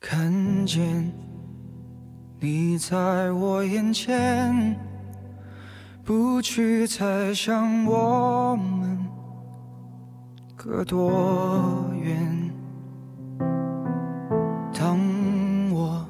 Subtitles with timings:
[0.00, 1.12] 看见
[2.38, 4.78] 你在我眼前，
[6.04, 9.04] 不去猜想我们
[10.54, 12.50] 隔多远。
[14.72, 14.98] 当
[15.72, 16.06] 我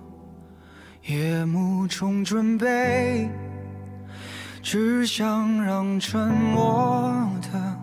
[1.07, 3.31] 夜幕中准备，
[4.63, 7.11] 只想让沉默
[7.41, 7.81] 的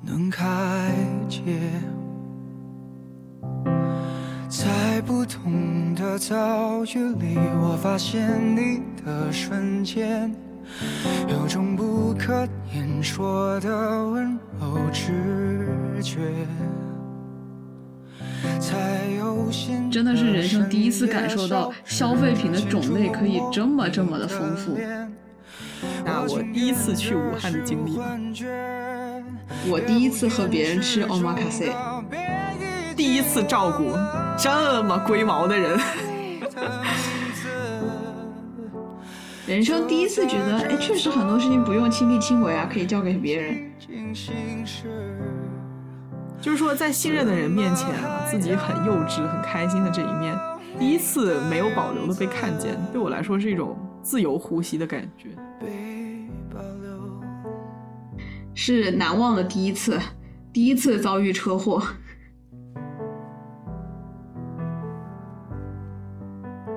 [0.00, 0.44] 能开
[1.28, 1.42] 解。
[5.06, 10.34] 不同的遭遇里，我发现你的瞬间，
[11.28, 16.18] 有种不可言说的温柔直觉。
[18.58, 18.76] 才
[19.16, 24.76] 有心真的是人生第一次感受到消费品的种类可以这么这么的丰富。
[26.04, 28.18] 那我第一次去武汉的经历吧，
[29.68, 31.72] 我第一次和别人吃 omakase，
[32.96, 33.92] 第一次照顾
[34.38, 35.78] 这么龟毛的人，
[39.46, 43.72] 人生第一次觉得，哎，确实很多事情不用亲力亲为啊，可以交给别人。
[46.40, 50.38] 就是说，在信任的人面前啊，自己很幼稚、很开心的这一面，
[50.78, 55.30] 第一次没有保留的被看见，对我来说是一种自由呼吸的感觉。
[58.54, 59.98] 是难忘的第一次，
[60.52, 61.82] 第一次遭遇车祸。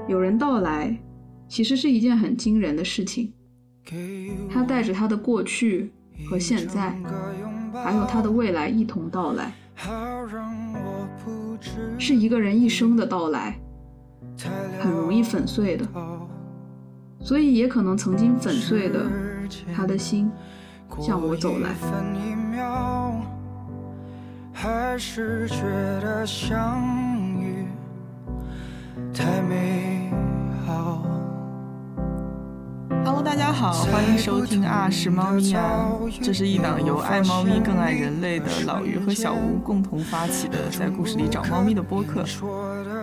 [0.10, 0.98] 有人到来，
[1.48, 3.32] 其实是一件很惊人的事情。
[4.52, 5.94] 他带着他的过去
[6.28, 7.00] 和现在，
[7.72, 9.54] 还有他的未来一同到来，
[12.00, 13.60] 是一个人一生的到来，
[14.80, 15.88] 很容易粉碎的，
[17.20, 19.06] 所以也可能曾经粉碎的
[19.76, 20.32] 他的心。
[21.00, 21.76] 向我走来。
[24.52, 25.62] 还是觉
[26.02, 26.82] 得相
[27.40, 27.64] 遇
[29.14, 29.99] 太美
[30.70, 31.04] 好。
[33.04, 35.90] Hello，大家好，欢迎收听啊是猫咪啊，
[36.22, 42.24] 这是一档由爱猫咪更爱人类的老于和小吴共同发起的，在故事里找猫咪的播客。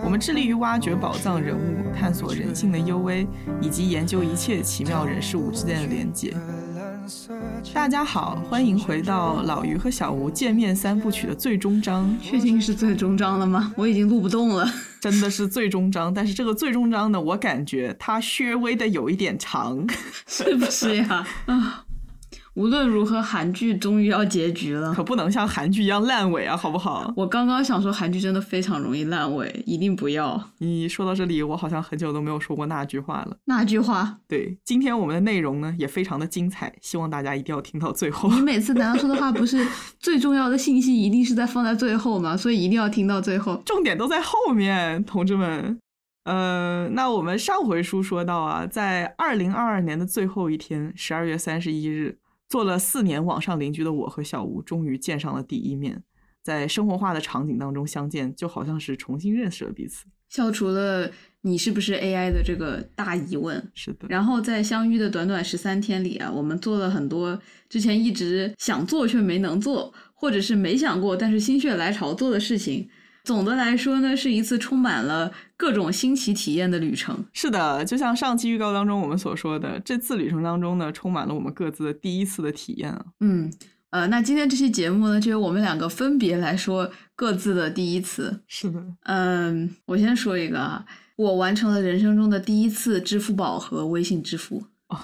[0.04, 3.26] 我们致力于挖掘宝藏人物，探索人性的幽微，
[3.60, 6.36] 以及研究一切奇妙人事物之间的连接。
[7.72, 12.16] 大家好，欢迎回到老于和小吴见面三部曲的最终章。
[12.20, 13.72] 确定是最终章了吗？
[13.76, 14.66] 我已经录不动了。
[15.10, 19.86] 真的是最终章，但是这个最终章呢，我感觉它略微的有一点长，
[20.26, 21.24] 是不是呀？
[21.46, 21.85] 啊，
[22.56, 27.12] 无论如何，韩剧终于要结局了，可不能像韩剧一样烂尾啊，好不好？
[27.14, 30.42] 我刚刚想说，韩剧真的非常容易烂尾，一定不要。
[30.58, 33.36] 你说到这里，我好像很久都没有说过那句话了。
[33.44, 34.16] 那句话？
[34.26, 38.30] 对，今天我们的内容呢也非常的精彩，希望大家一定要听到最后。
[38.30, 39.62] 你每次咱说的话，不是
[40.00, 42.34] 最重要的信息一定是在放在最后吗？
[42.34, 45.78] 所以一定要听到最后，重点都在后面，同志们。
[46.24, 52.16] 呃，那我们上回书说到啊，在二零二二年的最后一天，十二月三十一日。
[52.48, 56.02] 做了四年网上邻居的我和小吴，终于见上了第一面，
[56.42, 61.10] 在生活化的场景当中相见，就好像是重新认识了彼此，消除了
[61.42, 63.70] 你是不是 AI 的这个大疑问。
[63.74, 72.88] 是的，然后在相遇的短短十三天里啊，我们做了很多之前一直想做却没能做，或者是没想过但是心血来潮做的事情。
[73.26, 77.24] 总的来说呢，是一次充满了各种新奇体验的旅程。
[77.32, 83.04] 是的，就像上期预告当中我们所说的，这次旅程当中呢，充满了我们各自的第一次的体验啊。
[83.18, 83.52] 嗯，
[83.90, 88.42] 呃，那今天这期节目呢，就由我们两个分别来说各自的第一次。
[88.46, 94.62] 是的，嗯，我先说一个啊，我完成了人生中的第一次支付宝和微信支付。
[94.86, 95.00] 哦，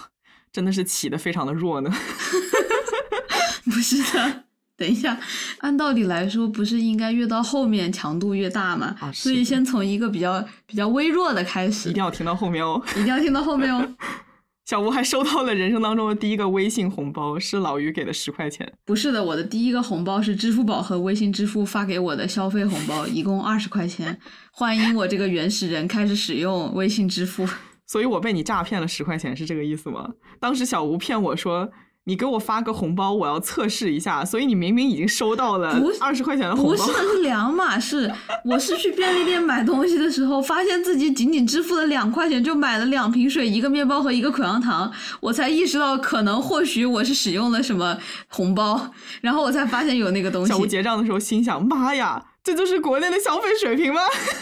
[0.53, 1.91] 真的是起的非常的弱呢。
[3.67, 4.45] 不是的。
[4.83, 5.17] 等一下，
[5.59, 8.97] 按道理来说，不是应该越到后面强度越大吗？
[8.99, 11.89] 啊、所以先从一个比较比较微弱的开始。
[11.89, 12.83] 一定要听到后面哦！
[12.97, 13.89] 一定要听到后面哦！
[14.67, 18.73] 小吴还收到了人生当中的第一个微信红包，是老于给的十块钱。
[18.85, 24.19] 不是的，我的第一个红包是支付宝和微信支付发给我的消费红包，一共二十块钱。
[24.51, 27.47] 欢迎我这个原始人开始使用微信支付。
[27.87, 30.11] 所以我被你诈骗了十块钱，是这个意思吗？
[30.41, 31.71] 当时小吴骗我说。
[32.05, 34.25] 你给我发个红包，我要测试一下。
[34.25, 38.13] 所以你明明已经收到了二十块钱的红包，不是的，是两码事。
[38.45, 47.97] 我是去便利店买东西的时候，发现自己仅仅支付了两块钱就买了两瓶水、一个面包和一个口香糖，我才意识到可能或许我是使用了什么
[48.29, 48.91] 红包，
[49.21, 50.53] 然后我才发现有那个东西。
[50.53, 54.01] 小吴结账的时候心想：妈呀，这就是国内的消费水平吗？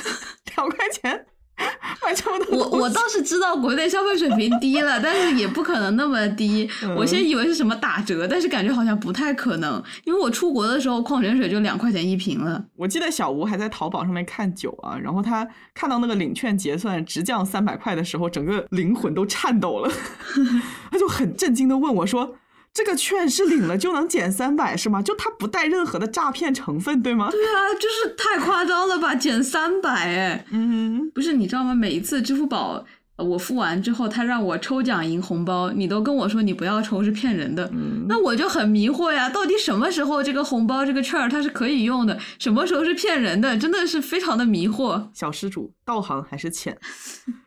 [0.57, 1.27] 两块钱。
[2.03, 6.69] 买这么多我我倒是知道国内消费水平低了，但是也不可能那么低。
[6.83, 12.65] 嗯我先以为是什么打折，但是感觉好像不太可能，因为我出国的时候矿泉水就两块钱一瓶了。
[12.77, 19.91] 我记得小吴还在淘宝上面看酒啊，然后他看到那个领券结算直降三百块的时候，整个灵魂都颤抖了，
[20.91, 22.37] 他就很震惊的问我说
[22.73, 25.03] ：“这个券是领了就能减三百是吗？
[25.03, 31.75] 就它不带任何的诈骗成分对吗对啊，就是太夸张了吧，减三百哎！？”嗯，不是你知道吗？
[31.75, 32.85] 每一次支付宝
[33.17, 45.09] 呃我付完之后，他让我抽奖赢红包，你都跟我说你不要抽是骗人的，嗯那我就很迷惑呀，到底什么时候这个红包这个券儿它是可以用的，什么时候是骗人的，真的是非常的迷惑。
[45.13, 46.79] 小施主道行还是浅，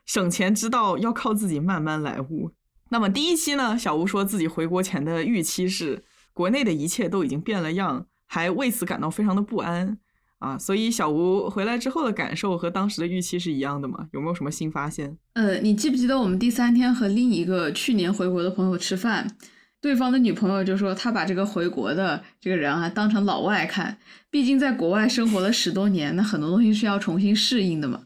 [0.06, 2.52] 省钱之道要靠自己慢慢来悟。
[2.94, 9.98] 那么第一期呢，小吴说自己回国前的预期是国内的一切都已经变了样，还为此感到非常的不安
[10.38, 10.60] 啊。
[10.60, 14.08] 所以小吴回来之后的感受和当时的预期是一样的吗？
[14.12, 15.18] 有没有什么新发现？
[15.34, 19.38] 呃，你记不记得我们第三天和另一个去年回国的朋友吃饭，
[19.82, 23.98] 对方的女朋友就说他把这个回国的这个人啊当成老外看，
[24.30, 28.04] 毕竟在国外生活了十多年，那很多东西是要重新适应的嘛。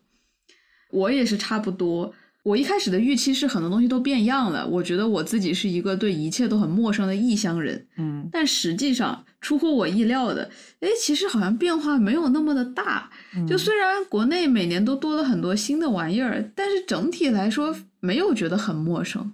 [0.92, 2.14] 我也是差不多，
[2.48, 10.50] 我一开始的预期是很多东西都变样了，我觉得我自己是一个对一切都很陌生的异乡人，嗯但实际上出乎我意料的，
[10.80, 13.10] 诶，其实好像变化没有那么的大。
[13.46, 19.34] 就虽然国内每年都多了很多新的玩意儿，但是整体来说没有觉得很陌生。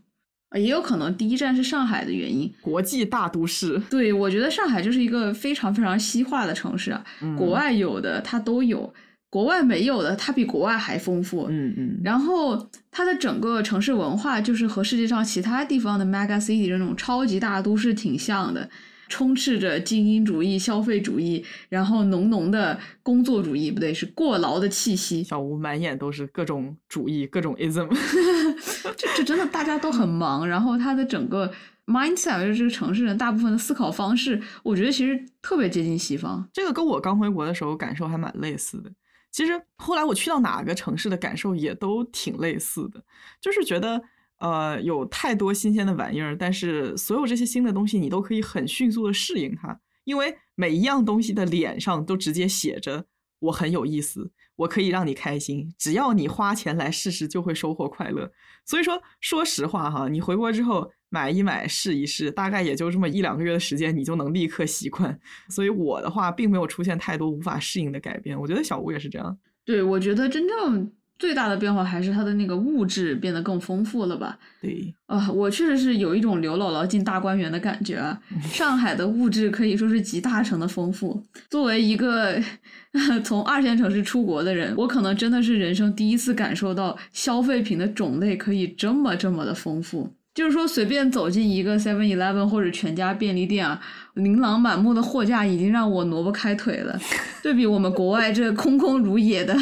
[0.49, 2.51] 啊也有可能第一站是上海的原因。
[2.61, 8.91] 国际大都市，对，我觉得上海就是一个非常非常西化的城市啊，嗯国外有的它都有，
[9.33, 11.47] 国外没有的它比国外还丰富。
[11.49, 18.69] 嗯嗯，然后它的整个城市文化就是和世界上其他地方的 mega city 这种超级大都市挺像的，
[19.09, 25.23] 充斥着精英主义、消费主义，然后浓浓的工作主义，不对，是过劳的气息。
[25.23, 27.89] 小吴满眼都是各种主义，各种 ism。
[28.95, 31.51] 这这真的大家都很忙，然后它的整个
[31.87, 36.47] mindset 就是这个城市人大部分的思考方式，我觉得其实特别接近西方。
[36.53, 38.91] 这个跟我刚回国的时候感受还蛮类似的。
[39.33, 43.03] 其实后来我去到哪个城市的感受也都挺类似的，
[43.41, 44.01] 就是觉得
[44.37, 53.05] 呃有太多新鲜的玩意儿，但是所有这些新的东西你都可以很迅速的适应它，因为每一样东西的脸上都直接写着
[53.39, 58.31] 我很有意思，我可以让你开心，只要你花钱来试试，就会收获快乐。
[58.63, 65.15] 所以说，说实话哈，你回国之后买一买试一试，大概也就这么一两个月的时间，你就能立刻习惯。
[65.47, 68.35] 所以我的话，并没有出现太多无法适应的改变。
[68.39, 69.37] 我觉得小吴也是这样。
[69.63, 74.39] 对，我觉得真正最大的变化还是它的那个物质变得更丰富了吧。
[74.59, 78.19] 对，啊、我确实是有一种刘姥姥进大观园的感觉啊！
[78.41, 81.23] 上海的物质可以说是集大成的丰富。
[81.51, 82.41] 作为一个
[83.23, 90.11] 从二线城市出国的人，我可能真的是人生第一次感受到消费品的种类可以这么这么的丰富。
[90.33, 93.79] 就是说，随便走进一个 Seven Eleven 或者全家便利店啊，
[94.15, 96.99] 琳琅满目的货架已经让我挪不开腿了。
[97.43, 99.55] 对比我们国外这空空如也的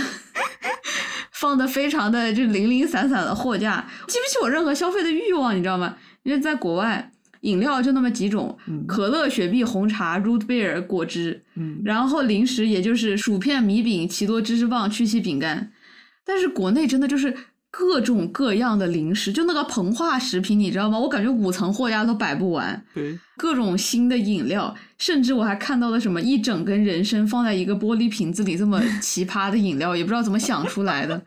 [1.34, 5.98] 放的非常的就零零散散的货架，激不起我任何消费的欲望，你知道吗？
[6.24, 15.72] 因为在国外，饮料就那么几种，嗯可乐、雪碧、红茶、root beer 果汁，嗯，然后零食也就是薯片、米饼、奇多芝士棒、曲奇饼干。
[16.24, 17.36] 但是国内真的就是
[17.72, 21.00] 各种各样的零食，就那个膨化食品，你知道吗？
[21.00, 22.86] 我感觉五层货架都摆不完。
[22.94, 31.24] 对，各种新的饮料，甚至我还看到了什么一整根人参放在一个玻璃瓶子里，这么 奇葩的饮料，也不知道怎么想出来的。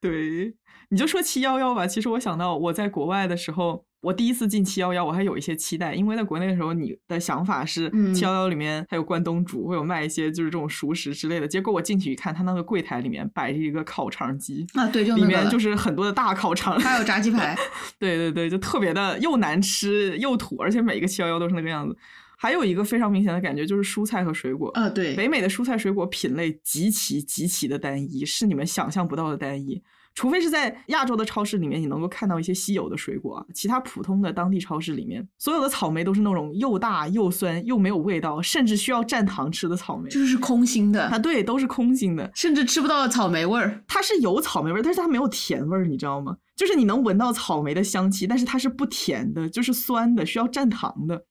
[0.00, 0.52] 对，
[0.90, 1.86] 你就说七幺幺吧。
[1.86, 11.48] 其实我想到我在国外的时候，我第一次进七幺幺，我还有一些期待，因为在国内的时候，你的想法是嗯七幺幺里面还有关东煮，会有卖一些就是这种熟食之类的。
[11.48, 16.78] 结果我进去一看，他那个柜台里面摆着一个烤肠机，啊，对，就里面就是很多的大烤肠。
[16.78, 17.56] 还有炸鸡排，
[17.98, 21.96] 对对对，就特别的又难吃又土，而且每一个七幺幺都是那个样子。
[22.40, 29.82] 还有一个非常明显的感觉就是蔬菜和水果，啊，对，北美的蔬菜水果品类极其极其的单一，是你们想象不到的单一。
[30.18, 40.10] 除非是在亚洲的超市里面，你能够看到一些稀有的水果啊，其他普通的当地超市里面，所有的草莓都是那种又大又酸又没有味道，甚至需要蘸糖吃的草莓。
[40.10, 42.28] 就是空心的啊，对，都是空心的。
[42.34, 43.80] 甚至吃不到草莓味儿。
[43.86, 46.36] 它是有草莓味儿，但是它没有甜味儿，你知道吗？
[46.56, 51.26] 就是你能闻到草莓的香气，但是它是不甜的，就是酸的，需要蘸糖的。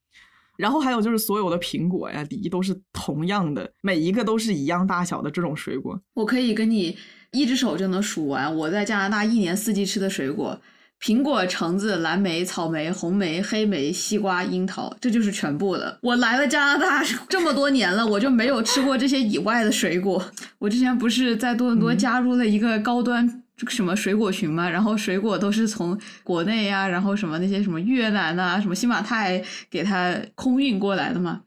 [0.56, 6.01] 然后还有就是所有的苹果呀、梨都是同样的，每一个都是一样大小的这种水果。
[6.13, 6.98] 我可以跟你
[7.38, 10.60] 一只手就能数完我在加拿大一年四季吃的水果：
[11.00, 16.00] 苹果、橙子、蓝莓、草莓、红莓、黑莓、西瓜、樱桃，这就是全部了。
[16.01, 20.32] 我来了加拿大 这么多年了，我就没有吃过这些以外的水果。
[20.58, 31.41] 我之前不是在多伦多加入了一个高端这个什么水果群嘛，然后水果都是从国内呀、然后什么那些什么越南呐、什么新马泰给它空运过来的嘛。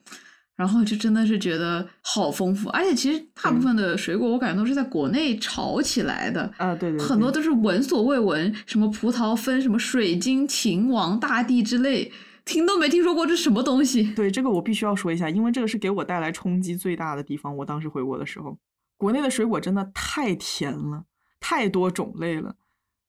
[0.60, 12.12] 然后就真的是觉得好丰富，而且其实大部分的水果我感觉都是在国内炒起来的，啊，对对对，很多都是闻所未闻，什么葡萄分什么水晶、秦王、大地之类，
[12.44, 14.12] 听都没听说过这什么东西。
[14.12, 17.56] 对这个我必须要说一下，因为这个是给我带来冲击最大的地方。
[17.56, 18.58] 我当时回国的时候，
[18.98, 21.04] 国内的水果真的太甜了，
[21.40, 22.56] 太多种类了。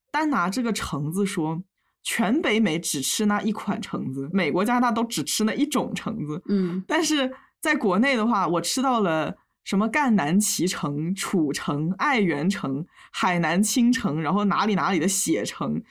[0.09, 1.61] 单拿这个橙子说，
[2.03, 6.41] 全北美只吃那一款橙子，美国、加拿大都只吃那一种橙子。
[6.47, 15.81] 嗯，但是在国内的话，我吃到了什么赣南脐橙、楚橙、爱媛橙、海南青橙，然后哪里哪里的血橙。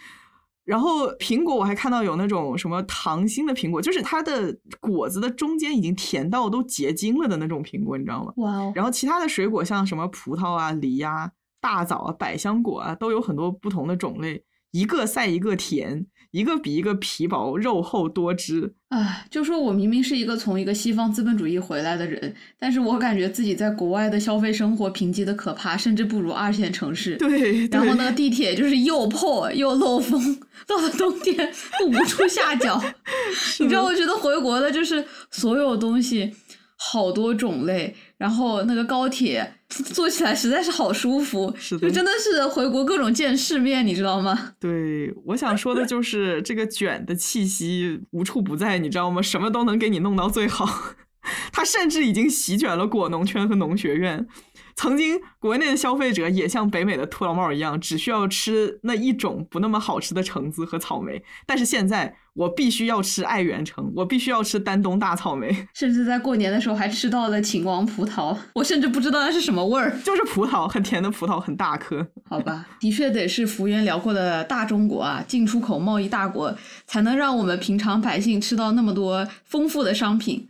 [0.64, 8.33] 然后苹果我还看到有那种什么糖心的苹果，就是它的果子的中间已经甜到都结晶了的那种苹果，你知道吗？
[8.37, 11.29] 哇哦，然后其他的水果像什么葡萄啊、梨啊、
[11.61, 18.75] 大枣啊、百香果啊，都有很多不同的种类，一个赛一个甜，一个比一个皮薄、肉厚多汁。
[18.91, 27.17] 唉，就说我明明是一个从一个西方资本主义回来的人，但是我感觉自己在国外的消费生活贫瘠的可怕，甚至不如二线城市。
[27.17, 32.83] 对，然后对那个地铁就是又破又漏风，到了冬天都无处下脚。
[33.61, 36.33] 你知道，我觉得回国的就是所有东西
[36.77, 39.55] 好多种类，然后那个高铁
[39.95, 44.53] 坐起来实在是好舒服，是的就真的是回国各种见世面，你知道吗？
[44.59, 49.23] 对，我想说的就是这个卷的气息无处不在，你知道吗？
[49.23, 50.97] 什么都能给你弄到最好。
[51.53, 54.27] 它甚至已经席卷了果农圈和农学院。
[54.75, 61.23] 曾经国内的消费者也像北美的秃老帽一样，只需要吃那一种不那么好吃的橙子和草莓。
[61.47, 69.99] 但是现在我必须要吃爱媛橙，我必须要吃丹东大草莓， 甚至在过年的时候还吃到了秦王葡萄，我甚至不知道那是什么味儿。
[70.05, 72.07] 就是葡萄，很甜的葡萄，很大颗。
[72.29, 80.49] 好吧，的确得是幅员辽阔的大中国啊，进出口贸易大国，才能让我们平常百姓吃到那么多丰富的商品。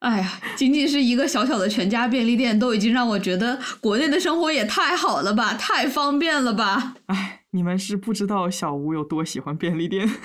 [0.00, 6.94] 哎呀，仅仅是一个小小的全家便利店，都已经让我觉得国内的生活也太好了吧，太方便了吧！
[7.06, 10.08] 哎，你们是不知道小吴有多喜欢便利店。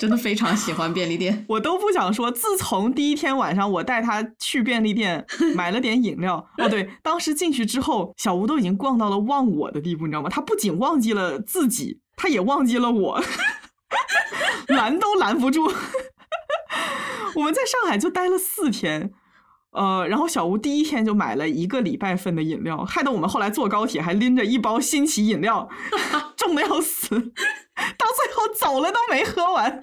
[0.00, 1.44] 真的非常喜欢便利店。
[1.48, 5.24] 我都不想说，自从第一天晚上我带他去便利店
[5.54, 10.28] 买了点饮料，哦对，当时进去之后，小吴都已经逛到了忘我的地步，你知道吗？
[10.28, 13.24] 他不仅忘记了自己，他也忘记了我，
[14.66, 15.72] 拦都拦不住。
[17.34, 19.12] 我们在上海就待了四天。
[19.72, 25.68] 呃，然后小吴第一天就买了一个礼拜份的饮料，害得我们后来坐高铁还拎着一包新奇饮料，
[26.38, 27.08] 重的要死，
[27.98, 29.80] 到最后走了都没喝完。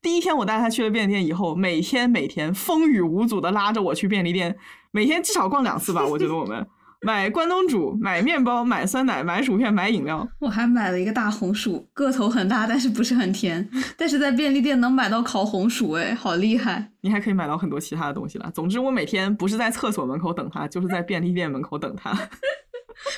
[0.00, 4.56] 第一天我带他去了便利店以后，每天每天风雨无阻的拉着我去便利店，
[4.92, 6.06] 每天至少逛两次吧。
[6.06, 6.64] 我觉得我们
[7.02, 10.26] 买关东煮、买面包、买酸奶、买薯片、买饮料。
[10.40, 13.68] 我还买了一个大红薯，个头很大，但是不是很甜。
[13.96, 16.92] 但是在便利店能买到烤红薯，哎，好厉害！
[17.02, 18.50] 你还可以买到很多其他的东西了。
[18.52, 22.12] 总之，我每天不是在厕所门口等他，就是在便利店门口等他。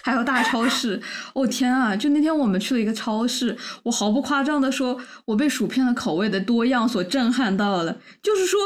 [0.03, 1.01] 还有大超市，
[1.35, 1.95] 哦天啊！
[1.97, 7.97] 就那天我们去了一个超市，我毫不夸张的说，我被薯片的口味的多样所震撼到了。
[8.23, 8.61] 就是说，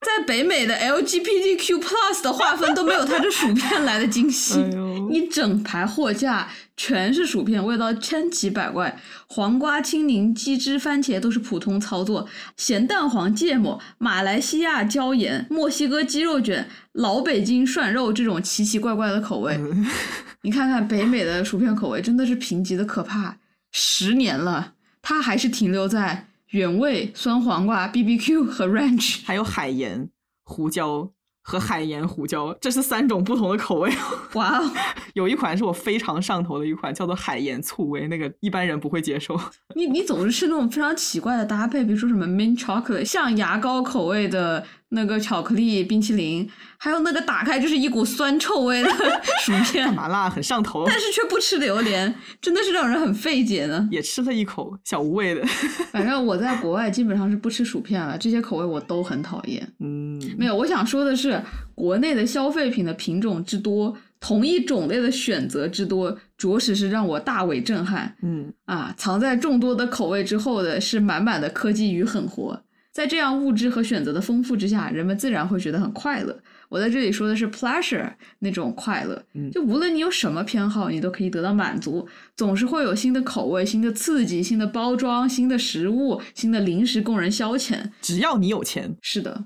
[0.00, 4.60] 在北美的 LGBTQ plus 的划分都没有它这薯片来的精细。
[4.60, 4.70] 哎，
[5.10, 19.58] 一整排货架全是薯片，味道千奇百怪，黄瓜、青柠、鸡汁、番茄都是普通操作，咸蛋黄芥末、马来西亚椒盐、墨西哥鸡肉卷、老北京涮肉这种奇奇怪怪的口味。
[20.42, 23.38] 你看看北美的薯片口味真的是贫瘠的可怕，
[23.70, 29.20] 十年了，它还是停留在原味酸黄瓜、BBQ 和 ranch。
[29.24, 30.10] 还有海盐、
[30.42, 31.10] 胡椒
[31.46, 33.92] 和海盐胡椒，这是三种不同的口味。
[34.32, 34.70] 哇哦！
[35.12, 39.38] 有一款是我非常上头的一款，叫做海盐醋味，那个一般人不会接受。
[39.76, 46.48] 你你总是吃那种非常奇怪的搭配，比如说什么 mint chocolate，像牙膏口味的那个巧克力冰淇淋，
[46.78, 48.88] 还有那个打开就是一股酸臭味的
[49.44, 53.88] 薯片，麻辣很上头，但是却不吃榴莲，真的是让人很费解呢。
[53.90, 55.44] 也吃了一口小无味的。
[55.90, 59.68] 反正我在国外基本上是不吃薯片了，这些口味我都很讨厌。
[59.80, 61.42] 嗯，没有，我想说的是，
[61.74, 68.14] 国内的消费品的品种之多，同一种类的选择之多，着实是让我大为震撼。
[68.22, 72.62] 嗯，啊，藏在众多的口味之后的是满满的科技与狠活。
[72.94, 76.38] 在这样物质和选择的丰富之下，人们自然会觉得很快乐。
[76.68, 78.08] 我在这里说的是 pleasure
[78.38, 82.06] 那种快乐，嗯就无论你有什么偏好，你都可以得到满足。
[82.36, 87.90] 总是会有新的口味、新的刺激、新的包装、新的食物、新的零食供人消遣。
[88.00, 89.44] 只要你有钱，是的，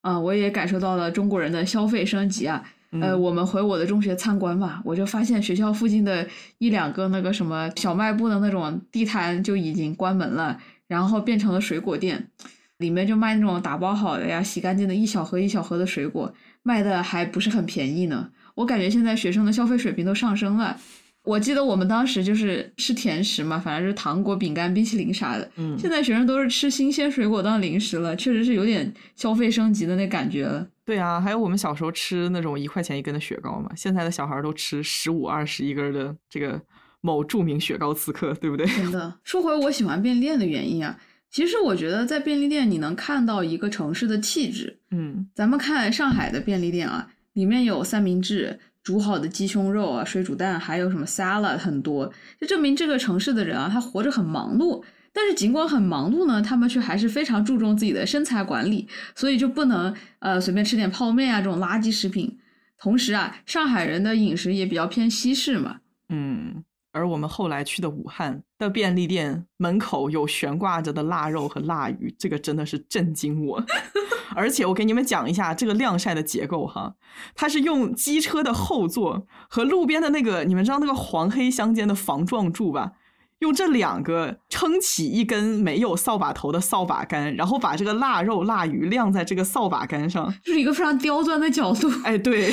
[0.00, 2.64] 啊、我也感受到了中国人的消费升级啊。
[3.02, 6.26] 呃，我们回我的中学参观嘛，我就发现学校附近的
[6.56, 12.30] 一两个那个什么小卖部的那种地摊就已经关门了，然后变成了水果店，
[12.78, 16.32] 里面就卖那种打包好的呀、洗干净的一小盒一小盒的水果，
[16.62, 18.30] 卖的还不是很便宜呢。
[18.54, 20.76] 我感觉现在学生的消费水平都上升了。
[21.24, 25.50] 我记得我们当时就是吃甜食嘛，反正是糖果、饼干、冰淇淋啥的。
[25.56, 30.66] 嗯，现在学生都是吃新鲜水果当零食了，确实是有点消费升级的那感觉了。
[30.86, 36.58] 对啊，还有我们小时候吃那种一块钱一根的雪糕嘛，现在的小孩都吃十五、二十一根的这个
[37.02, 38.66] 某著名雪糕刺客，对不对？
[38.66, 39.18] 真的。
[39.22, 40.98] 说回我喜欢便利店的原因啊，
[41.30, 44.78] 其实我觉得在便利店你能看到一个城市的气质。
[44.90, 48.58] 嗯，咱们看上海的便利店啊，里面有三明治。
[48.80, 54.82] 煮好的鸡胸肉啊，水煮蛋，还有什么 salad 很多，就证明这个城市的人啊，他活着很忙碌。
[55.12, 62.38] 但是尽管很忙碌呢，他们却还是非常注重自己的身材管理，所以就不能呃随便吃点泡面啊这种垃圾食品。
[62.78, 65.80] 同时啊，上海人的饮食也比较偏西式嘛。
[66.08, 73.64] 嗯，而我们后来去的武汉的便利店门口有悬挂着的腊肉和腊鱼，这个真的是震惊我。
[74.36, 76.94] 而且我给你们讲一下这个晾晒的结构哈，
[77.34, 82.92] 它是用机车的后座和路边的那个你们知道那个黄黑相间的防撞柱吧，
[83.38, 91.90] 用这两个撑起一根没有扫把头的扫把杆，然后把这个腊肉腊鱼晾在这个扫把杆上，就是一个非常刁钻的角度。
[92.04, 92.52] 哎，对，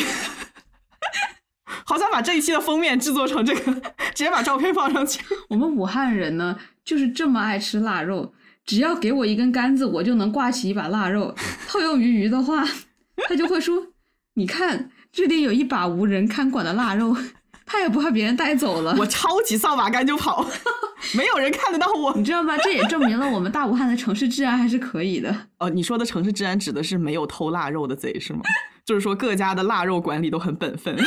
[1.86, 3.74] 好想把这一期的封面制作成这个，
[4.14, 5.24] 直接把照片放上去。
[5.50, 8.34] 我们武汉人呢，就是这么爱吃腊肉。
[8.66, 11.36] 只要给我一根杆子，我就能挂起一把腊肉。
[11.70, 12.66] 套用于鱼的话，
[13.30, 13.90] 他就会说
[14.34, 17.16] ：“你看，这里有一把无人看管的腊肉，
[17.64, 18.96] 他也不怕别人带走了。
[19.00, 20.44] ”我抄起扫把杆就跑，
[21.16, 22.58] 没有人看得到我，你知道吗？
[22.64, 25.36] 这也证明了我们大武汉的城市治安还是可以的。
[25.60, 28.42] 哦，你说的城市治安指的是没有偷腊肉的贼是吗？
[28.84, 30.98] 就是说各家的腊肉管理都很本分。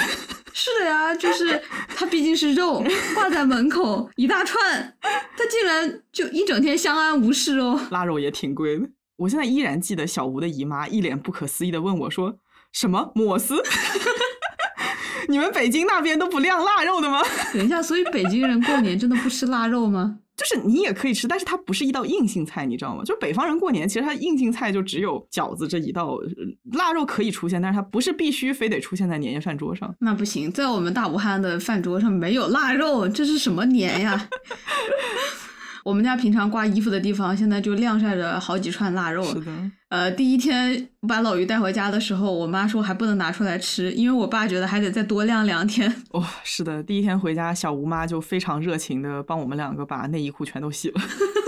[0.60, 1.62] 是的呀，就是
[1.94, 2.82] 它毕竟是肉，
[3.14, 7.80] 挂在门口一大串，它竟然就一整天相安无事哦。
[7.92, 8.88] 腊肉也挺贵的，
[9.18, 12.38] 我现在依然记得小吴的姨妈一脸不可思议的问我说
[12.72, 13.62] ：“什么摩斯？
[15.28, 17.22] 你们北京那边都不晾腊肉的吗？”
[17.54, 20.18] 等一下，所以北京人过年真的不吃腊肉吗？
[20.38, 23.02] 就是你也可以吃，但是它不是一道硬性菜，你知道吗？
[23.02, 26.16] 就是北方人过年，其实它硬性菜就只有饺子这一道，
[26.74, 29.92] 腊肉可以出现，但是它不是必须非得出现在年夜饭桌上。
[29.98, 34.28] 那不行，在我们大武汉的饭桌上没有腊肉，这是什么年呀？
[35.88, 39.24] 我们家平常挂衣服的地方，现在就晾晒着好几串腊肉。
[39.24, 39.50] 是的。
[39.88, 45.90] 呃，第一天把老于带回家的时候，我妈说还不能拿出来吃，因为我爸觉得还得再多晾两天。
[46.10, 51.00] 哇， 是的，第一天回家，小吴妈就非常热情的帮我们两个把内衣裤全都洗了，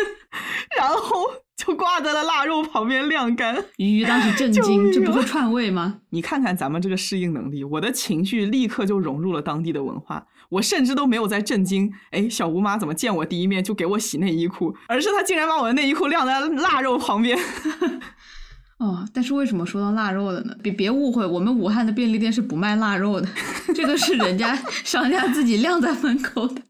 [0.79, 1.19] 然后
[1.55, 3.63] 就挂在了腊肉旁边晾干。
[3.77, 5.99] 鱼鱼当时震惊，这不会串味吗？
[6.09, 10.27] 你看看咱们这个适应能力，我的情绪立刻就融入了当地的文化。
[10.51, 17.39] 我甚至都没有在震惊，哎，小吴妈怎么见我第一面就给我洗内衣裤，而是她竟然把我的内衣裤晾在腊肉旁边。
[18.79, 20.57] 哦，但是为什么说到腊肉了呢？
[20.63, 23.29] 别别误会，我们武汉的便利店是不卖腊肉的，
[23.75, 26.63] 这个是人家商家自己晾在门口的。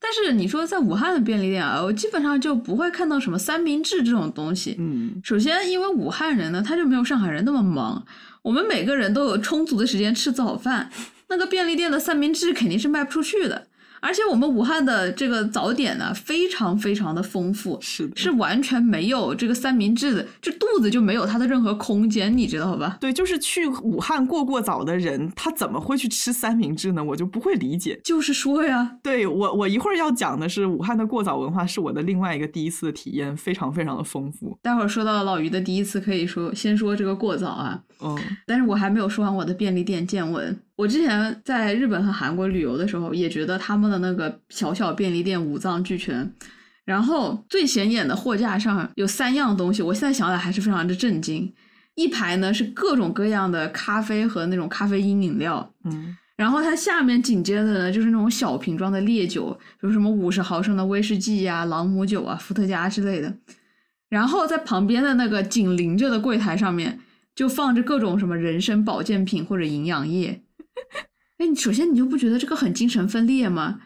[0.00, 4.76] 但是你说在武汉的便利店啊，我基本上就不会看到什么三明治这种东西。
[4.78, 8.04] 嗯，首先因为武汉人呢，他就没有上海人那么忙，
[8.42, 10.90] 我们每个人都有充足的时间吃早饭。
[11.28, 13.66] 那个便利店的三明治肯定是卖不出去的，
[14.00, 22.98] 而且我们武汉的这个早点呢，非常非常的丰富，是是完全没有这个三明治的，这肚子就没有它的任何空间，你知道吧？
[23.00, 27.02] 对，就是去武汉过过早的人，他怎么会去吃三明治呢？
[27.02, 27.98] 我就不会理解。
[28.04, 34.58] 就是说呀，对我，我一会儿要讲的是武汉的过早文化，是我的另外一个第一次的体验，非常非常的丰富。
[34.60, 40.60] 待会儿说到老于的第一次，可以说先说这个过早啊，嗯，但是我还没有说完我的便利店见闻。
[40.76, 46.32] 我之前在日本和韩国旅游的时候，也觉得他们的那个小小便利店五脏俱全。
[46.84, 51.50] 然后最显眼的货架上有三样东西，我现在想来还是非常的震惊。
[51.94, 63.32] 一排呢是各种各样的咖啡和那种咖啡因饮料，嗯，然后它下面紧接着呢就是那种小瓶装的烈酒，比如什么五十毫升的威士忌呀、朗姆酒啊、伏特加之类的。
[64.10, 67.00] 然后在旁边的那个紧邻着的柜台上面
[67.34, 70.42] 就放着各种什么人参保健品或者营养液。
[71.38, 73.82] 哎，你首先你就不觉得这个很精神分裂吗？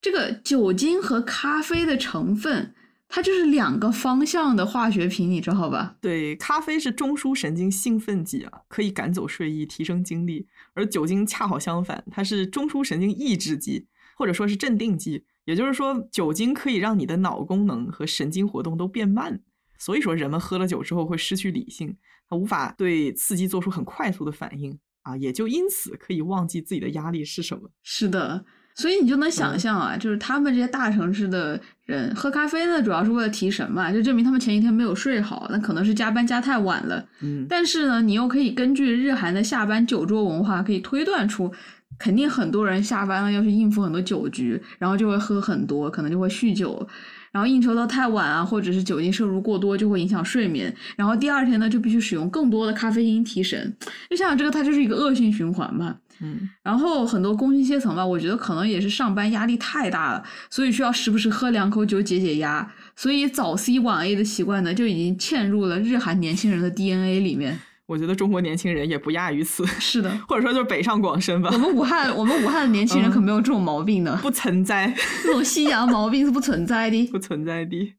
[0.00, 2.74] 这个酒精和咖啡的成分，
[3.08, 5.96] 它就是两个方向的化学品，你知道吧？
[6.00, 15.24] 对，咖啡是中枢神经兴奋剂啊，可以赶走睡意、提升精力；而酒精恰好相反，它是中枢神经抑制剂，或者说是镇定剂。
[15.44, 19.40] 也就是说，酒精可以让你的脑功能和神经活动都变慢，
[19.78, 21.96] 所以说人们喝了酒之后会失去理性，
[22.28, 24.78] 他无法对刺激做出很快速的反应。
[25.08, 27.70] 啊，也就因此可以忘记自己的压力是什么。
[27.82, 28.44] 是的，
[28.74, 37.02] 所以你就能想象啊，就是他们这些大城市的人喝咖啡呢，主要是为了提神嘛，就证明他们前一天没有睡好，那可能是加班加太晚了。
[37.22, 41.50] 嗯，但是呢，你又可以根据日韩的下班酒桌文化，可以推断出，
[41.98, 46.86] 肯定很多人下班了要去应付很多酒局，然后就会喝很多，可能就会酗酒。
[47.32, 50.74] 然后应酬到太晚啊，或者是酒精摄入过多，就会影响睡眠。
[50.96, 53.76] 然后第二天呢，就必须使用更多的咖啡因提神。
[54.10, 55.96] 就想想这个，它就是一个恶性循环嘛。
[56.20, 56.48] 嗯。
[56.62, 62.72] 然后很多工薪阶层吧，我觉得可能也是上班压力太大了，所以需要时不时喝两口酒解解压。
[62.96, 67.58] 所以早 C 晚 A 的习惯呢，就已经嵌入了日韩年轻人的 DNA 里面。
[67.88, 69.66] 我觉得中国年轻人也不亚于此。
[69.66, 71.48] 是的， 或者说就是北上广深吧。
[71.50, 77.94] 我们武汉，我们武汉的年轻人可没有这种毛病呢，不存在 这种西洋毛病是不存在的，不存在的。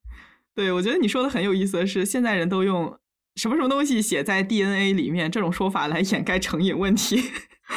[0.53, 2.95] 对，我觉得你说的很有意思的是，现在人都用
[3.35, 7.23] 什么什么东西写在 DNA 里面这种说法来掩盖成瘾问题。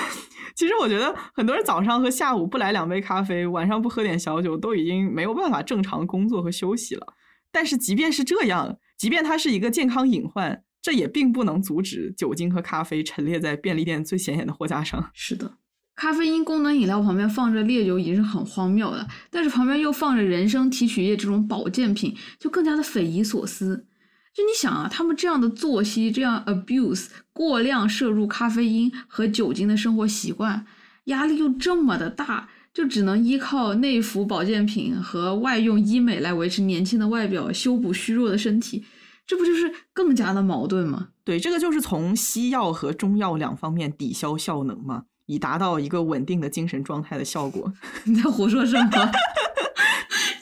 [0.55, 7.15] 其实我觉得很多人早上和下午不来两杯咖啡，晚上不喝点小酒，都已经没有办法正常工作和休息了。
[7.51, 10.63] 但是即便是这样，即便它是一个健康隐患。
[10.83, 15.11] 这也并不能阻止酒精和咖啡陈列在便利店最显眼的货架上。
[15.15, 15.53] 是的，
[15.95, 23.87] 咖啡因功能饮料旁边放着烈酒已经是很荒谬了，但是旁边又放着人参提取液这种保健品，就更加的匪夷所思。
[24.35, 30.67] 就你想啊，他们这样的作息，这样 abuse 过量摄入咖啡因和酒精的生活习惯，
[31.05, 38.85] 压力又这么的大，就只能依靠内服保健品和外用医美来维持年轻的外表，修补虚弱的身体。
[39.27, 41.09] 这不就是更加的矛盾吗？
[41.25, 47.73] 对，这个就是从西药和中药两方面抵消效能嘛，以达到一个稳定的精神状态的效果。
[48.05, 48.89] 你在胡说什么？
[48.91, 48.99] 你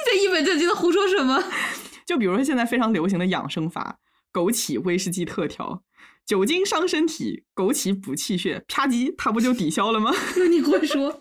[0.06, 1.42] 在一本正经的胡说什么？
[2.06, 3.98] 就比如说现在非常流行的养生法，
[4.32, 5.82] 枸杞威士忌特调，
[6.26, 10.10] 酒精伤身体，枸杞补气血，啪叽，它不就抵消了吗？
[10.36, 11.20] 那你会说？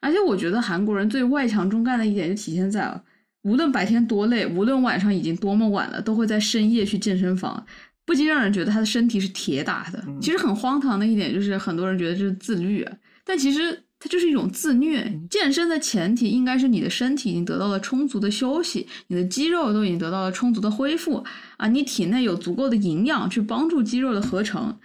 [0.00, 3.04] 而且我觉得韩国人最外强中干的一点就体现在了。
[3.42, 7.64] 无论白天多累，无论晚上已经多么晚了，都会在深夜去健身房，
[8.04, 10.04] 不禁让人觉得他的身体是铁打的。
[10.20, 12.86] 其实很荒唐的一点就是，很多人觉得这是自律，
[13.24, 15.20] 但其实它就是一种自虐。
[15.30, 21.24] 健身的前提应该是你的身体已经得到了充足的休息，你的肌肉都已经得到了充足的恢复
[21.56, 24.78] 啊，你体内有足够的营养去帮助肌肉的合成。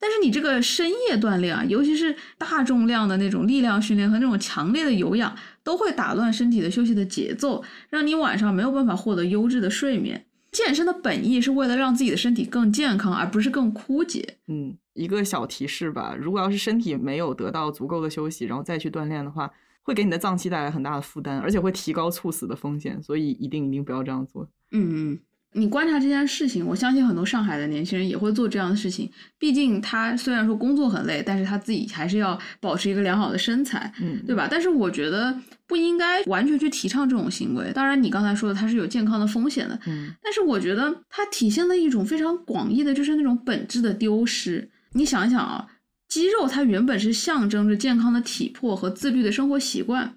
[0.00, 5.34] 但是你这个深夜锻炼啊，尤其是大重量的那种力量训练和那种强烈的有氧。
[5.68, 10.24] 都会打乱身体的休息的节奏，让你晚上没有办法获得优质的睡眠。
[10.50, 14.38] 健身的本意是为了让自己的身体更健康，而不是更枯竭。
[14.46, 19.50] 嗯，一个小提示吧，如果要是身体没有得到足够的休息，然后再去锻炼的话，
[19.82, 24.48] 会给你的脏器带来很大的负担，而且会提高猝死的风险，所以一定一定不要这样做。
[24.72, 25.18] 嗯嗯。
[25.54, 29.10] 你观察这件事情，我相信很多上海的年轻人也会做这样的事情。
[29.38, 34.46] 毕竟他虽然说工作很累，但是他自己还是要保持一个良好的身材，嗯，对吧？
[34.50, 35.34] 但是我觉得
[35.66, 37.72] 不应该完全去提倡这种行为。
[37.72, 44.68] 当然，你刚才说的它是有健康的风险的，嗯，但是我觉得它体现了一种非常广义的，就是那种本质的丢失。
[44.92, 45.66] 你想一想啊，
[46.08, 50.14] 肌肉它原本是象征着健康的体魄和自律的生活习惯。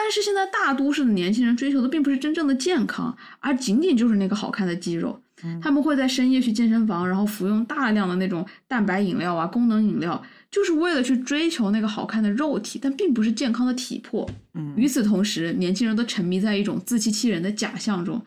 [0.00, 5.20] 但是现在大都市的年轻人追求的并不是真正的健康，而仅仅就是那个好看的肌肉。
[5.60, 14.28] 他们会在深夜去健身房，然后服用大量的那种蛋白饮料啊、功能饮料，就是为了去追求那个好看的肉体，但并不是健康的体魄。
[14.54, 18.24] 嗯，与此同时，年轻人都沉迷在一种自欺欺人的假象中，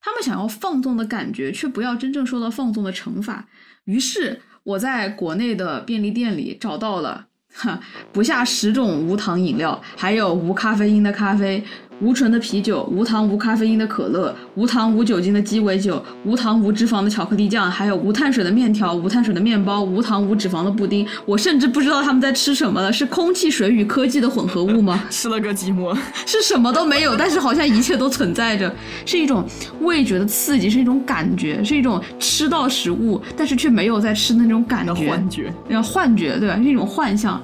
[0.00, 3.46] 他们想要放纵的感觉，却不要真正受到放纵的惩罚。
[3.84, 7.27] 于是，我在国内的便利店里找到了。
[8.12, 11.62] 不下十种无糖饮料，还有无咖啡因的咖啡。
[12.00, 21.06] 无醇的啤酒，无糖无咖啡因的可乐，无糖无酒精的鸡尾酒，无糖无脂肪的巧克力酱，还有无碳水的面条，无碳水的面包，无糖无脂肪的布丁。
[21.26, 25.04] 我甚至不知道他们在吃什么了，是空气、水与科技的混合物吗？
[25.10, 28.72] 吃了个寂寞，是什么都没有，但是好像一切都存在着，
[29.04, 29.44] 是一种
[29.80, 36.56] 味觉的刺激，是一种感觉，是一种吃到食物，但是却没有在吃的那种感觉，幻觉，那幻觉，对吧？
[36.56, 37.42] 是一种幻象。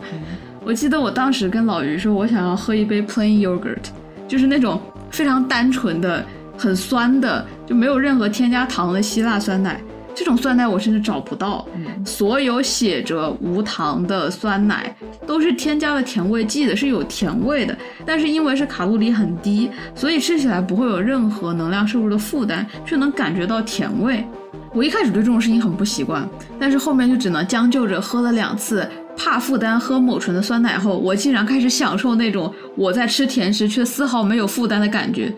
[0.64, 3.82] 我记得我当时跟老于说，我想要喝一杯 plain yogurt。
[4.26, 6.24] 就是那种非常单纯的、
[6.56, 9.80] 很酸的，就没有任何添加糖的希腊酸奶。
[10.16, 11.66] 这种酸奶我甚至找不到。
[12.06, 14.94] 所有写着无糖的酸奶
[15.26, 17.76] 都是添加了甜味剂的，是有甜味的。
[18.06, 24.24] 但是因为是卡路里很低，所以吃起来不会有任何能量摄入的负担，却能感觉到甜味。
[24.72, 26.28] 我一开始对这种事情很不习惯，
[26.60, 28.88] 但是后面就只能将就着喝了两次。
[29.16, 35.32] 怕负担喝某醇的酸奶后，我竟然开始享受那种我在吃甜食却丝毫没有负担的感觉。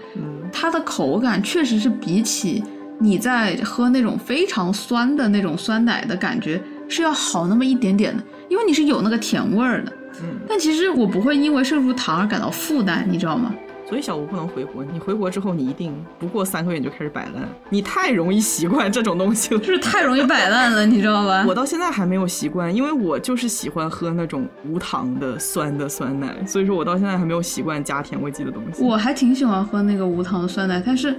[0.53, 2.63] 它的口感确实是比起
[2.99, 9.93] 你在喝那种非常酸的那种酸奶的感觉是要好那么一点点的，因为你是有那个甜味儿的。
[10.23, 13.53] 嗯，但其实我不会因为摄入糖而感到负担，你知道吗？
[13.89, 21.45] 所以小吴不能回国，你回国之后，你一定不过三个月你就开始摆烂，你太容易习惯这种东西了，就 是太容易摆烂了，你知道吧？
[21.47, 28.83] 我到现在还没有习惯，因为我就是喜欢喝那种无糖的酸的酸奶，所以说我到现在还没有习惯加甜味剂的东西。
[28.83, 31.17] 我还挺喜欢喝那个无糖的酸奶，但是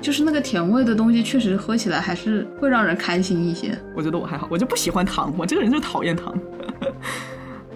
[0.00, 3.78] 就是那个甜味的东西，确实喝起来还是会让人开心一些。
[3.94, 6.34] 我觉得我还好，我就不喜欢糖，我这个人就讨厌糖。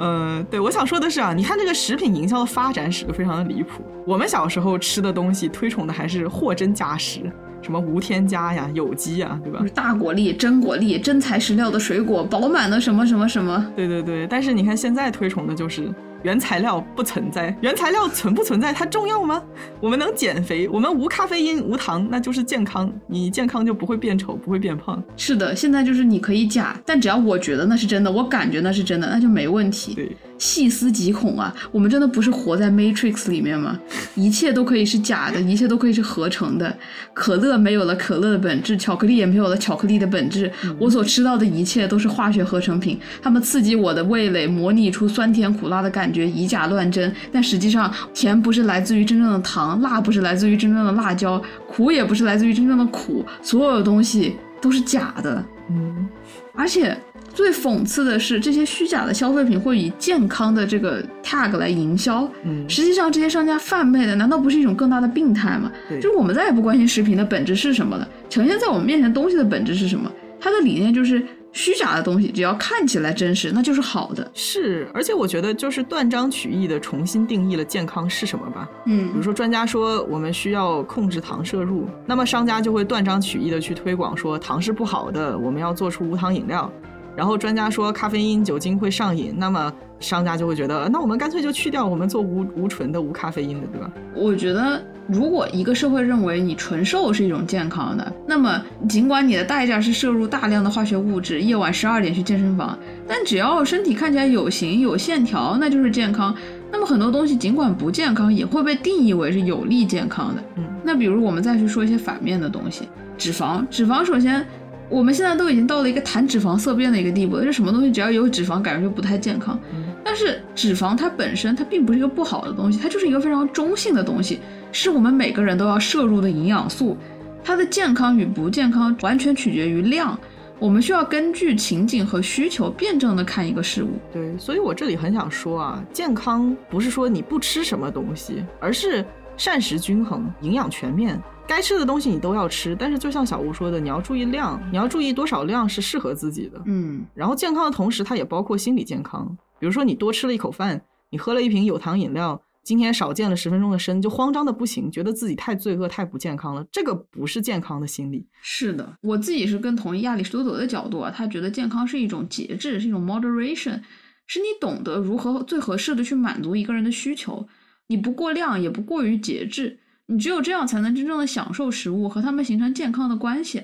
[0.00, 3.84] 嗯，对，我想说的是啊，你看这个食品营销的发展史就非常的离谱。
[4.06, 7.20] 我们小时候吃的东西，推崇的还是货真价实，
[7.60, 9.62] 什么无添加呀、有机呀，对吧？
[9.74, 13.64] 大果粒、真果粒、真材实料的水果，饱满的什么什么什么。
[13.76, 15.92] 对对对，但是你看现在推崇的就是。
[16.22, 19.42] 原材料不存在，原材料存不存在它重要吗？
[19.80, 22.92] 我们能减肥，我们无咖啡因、无糖，那就是健康。
[23.06, 25.02] 你健康就不会变丑，不会变胖。
[25.16, 29.94] 是的，现在就是你可以假，但只要我觉得那是真的，我感觉那是真的，那就没问题。
[29.94, 30.16] 对。
[30.38, 31.54] 细思极恐啊！
[31.70, 33.78] 我们真的不是活在 Matrix 里面吗？
[34.16, 36.74] 一切都可以是假的，一切都可以是合成的。
[37.12, 40.50] 可乐没有了可乐的本质，巧克力也没有了巧克力的本质。
[40.78, 47.12] 我所吃到的一切都是化学合成品，它们刺激我的味蕾，模拟出酸甜苦辣的感觉，以假乱真。
[47.32, 53.24] 但实际上，甜不是来自于真正的糖，辣不是来自于真正的辣椒，苦也不是来自于真正的苦。
[53.42, 55.44] 所有的东西都是假的。
[55.70, 56.08] 嗯，
[56.54, 56.96] 而且。
[57.32, 62.28] 最讽刺的是，这些虚假的消费品会以健康的这个 tag 来营销。
[62.42, 65.70] 嗯，实际上这些商家贩卖的难道不是一种更大的病态吗？
[65.88, 70.10] 对，就是我们再也不关心食品的本质是什么了，呈现在我们面前东西的本质是什么？
[70.40, 74.30] 它的理念就是虚假的东西，只要看起来真实，那就是好的。
[74.34, 78.68] 是，而且我觉得就是断章取义的重新定义了健康是什么吧。
[78.86, 86.70] 嗯，比如说专家说我们需要控制糖摄入，那么商家就会断章取义的去推广说糖是不好的，我们要做出无糖饮料。
[87.16, 93.90] 然后专家说咖啡因、酒精会上瘾，那么商家就会觉得，那我们干脆就去掉，我们做无无醇的、无咖啡因的，对吧？
[94.14, 106.34] 我觉得，如果一个社会认为你纯瘦是一种健康的，那么尽管你的代价是摄入大量的化学物质，夜晚十二点去健身房，但只要身体看起来有型、有线条，那就是健康。
[106.72, 110.42] 那么很多东西尽管不健康，也会被定义为是有利健康的。
[110.56, 114.46] 嗯，那比如我们再去说一些反面的东西，脂肪，脂肪首先。
[114.90, 119.58] 我们现在都已经到了一个谈脂肪色变的一个地步，就什么东西只要有脂肪，感觉就不太健康。
[120.02, 124.40] 但是脂肪它本身它并不是一个不好的东西，它就是一个非常中性的东西，
[124.72, 126.96] 是我们每个人都要摄入的营养素。
[127.44, 130.18] 它的健康与不健康完全取决于量，
[130.58, 133.90] 我们需要根据情景和需求辩证的看一个事物。
[134.12, 139.04] 对，所以我这里很想说啊，健康不是说你不吃什么东西，而是
[139.36, 141.18] 膳食均衡，营养全面。
[141.50, 146.62] 该吃的东西你都要吃，但是就像小吴说的，你要注意量，你要注意多少量是适合自己的。
[146.66, 149.36] 嗯，然后健康的同时，它也包括心理健康。
[149.58, 156.64] 比如说你多吃了一口饭，你喝了一瓶有糖饮料，今天少健了十分钟的身，就慌张的不行，觉得自己太罪恶、太不健康了。
[156.70, 158.24] 这个不是健康的心理。
[158.40, 163.80] 是的，我自己是更同意亚里士多德的角度啊，他觉得健康是一种节制，是一种 moderation，
[164.28, 167.48] 是你懂得如何最合适的去满足一个人的需求，
[167.88, 169.80] 你不过量，也不过于节制。
[170.10, 173.62] 你只有这样才能真正的享受食物和它们形成健康的关系。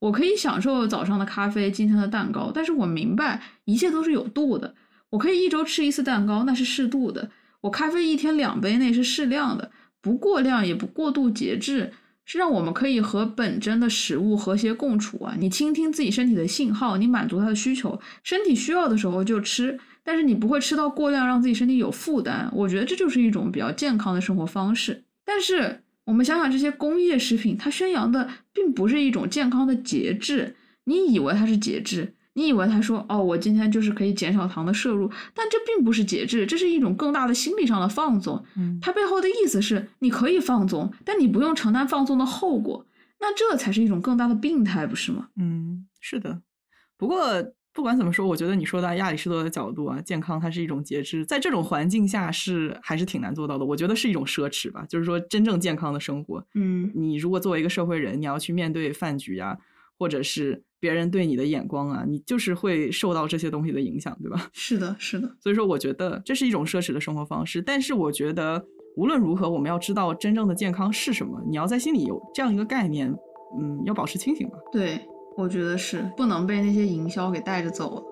[0.00, 4.74] 我可以享受早上的咖啡，今天的蛋糕，但是我明白一切都是有度的。
[5.10, 7.30] 我可以一周吃一次蛋糕，那是适度的。
[7.60, 9.70] 我咖啡一天两杯，那是适量的，
[10.02, 11.92] 不过量也不过度节制，
[12.24, 15.36] 是让我们可以和本真的食物和谐共处啊。
[15.38, 22.50] 你倾听自己身体的信号，你满足它的需求，身体需要的时候就吃，但是你不会吃到过量，让自己身体有负担。
[22.52, 25.82] 我觉得这就是一种比较健康的生活方式，但是。
[26.04, 30.56] 我们想想，这些工业食品，它宣扬的并不是一种健康的节制。
[30.84, 38.44] 你以为它是节制，你以为他说哦，我今天就是可以减少糖的摄入，但这并不是节制，这是一种更大的心理上的放纵。
[38.56, 42.86] 嗯，它背后的意思是，你可以放纵，但你不用承担放纵的后果。
[43.20, 45.28] 那这才是一种更大的病态，不是吗？
[45.36, 46.42] 嗯，是的。
[46.96, 47.52] 不过。
[47.74, 53.64] 不管怎么说，我觉得你说的亚里士多德的角度啊，健康它是一种节制，在这种环境下是还是挺难做到的。
[53.66, 59.58] 我觉得是一种奢侈吧，就是说真正健康的生活，嗯，你如果作为一个社会人，你要去面对饭局啊，
[59.98, 64.48] 或者是别人对你的眼光啊，你就是会受到这些东西的影响，对吧？
[64.54, 65.36] 是的，是的。
[65.40, 67.60] 所以说，我觉得这是一种奢侈的生活方式。
[67.60, 68.64] 但是，我觉得
[68.96, 73.12] 无论如何，我们要知道真正的健康是什么，你要在心里有这样一个概念，
[73.60, 74.56] 嗯，要保持清醒吧。
[74.70, 75.00] 对。
[75.36, 78.02] 我觉得是不能被那些营销给带着走了。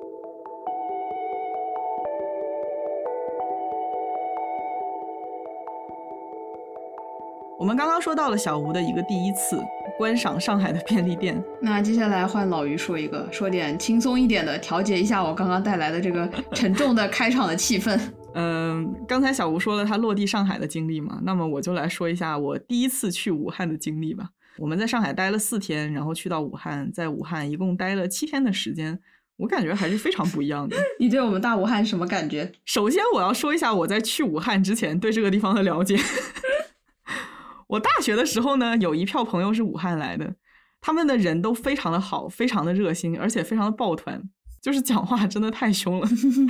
[7.59, 9.57] 我们刚刚说到了小吴的一个第一次，
[9.97, 11.41] 观赏上海的便利店。
[11.61, 17.97] 那接下来换老于说一个，说点轻松一点的，调节一下我刚刚带来的这个 沉重的开场的气氛。
[18.35, 24.31] 嗯，刚才小吴说了他落地上海的经历嘛，那么我就来说一下我第一次去武汉的经历吧。
[24.59, 28.99] 我们在上海待了四天，然后去到武汉，在武汉一共待了七天的时间，
[29.37, 30.77] 我感觉还是非常不一样的。
[31.01, 32.53] 你对我们大武汉什么感觉？
[32.65, 35.99] 首先，我要说一下我在去武汉之前对这个地方的了解。
[37.69, 40.35] 我大学的时候呢，有一票朋友是武汉来的，
[40.81, 44.23] 他们的人都非常的好，非常的热心，而且非常的抱团，
[44.61, 46.07] 就是讲话真的太凶了。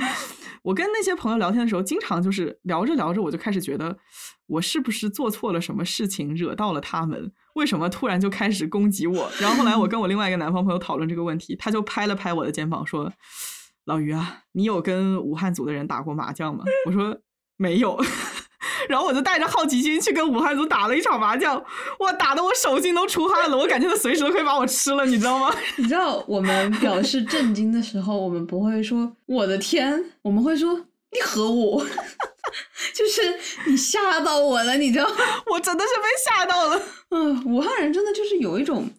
[0.63, 3.97] 我跟那些朋友聊天的时候，经常就是聊着聊着，我就开始觉得
[4.47, 7.31] 我是不是做错了什么事情，惹到了他们？
[7.53, 9.29] 为什么突然就开始攻击我？
[9.39, 13.11] 然后后来我跟我另外一个南方朋友讨论这个问题，他就拍了拍我的肩膀说
[13.85, 17.17] ：“老于啊，你有跟武汉组的人打过麻将吗？”我说
[17.57, 17.97] ：“没有。
[18.89, 21.63] ”然后我就带着好奇心去跟武汉组打了一场麻将，
[21.99, 25.53] 哇，打的我手心都出汗了，我感觉他随时都可以把我吃了，你知道吗？
[25.77, 30.73] 你知道我们表示震惊的时候，我们不会说“我的天”，我们会说
[31.13, 31.85] “你和我”，
[32.93, 33.21] 就是
[33.69, 35.15] 你吓到我了，你知道吗？
[35.51, 36.81] 我真的是被吓到了。
[37.09, 38.89] 嗯，武汉人真的就是有一种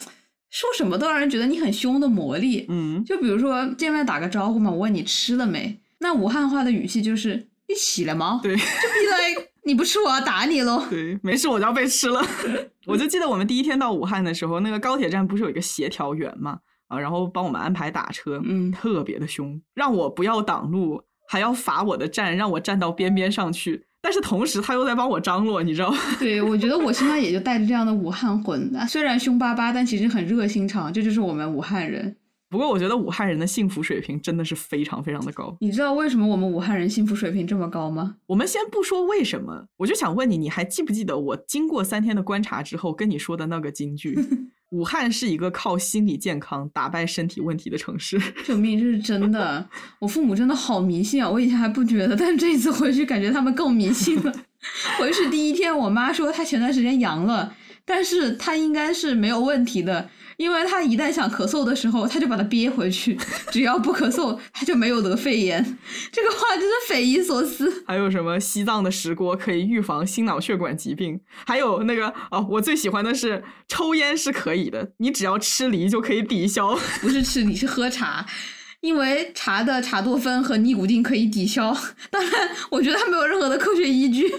[0.51, 2.65] 说什么都让人觉得你很凶的魔力。
[2.69, 9.49] 嗯，就比如说见面打个招呼嘛，我问你吃了没，那武汉话的语气就是“你起了吗？”对，就 be like。
[9.67, 10.85] 你不吃我要打你喽！
[10.91, 12.23] 对，没事我就要被吃了。
[12.85, 16.59] 我就记得我们第一天到武汉的时候，那个高铁站不是有一个协调员嘛？
[16.87, 23.85] 啊，然后帮我们安排打车，嗯，特别的凶，让我不要挡路，还要罚我的站，让我站到边边上去。
[24.01, 25.99] 但是同时他又在帮我张罗，你知道吗？
[26.21, 32.15] 对，我觉得我身上也就带着这样的武汉魂，虽然凶巴巴，但其实很热心肠，这就是我们武汉人。
[32.51, 35.57] 不过我觉得武汉人的幸福水平真的是非常非常的高。
[35.61, 38.15] 你知道为什么我们武汉人幸福水平这么高吗？
[38.27, 44.17] 我们先不说为什么，我就想问你，你还记不记得我经过三天的观察之后跟你说的那个金句？
[44.75, 48.21] 武汉是一个靠心理健康打败身体问题的城市。
[48.45, 49.65] 救命，这是真的！
[50.01, 51.31] 我父母真的好迷信啊！
[51.31, 54.33] 我以前还不觉得，但这一次回去感觉他们更迷信了。
[54.99, 60.11] 回去第一天，我妈说她前段时间阳了，但是她应该是没有问题的。
[60.37, 63.19] 因为他一旦想咳嗽的时候，他就把它憋回去，
[63.51, 65.79] 只要不咳嗽，他就没有得肺炎。
[66.13, 67.85] 这个话真是匪夷所思。
[67.87, 71.21] 还有什么西藏的石锅可以预防心脑血管疾病？
[71.47, 76.79] 还有那个哦，我最喜欢的是抽烟是可以的，你只要吃梨就可以抵消。
[77.01, 78.27] 不是吃梨，是喝茶，
[78.81, 81.77] 因为茶的茶多酚和尼古丁可以抵消。
[82.11, 84.31] 当然，我觉得它没有任何的科学依据。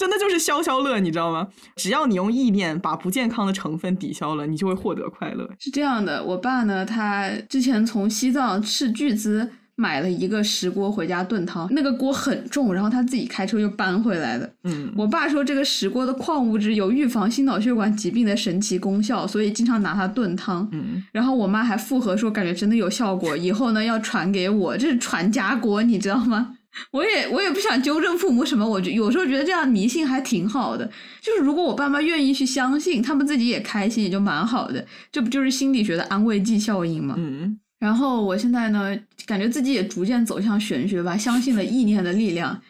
[0.00, 1.46] 真的就是消消乐，你知道吗？
[1.76, 5.46] 只要你用意念把不健康的成分抵消了，你就会获得快乐。
[5.58, 14.50] 是这样的，我爸呢，他之前从西藏斥巨资买了一个石锅回家炖汤，那个锅很重，然后他自己开车又搬回来的。
[14.64, 20.66] 嗯，我爸说这个石锅的矿物质有预防心脑血管疾病的神奇功效，所以经常拿它炖汤。
[20.72, 26.56] 嗯，然后我妈还附和说，感觉真的有效果，以后呢要传给我，这是传家锅，你知道吗？
[26.92, 30.90] 我也我也不想纠正父母什么，我就有时候觉得这样迷信还挺好的。
[31.20, 34.86] 就是如果我爸妈愿意去相信，他们自己也开心，也就蛮好的。
[35.10, 37.14] 这不就是心理学的安慰剂效应吗？
[37.18, 37.58] 嗯。
[37.78, 42.60] 然后我现在呢，感觉自己也逐渐走向玄学吧，相信了意念的力量。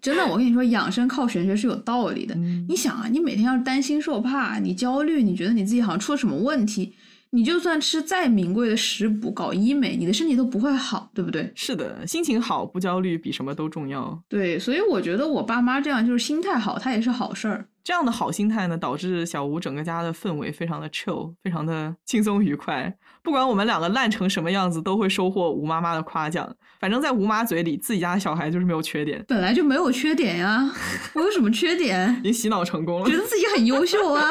[0.00, 2.34] 真的，我跟你说，养生靠玄学是有道理的。
[2.68, 6.94] 你想啊，你每天要是担心受怕，你焦虑，你觉得你自己好像出了什么问题。
[7.30, 11.52] 你就算吃再名贵的食补搞医美，你的身体都不会好，对不对？
[11.54, 14.20] 是的，心情好不焦虑比什么都重要。
[14.28, 17.66] 对，所以我觉得我爸妈这样就是心态好，他也是好事儿。
[17.82, 22.94] 这样的好心态呢，导致小吴整个家的氛围非常的 chill，非常的轻松愉快。
[23.22, 26.54] 不管我们两个烂成什么样子，都会收获吴妈妈的夸奖。
[26.78, 30.70] 反正，在吴妈嘴里，自己家的小孩就是没有缺点，本来就没有缺点呀。
[31.14, 32.20] 我有什么缺点？
[32.24, 34.30] 你洗脑成功了，觉得自己很优秀啊。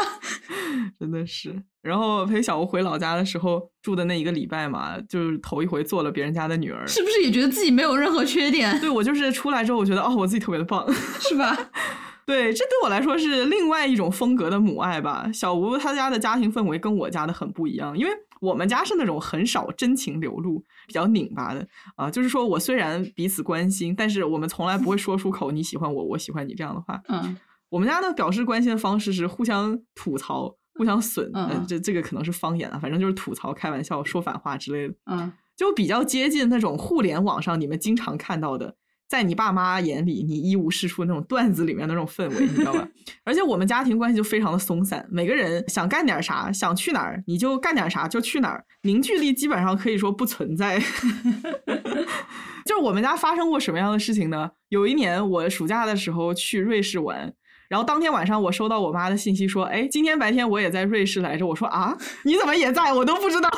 [1.00, 1.64] 真的是。
[1.82, 8.78] 然后陪小吴回老家的时候，住的那一个礼拜嘛，就是头一回做了别人家的女儿，是不是也觉得自己没有任何缺点？
[8.82, 11.56] 对我就是出来之后，我觉得哦，我自己特别的棒，是吧？
[12.30, 15.30] 对，这对我来说是另外一种风格的母爱吧。
[15.34, 22.12] 小吴他家的家庭氛围跟我家的很不一样，因为我们家是那种很少真情流露、比较拧巴的啊。
[22.12, 27.02] 就是说我虽然彼此关心，但是我们从来不会说出口你喜欢我，我喜欢你这样的话。
[27.08, 27.36] 嗯，
[27.70, 30.56] 我们家的表示关心的方式是互相吐槽。
[30.76, 38.78] 互相损，嗯，这这个可能是方言啊，反正就是吐槽、开玩笑、说反话之类的，嗯，就比较接近那种互联网上你们经常看到的，
[39.10, 42.88] 在你爸妈眼里你一无是处那种段子里面那种氛围，你知道吧？
[43.26, 50.80] 而且我们家庭关系就非常的松散，每个人想干点啥，想去哪儿你就干点啥就去哪儿，凝聚力基本上可以说不存在。
[52.66, 54.52] 就是我们家发生过什么样的事情呢？
[54.70, 57.34] 有一年我暑假的时候去瑞士玩。
[57.68, 61.48] 然后当天晚上我收到我妈的信息说，哎，今天白天我也在瑞士来着。
[61.48, 62.94] 我说啊，你怎么也在？
[62.94, 63.50] 我都不知道。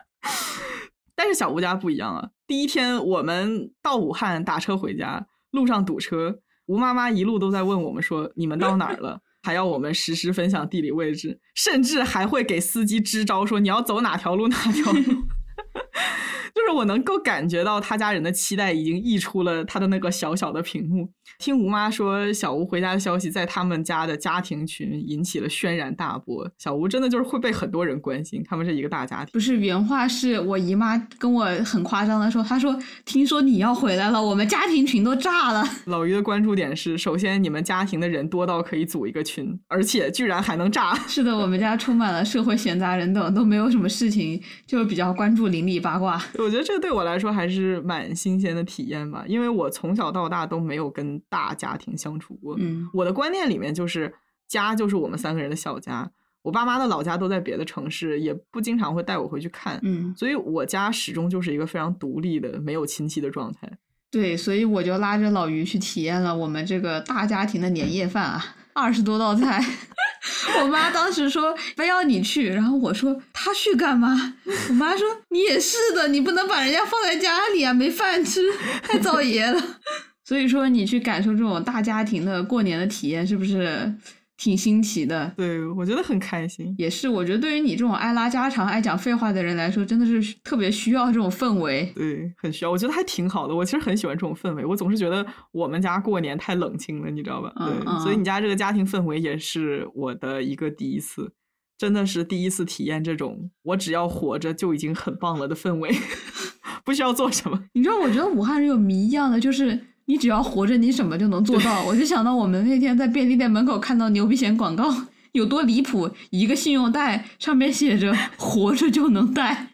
[1.14, 15.00] 但是小吴家不一样啊，第一天我们到武汉打车回家，路上堵车，吴妈妈一路都在问我们说你们到哪儿了，还要我们实时分享地理位置，甚至还会给司机支招说你要走哪条路哪条路。
[16.54, 21.10] 就是我能够感觉到他家人的期待已经溢出了他的那个小小的屏幕。
[21.38, 26.50] 听吴妈说，小吴回家的消息在他们家的家庭群引起了轩然大波。
[26.58, 29.32] 小吴真的就是会被很多人关心，他们是一个大家庭。
[29.32, 35.62] 不是原话是我姨妈跟我很夸张的说，她说听说你要回来了，我们家庭群都炸了。
[35.86, 40.94] 老于的关注点是，首先你们家庭的人多到可以组一个群，而且居然还能炸。
[41.06, 46.20] 是的，我们家充满了社会闲杂人等，都没有什么事情，就比较关注邻里八卦。
[46.38, 52.56] 我觉得这对我来说还是蛮新鲜的体验吧，因为我从小到大都没有跟大家庭相处过。
[52.58, 54.12] 嗯，我的观念里面就是
[54.48, 56.10] 家就是我们三个人的小家，
[56.42, 59.78] 我爸妈的老家都在别的城市，也不经常会带我回去看。
[59.82, 63.70] 嗯，所以我家始终就是一个非常独立的、没有亲戚的状态。
[64.10, 69.64] 对，所以我就拉着老于去体验了我们这个大家庭的年夜饭啊，二十多道菜。
[70.60, 74.34] 我妈当时说非要你去，然后我说她去干嘛？
[74.68, 78.42] 我妈说你也是的，你不能把人家放在家里啊，没饭吃，
[78.82, 79.62] 太造孽了。
[80.24, 83.92] 所以说你去感受这种大家庭的过年的体验，是不是
[84.36, 85.32] 挺新奇的？
[85.36, 86.74] 对，我觉得很开心。
[86.76, 91.90] 也是，我觉得对于你这种爱拉家常、爱讲废话的人来说，真的是特别需要这种氛围。
[91.94, 92.70] 对，很需要。
[92.70, 93.54] 我觉得还挺好的。
[93.54, 94.64] 我其实很喜欢这种氛围。
[94.64, 97.52] 我总是觉得我们家过年太冷清了，你知道吧？
[97.56, 101.32] 对，所以你家这个家庭氛围也是我的一个第一次，
[101.78, 105.90] 真的是第一次体验这种我只要活着就已经很棒了的氛围，
[106.84, 107.64] 不需要做什么。
[107.72, 111.84] 你知道，我觉得武汉人有谜一样的，就是你只要活着，你什么就能做到。
[111.84, 115.06] 我就想到我们那天在便利店门口看到牛皮癣广告。
[115.32, 116.10] 有多离谱？
[116.30, 119.68] 一个信用贷上面写着“活着就能带”，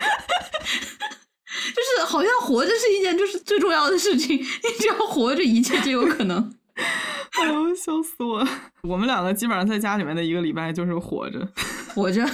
[1.47, 4.37] 就是好像活着是一件就是最重要的事情。
[4.37, 4.45] 你
[4.81, 6.53] 只要活着，一切就有可能。
[7.39, 8.45] 哎呦，笑死我！
[8.83, 11.47] 我们两个基本上在家里面的一个礼拜就是活着，
[11.95, 12.29] 活着，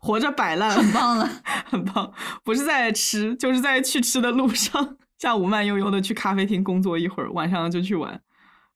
[0.00, 1.28] 活着摆烂，很棒了，
[1.68, 2.10] 很棒。
[2.42, 4.96] 不是在吃，就是在去吃的路上。
[5.20, 8.22] 下午慢悠悠的去咖啡厅工作一会儿，晚上就去玩。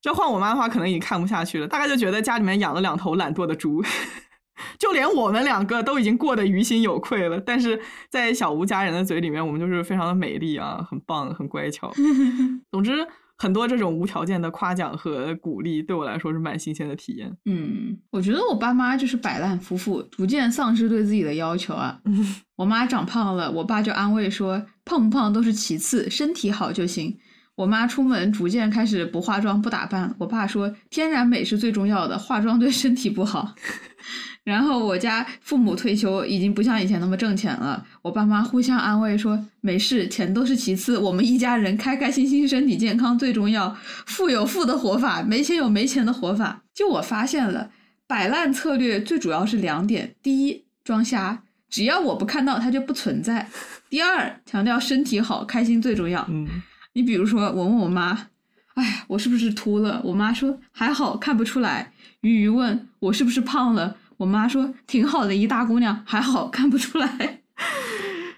[0.02, 3.82] 这换我妈的话，可能已经看不下去了，大概就觉得家里面养了两头懒惰的猪，
[4.78, 7.40] 就连我们两个都已经过得于心有愧了。
[7.40, 7.80] 但是
[8.10, 11.90] 在小吴家人的嘴里面，我们就是非常的美丽啊，很棒，很乖巧。
[12.70, 13.08] 总之，
[13.44, 17.30] 很多这种无条件的夸奖和鼓励，对我来说是蛮新鲜的体验。
[17.44, 22.00] 嗯，我觉得我爸妈就是摆烂夫妇，逐渐丧失对自己的要求啊。
[22.56, 27.18] 我妈长胖了，我爸就安慰说，胖不胖都是其次，身体好就行。
[27.56, 33.54] 我妈出门逐渐开始不化妆不打扮，我爸说天然美是最重要的，化妆对身体不好。
[34.44, 43.74] 然后我家父母退休，已经不像以前那么挣钱了，我爸妈互相安慰说没事，钱都是其次，我们一家人开开心心，身体健康最重要。
[44.06, 46.62] 富有富的活法，没钱有没钱的活法。
[46.74, 47.70] 就我发现了，
[48.06, 53.46] 摆烂策略最主要是两点：第一，装瞎，只要我不看到它就不存在；
[53.88, 56.26] 第二，强调身体好，开心最重要。
[56.28, 56.46] 嗯。
[56.92, 58.28] 你比如说，我问我妈，
[58.74, 60.02] 哎，我是不是秃了？
[60.04, 61.92] 我妈说还好，看不出来。
[62.20, 63.96] 鱼鱼问我是不是胖了？
[64.18, 67.42] 我妈说挺好的，一大姑娘，还好看不出来。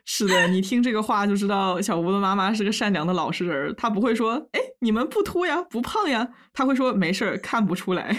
[0.05, 8.17] 是的，你听这个话就知道小吴的妈妈是个善良的老实人，她不会说，哎，你们不秃呀，不胖呀，她会说没事儿，看不出来。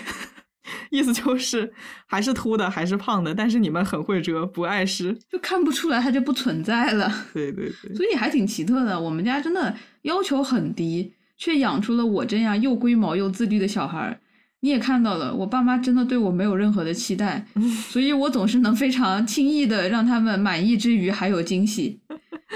[0.89, 1.73] 意思就是
[2.05, 7.09] 还是秃的，还是胖的，但是你们很会遮，不碍事，就看不出来，它就不存在了。
[7.33, 8.99] 对对对，所以还挺奇特的。
[8.99, 14.19] 我们家真的要求很低，却养出了我这样又龟毛又自律的小孩儿。
[14.61, 17.45] 你也看到了，我爸妈真的对我没有任何的期待，
[17.89, 21.99] 所以我总是能非常轻易的让他们满意之余还有惊喜。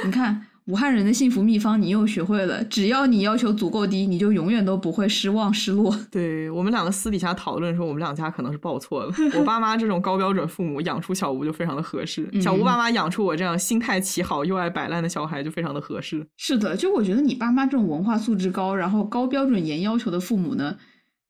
[0.05, 0.47] 你看。
[0.67, 2.63] 武汉人的幸福秘方，你又学会了。
[2.65, 5.93] 只要你要求足够低，你就永远都不会失望失落。
[6.11, 9.11] 对我们两个私底下讨论说，我们两家可能是报错了。
[9.33, 16.25] 我爸妈这种高标准父母养出小吴就非常的合适，小吴爸妈养出我这样心态奇好又爱摆烂的小孩就非常的合适。
[16.37, 20.77] 是的，就我觉得你爸妈这种文化素质高，然后高标准严要求的父母呢。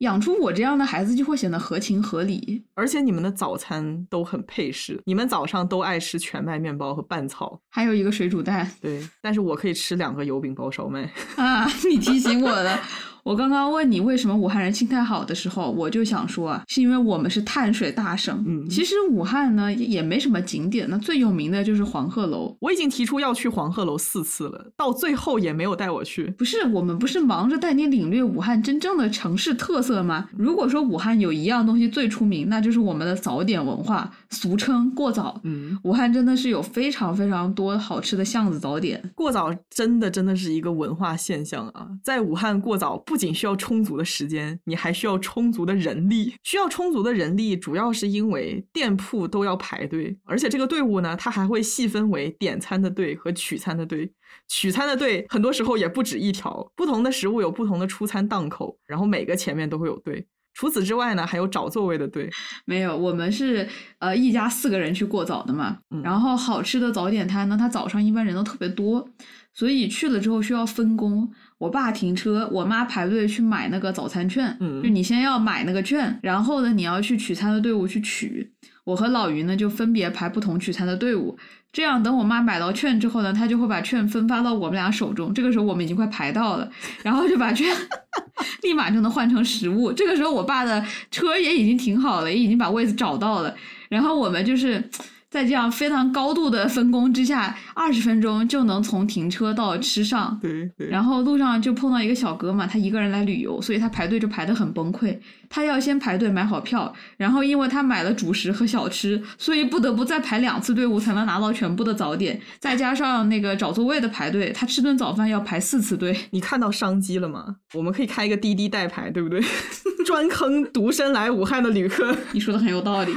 [0.02, 8.70] 养出我这样的孩子就会显得合情合理，而且你们的早餐都很配食，你们早上都爱吃全麦面包和拌草，还有一个水煮蛋。
[8.82, 11.68] 对，但是我可以吃两个油饼包烧麦啊！
[11.88, 12.80] 你提醒我了，
[13.24, 18.44] 我刚刚问你为什么武汉人心态好的时候，我就想说啊，是因为我们是碳水大省。
[18.48, 22.56] 嗯其实武汉呢也没什么景点，那最有名的就是黄鹤楼。
[22.60, 26.26] 我已经提出要去黄鹤楼四次了，到最后也没有带我去。
[26.38, 30.30] 不是我们不是忙着带你领略武汉真正的城市特色吗？
[30.36, 35.40] 如果说武汉有一样东西最出名，那就是我们的早点文化，俗称过早。
[35.44, 39.12] 嗯，武汉真的是有非常非常多好吃的巷子早点。
[39.16, 41.88] 过早真的真的是一个文化现象啊！
[42.04, 46.34] 在武汉过早不仅需要充足的时间，你还需要充足的人力。
[46.44, 54.12] 需要充足的人力，主要是因为店铺都要排队，而且这个队伍呢，它还会细分为点餐的队和取餐的队。
[54.48, 60.26] 取餐的队很多时候也不止一条，不同的食物有不同的出餐档口，然后每个前面都会有队。
[60.54, 62.30] 除此之外呢，还有找座位的队。
[62.66, 63.68] 没有，我们是
[64.00, 65.78] 呃一家四个人去过早的嘛。
[65.90, 69.10] 嗯然后好吃的早点摊呢，它早上一般人都特别多，
[69.54, 71.32] 所以去了之后需要分工。
[71.58, 74.58] 我爸停车，我妈排队去买那个早餐券。
[74.60, 78.52] 嗯就你先要买那个券，然后呢，你要去取餐的队伍去取。
[78.84, 81.38] 我和老于呢就分别排不同取餐的队伍，
[81.72, 85.34] 这样等我妈买到券之后呢，她就会把券分发到我们俩手中。
[85.34, 86.70] 这个时候我们已经快排到了，
[87.04, 87.76] 然后就把券
[88.64, 89.92] 立马就能换成食物。
[89.94, 93.56] 这个时候我爸的车也已经停好了，也已经把位子找到了，
[93.90, 94.84] 然后我们就是。
[95.32, 100.38] 在这样非常高度的分工之下，二十分钟就能从停车到吃上。
[100.42, 105.18] 对对然后路上就碰到一个小哥嘛，他一个人来旅游，所以他排队就排得很崩溃。
[105.50, 116.14] 他要先排队买好票，然后因为他买了主食和小吃，所以不得不再排两次队伍才能拿到全部的早点，再加上那个找座位的排队，他吃顿早饭要排四次队。
[116.32, 117.56] 你看到商机了吗？
[117.74, 119.42] 我们可以开一个滴滴代排，对不对？
[120.06, 122.14] 专坑独身来武汉的旅客。
[122.34, 123.14] 你说的很有道理。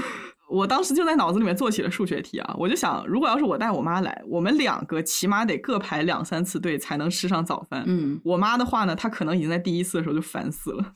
[0.48, 7.82] 我当时就在脑子里面做起了数学题啊，我就想，如果要是我带我妈来，我们两个起码得各排两三次队才能吃上早饭。
[7.86, 10.94] 嗯，我妈的话呢，她可能已经在第一次的时候就烦死了。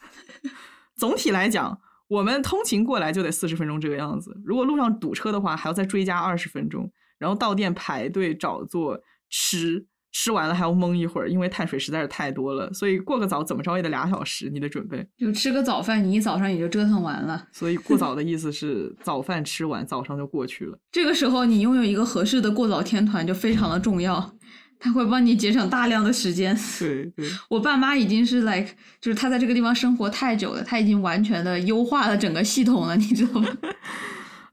[0.97, 9.87] 总体来讲，我们通勤过来就得四十分钟这个样子，如果路上堵车的话，还要再追加二十分钟，然后到店排队找座吃。
[10.13, 15.07] 吃完了还要蒙一会儿，因为碳水实在是太多了，所以过个早怎么着也得俩小时，你得准备。
[15.17, 17.47] 就吃个早饭，你一早上也就折腾完了。
[17.53, 20.79] 所以过早的意思是早饭吃完，早上就过去了。
[20.91, 24.35] 这个时候，你拥有一个合适的过早天团就非常的重要，
[24.81, 26.57] 它会帮你节省大量的时间。
[26.79, 28.69] 对对， 我爸妈已经是 like，
[29.01, 33.49] 就是他在这个地方生活太久了，他已经完全的优化了整个系统了，你知道吗？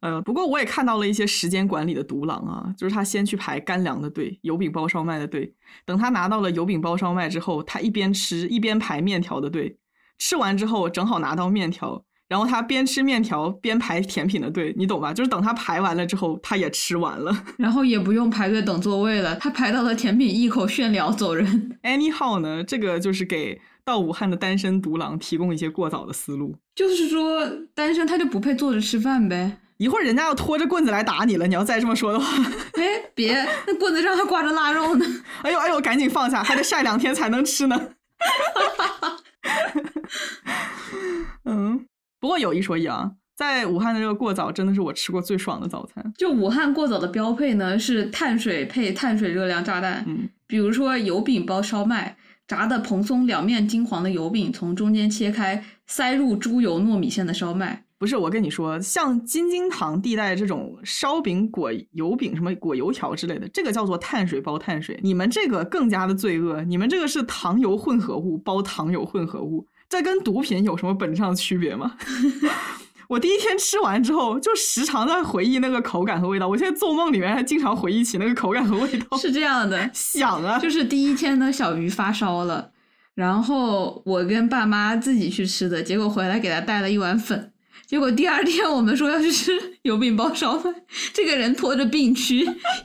[0.06, 5.52] 呃，不过我也看到了一些时间管理的独狼啊，就是他先去排干粮的队、油饼包烧麦的队，
[5.84, 9.80] 等他拿到了油饼包烧麦之后，他一边吃一边排面条的队，
[10.20, 15.12] 吃完之后正好拿到面条，然后他边吃面条边排甜品的队，你懂吧？
[15.12, 17.36] 就是等他排完了之后，他也吃完了。
[17.58, 21.80] 然后也不用排队等座位了，他排到了甜品一口炫了走人。
[21.82, 26.56] Anyhow 呢，这个就是给到武汉的单身独狼提供一些过早的思路。
[26.76, 27.42] 就是说，
[27.74, 29.58] 单身他就不配坐着吃饭呗？
[29.78, 32.26] 一会儿人家要拖着棍子来打你了，你要再这么说的话，
[32.80, 35.06] 哎，别，那棍子上还挂着腊肉呢。
[35.42, 37.90] 哎呦哎呦，赶紧放下，还得晒两天才能吃呢。
[41.44, 41.86] 嗯，
[42.20, 46.14] 不过有一说一啊，在武汉的这个过早真的是我吃过最爽的早餐。
[46.18, 52.18] 就武汉过早的标配呢是碳水配碳水热量炸弹，嗯，比如说油饼包烧麦，
[52.48, 57.85] 炸的蓬松两面金黄的油饼从中间切开，塞入猪油糯米馅的烧麦。
[57.98, 65.00] 不是我跟你说，像京津唐地带这种烧饼裹油饼、什么裹油条之类的，这个叫做碳水包碳水。
[65.02, 71.96] 你们这个更加的罪恶，你们这个是糖油混合物包糖油混合物，这跟毒品有什么本质上的区别吗？
[73.08, 76.48] 我第一天吃完之后，就时常在回忆那个口感和味道。
[76.48, 82.72] 我现在做梦里面还经常回忆起那个口感和味道，是这样的， 想啊，就是第一天呢，小鱼发烧了，
[83.14, 87.54] 然后我跟爸妈自己去吃的，结果回来给他带了一碗粉。
[87.88, 89.52] 结果第二天我们说要去吃
[89.84, 90.74] 油饼包烧麦，
[91.14, 92.40] 这个人拖着病躯，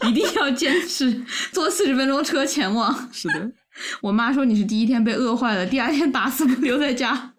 [0.06, 3.08] 一定要坚持坐四十分钟车前往。
[3.12, 3.50] 是的，
[4.02, 7.32] 我妈说你是第一天被饿坏了，第二天打死不留在家。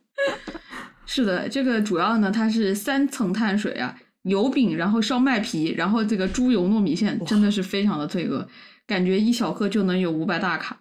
[1.06, 8.48] 是的，这个主要呢，它是三层碳水啊，油饼，然后烧麦皮，然后这个猪油糯米线，真的是非常的罪恶，
[8.88, 10.81] 感觉一小克就能有五百大卡。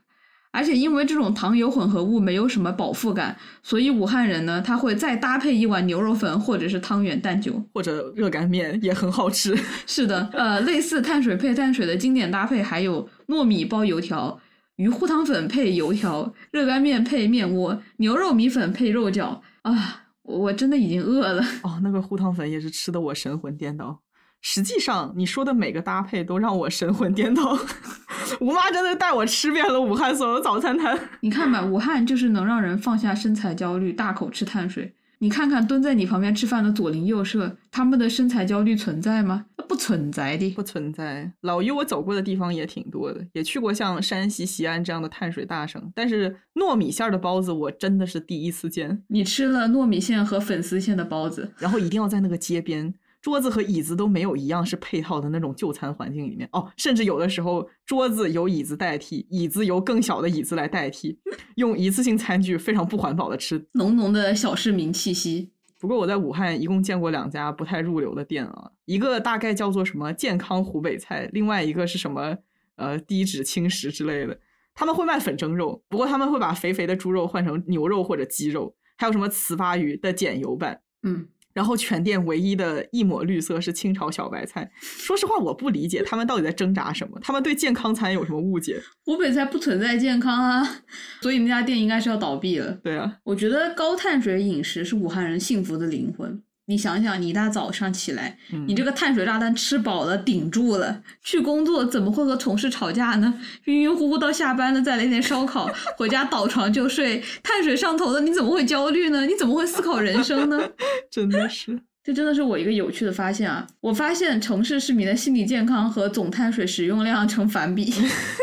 [0.52, 7.62] 而且因为这种糖油混合物没有什么饱腹感，所以武汉人呢，他会再搭配一碗牛肉粉或者是汤圆蛋酒。
[7.72, 9.56] 或者热干面也很好吃。
[9.86, 14.40] 是的，呃，类似碳水配碳水的经典搭配还有糯米包油条、
[14.76, 20.06] 鱼糊汤粉配油条、热干面配面窝、牛肉米粉配肉饺啊！
[20.22, 21.42] 我我真的已经饿了。
[21.62, 24.00] 哦，那个糊汤粉也是吃的我神魂颠倒。
[24.40, 27.58] 实际上你说的每个搭配都让我神魂颠倒。
[28.40, 30.98] 吴妈真的带我吃遍了武汉所有早餐摊。
[31.20, 34.94] 你看吧，武汉就是能让人放下身材焦虑，大口吃碳水。
[35.22, 39.44] 你看看蹲在你旁边吃饭的左邻右舍，他们的身材焦虑存在吗？
[39.68, 41.30] 不存在的，不存在。
[41.42, 49.02] 老于我走过的地方也挺多的，也去过像山西西安这样的碳水大省，但是糯米馅的包子我真的是第一次见。
[49.08, 52.94] 你吃了糯米馅和粉丝馅的包子，然后一定要在那个街边。
[53.20, 61.18] 桌子和椅子都没有一样是配套的那种就餐环境里面哦，甚至有的时候桌子由椅子代替，椅子由更小的椅子来代替，
[61.56, 65.50] 用一次性餐具非常不环保的吃，浓浓的小市民气息。
[65.78, 72.36] 不过我在武汉一共见过两家不太入流的店啊，一个大概叫做什么健康湖北菜，另外一个是什么
[72.76, 74.38] 呃低脂轻食之类的。
[74.74, 81.28] 他们会卖粉蒸肉，不过他们会把肥肥的猪肉换成牛肉或者鸡肉，还有什么糍粑鱼的减油版，嗯。
[81.52, 84.70] 然后全店唯一的一抹绿色是清炒小白菜。
[84.80, 87.18] 说实话，我不理解他们到底在挣扎什么。
[87.20, 88.80] 他们对健康餐有什么误解？
[89.04, 90.82] 湖北菜不存在健康啊，
[91.22, 92.72] 所以那家店应该是要倒闭了。
[92.82, 96.42] 对啊，我觉得高碳水饮食是武汉人幸福的灵魂。
[96.70, 103.34] 你想想，你一大早上起来，你这个碳水炸弹吃饱了，顶住了，去工作怎么会和同事吵架呢？
[103.64, 105.68] 晕晕乎乎到下班了，再来点烧烤，
[105.98, 109.26] 回家倒床就睡，碳水上头了，你怎么会焦虑呢？
[109.26, 110.60] 你怎么会思考人生呢？
[111.10, 113.66] 真的是，这真的是我一个有趣的发现啊！
[113.80, 117.92] 我发现城市市民的心理健康和总碳水使用量成反比。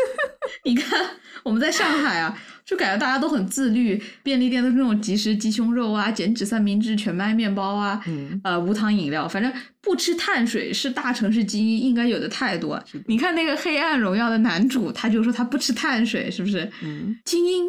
[0.64, 1.00] 你看，
[1.44, 2.38] 我们在上海啊。
[2.68, 9.50] 就感觉大家都很自律，便利店都是那种即食鸡胸肉啊、减脂三明治、全麦面包啊，嗯呃，无糖饮料，反正
[9.80, 12.78] 不吃碳水是大城市精英应该有的态度。
[13.06, 16.70] 你看那个《黑暗荣耀》的男主，他就说他不吃碳水，是不是？
[16.82, 17.64] 嗯精英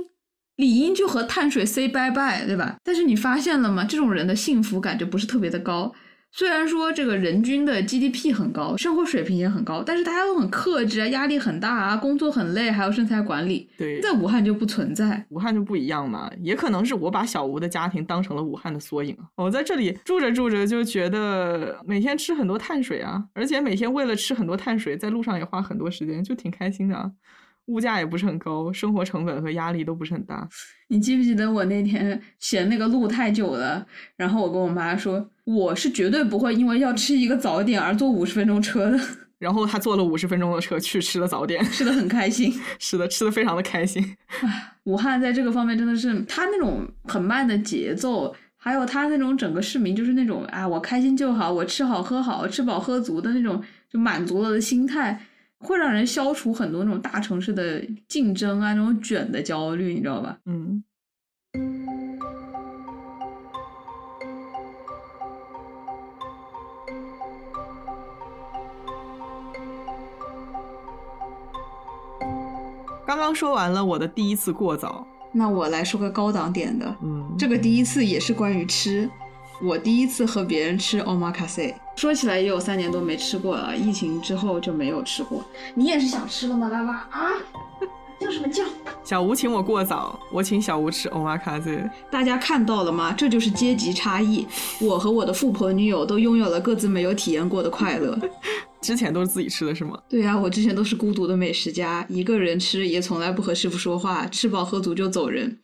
[0.58, 2.76] 理应就和碳水 say 拜拜，对吧？
[2.84, 3.86] 但是你发现了吗？
[3.86, 5.96] 这种人的幸福感就不是特别的高。
[6.32, 13.70] 虽然说这个人均的 GDP 很高，生活水平也很高，但是大家都很克制啊，压力很大啊，工作很累，还有身材管理。
[13.78, 16.32] 对，在武汉就不存在，武汉就不一样嘛。
[16.40, 19.18] 也可能是我把小吴的家庭当成了武汉的缩影。
[19.36, 27.12] 我在这里住着住着就觉得每天吃很多碳水啊，而且每天为了吃很多碳水，在路上也花很多时间，就挺开心的啊。
[27.70, 30.48] 物价也不是很高，生活成本和压力都不是很大。
[30.88, 33.86] 你记不记得我那天嫌那个路太久了，
[34.18, 39.00] 然后我跟我妈说，我是绝对不会因为要吃一个早点而坐五十分钟车的。
[39.38, 42.54] 然后他坐了五十分钟的车去吃了早点，吃的很开心。
[42.78, 44.04] 是的，吃的非常的开心。
[44.84, 55.22] 武汉在这个方面真的是，他那种很慢的节奏，还有他那种整个市民就是那种啊，我开心就好，我吃好喝好，吃饱喝足的那种就满足了的心态。
[55.60, 60.38] 会让人消除很多那种大城市的竞争啊，那种卷的焦虑，你知道吧？
[60.46, 60.84] 嗯。
[73.06, 76.96] 刚刚说完了我的第一次过早，那我来说个高档点的。
[77.02, 79.10] 嗯，这个第一次也是关于吃。
[79.62, 85.44] 我第一次和别人吃 omakase，说起来也有三年多没吃过了，疫情之后就没有吃过。
[85.76, 87.30] 你也是想吃了吗，拉拉啊？
[88.22, 88.64] 叫什么叫？
[89.04, 91.90] 小吴请我过早，我请小吴吃 omakase。
[92.10, 93.14] 大家看到了吗？
[93.14, 94.48] 这就是阶级差异。
[94.80, 98.18] 我和我的富婆女友都拥有了各自没有体验过的快乐。
[98.82, 100.00] 之前都是自己吃的是吗？
[100.08, 105.60] 对呀，我之前都是孤独的美食家，一个人吃，也从来不和师傅说话，吃饱喝足就走人。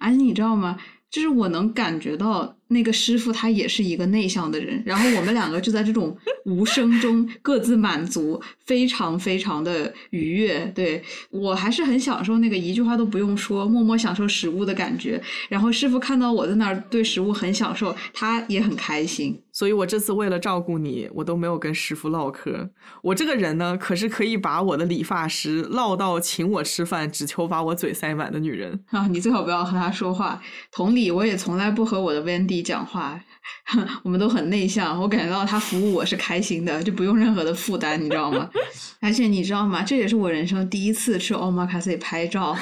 [0.00, 0.76] 而且你知道吗？
[1.10, 2.57] 就是我能感觉到。
[2.68, 10.70] 那个师傅他也是一个内向的人，然后我们两个就在这种无声中各自满足，非常非常的愉悦。
[10.74, 15.20] 对我还是很享受那个一句话都不用说，默默享受食物的感觉。
[15.48, 19.40] 然后师傅看到我在那儿对食物很享受，他也很开心。
[19.50, 22.70] 所以我这次为了照顾你，我都没有跟师傅唠嗑。
[23.02, 29.08] 我这个人呢，可是可以把我的理发师唠到请我吃饭，只求把我嘴塞满的女人啊！
[29.08, 30.40] 你最好不要和他说话。
[30.70, 32.57] 同理，我也从来不和我的 Wendy。
[32.62, 33.20] 讲话，
[34.02, 35.00] 我们都很内向。
[35.00, 38.48] 我感觉到他服务我是开心的，就不用任何的负担，你知道吗？
[39.00, 39.82] 而且你知道吗？
[39.82, 42.56] 这也是我人生第一次吃 omakase 拍照。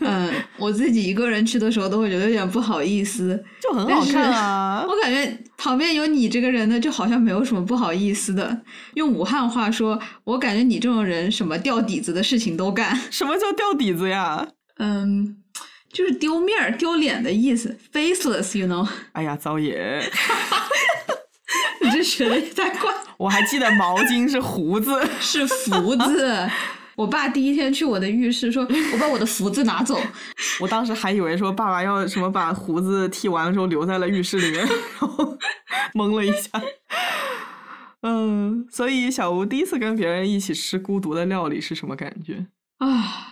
[0.00, 4.84] 嗯， 我自己一个人去的时候都会觉得有点不好意思，就很好看啊。
[4.86, 8.62] 我感觉旁边有你这个人呢，就好像没有什么不好意思的。
[8.94, 12.94] 用武汉话说，我感觉你这种人，什么掉底子的事情都干。
[13.10, 14.48] 什么叫掉底子呀？
[14.78, 15.38] 嗯。
[15.94, 18.84] 就是丢面儿、丢脸的意思，faceless，you know？
[19.12, 20.02] 哎呀，糟爷，
[21.80, 22.92] 你这学的也太快。
[23.16, 26.50] 我还记得毛巾是胡子， 是福字。
[26.96, 29.96] 我爸第一天去我的浴室，说我把我的福字拿走。
[30.60, 35.38] 我当时还以为说爸爸要什么把胡子剃完了之后留在了浴室里面，然后
[35.94, 36.60] 懵了一下。
[38.02, 42.46] 嗯，所以小吴第一次跟别人一起吃孤独的料理是什么感觉
[42.78, 43.30] 啊？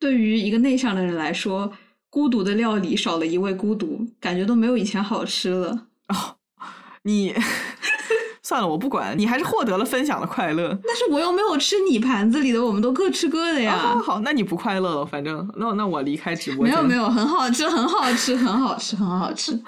[0.00, 1.72] 对于一个内向的人来说，
[2.14, 5.88] 孤独的料理少了一味孤独，感觉都没有以前好吃了。
[6.06, 6.36] 哦，
[7.02, 7.34] 你。
[8.44, 10.68] 算了，我不管你，还是获得了分享的快乐。
[10.86, 13.98] 但是我又没有吃你盘子里的，我们都各吃各的呀。
[14.04, 16.74] 好，那你不快乐了，反正那那我离开直播间。
[16.74, 19.58] 没有没有，很好吃，很好吃，很好吃，很好吃。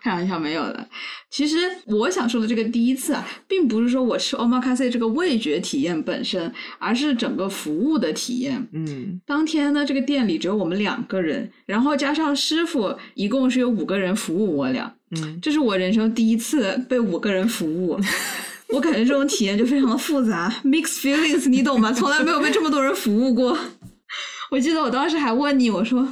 [0.00, 0.88] 开玩笑，没有的。
[1.28, 1.56] 其实
[1.86, 8.64] 我想说的这个第一次啊，并不是说我吃 omakase 这个味觉体验本身，而是整个服务的体验。
[8.72, 14.94] 嗯，当天呢，这个店里只有我们两个人，然后加上师傅，一共是有五个人服务我俩。
[15.16, 17.98] 嗯，这是我人生第一次被五个人服务，
[18.70, 21.90] 我感觉这种体验就非常的复杂，mixed feelings，你懂吗？
[21.94, 23.58] 从来没有被这么多人服务过。
[24.50, 26.06] 我记得我当时还问你，我说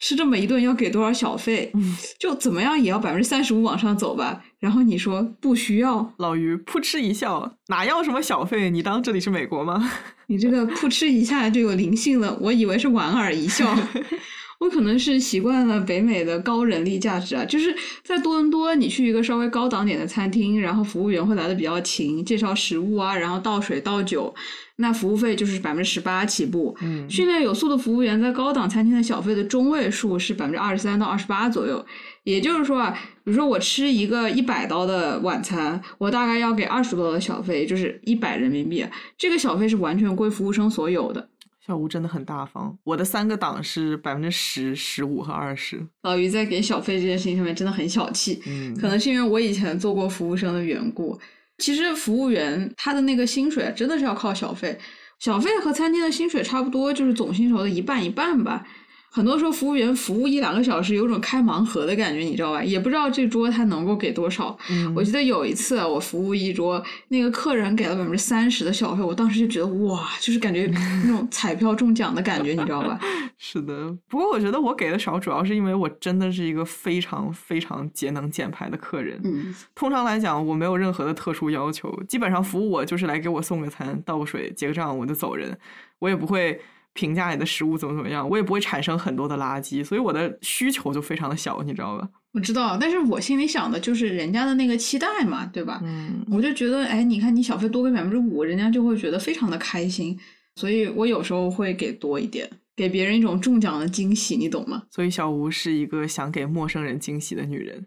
[0.00, 1.72] 吃这么一顿要给多少小费？
[2.18, 4.42] 就怎么样也要百分之三十五往上走吧。
[4.58, 8.70] 然后你说不需要，老于扑哧一笑，哪要什么小费？
[8.70, 9.92] 你当这里是美国吗？
[10.26, 13.76] 你这个扑哧一下就有灵性了，我以为是莞尔一笑。
[14.62, 24.32] 我可能是习惯了北美的高人力价值啊，就是在多伦多，你去一个稍微高档点的餐厅，然后服务员会来的比较勤，介绍食物啊，然后倒水倒酒，
[24.76, 26.76] 那服务费就是百分之十八起步。
[26.80, 31.84] 嗯，训练有素的服务员在高档餐厅的小费的中位数是百分之二十三到二十八左右。
[32.22, 38.86] 也就是说啊，比如说我吃一个一百刀的晚餐，我大概要给二十多刀的小费，就是一百人民币。
[39.18, 41.28] 这个小费是完全归服务生所有的。
[41.64, 45.80] 小吴真的很大方，我的三个档是百分之十、十五和二十。
[46.02, 51.16] 老于在给小费这件事情上面真的很小气，嗯，可能是因为我以前做过服务生的缘故。
[51.58, 54.76] 其实服务员他的那个薪水真的是要靠小费，
[55.20, 58.66] 小费和餐厅的薪水差不多，就是总薪酬的一半一半吧。
[59.14, 62.64] 很多时候，服务员服务一两个小时，有种开盲盒的感觉，你知道吧？
[62.64, 64.56] 也不知道这桌他能够给多少。
[64.96, 70.66] 我记得有一次，我服务一桌，那个客人给了百分之三十的小费，我当时就觉得哇，就是感觉
[71.04, 72.98] 那种彩票中奖的感觉，你知道吧？
[73.36, 79.20] 是的，不过我觉得我给的少，主要是因为我真的是一个非常非常节能减排的客人。
[79.24, 85.58] 嗯，通常来讲，我没有任何的特殊要求，基本上服务我就是来给我送个餐、倒个水、结个账，我就走人，
[85.98, 86.58] 我也不会。
[86.94, 92.08] 评价你的食物怎么怎么样，我也不会产生很多的垃圾，所以我的需求就非常的小，你知道吧？
[92.32, 95.80] 我知道，但是我心里想的就是人家的那个期待嘛，对吧？
[95.84, 100.18] 嗯，我就觉得，哎，你看你小费多给百分之五，人家就会觉得非常的开心，
[100.56, 104.82] 所以我有时候会给多一点，给别人一种中奖的惊喜，你懂吗？
[104.90, 107.86] 所以小吴是一个想给陌生人惊喜的女人，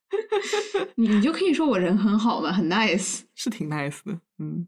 [0.96, 4.66] 你你就可以说我人很好嘛，很 nice，是挺 nice 的，嗯。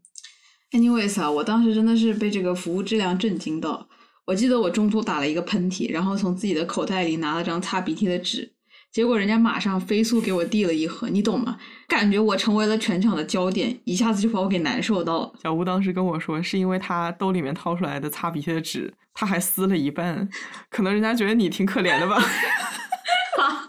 [0.71, 3.87] Anyways 啊，我当时真的是被这个服务质量震惊到。
[4.27, 8.53] 我记得我中途打了一个喷嚏，然后从自己的口袋里拿了张擦鼻涕的纸，
[8.91, 11.57] 结果人家马上飞速给我递了一盒，你懂吗？
[11.87, 15.33] 感觉我成为了全场的焦点，一下子就把我给难受到了。
[15.41, 20.29] 小吴当时跟我说，是因为他兜里面掏出来的擦鼻涕的纸，他还撕了一半，
[20.69, 22.21] 可能人家觉得你挺可怜的吧。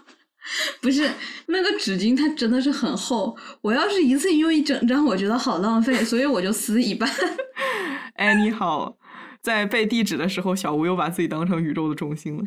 [0.81, 1.09] 不是
[1.47, 3.35] 那个纸巾，它真的是很厚。
[3.61, 7.09] 我要是一次用一整张，我觉得好浪费，所以我就撕一半。
[8.15, 8.97] 哎，你好，
[9.41, 12.43] 在背地址的时候，小吴又把自己当成宇宙的中心了。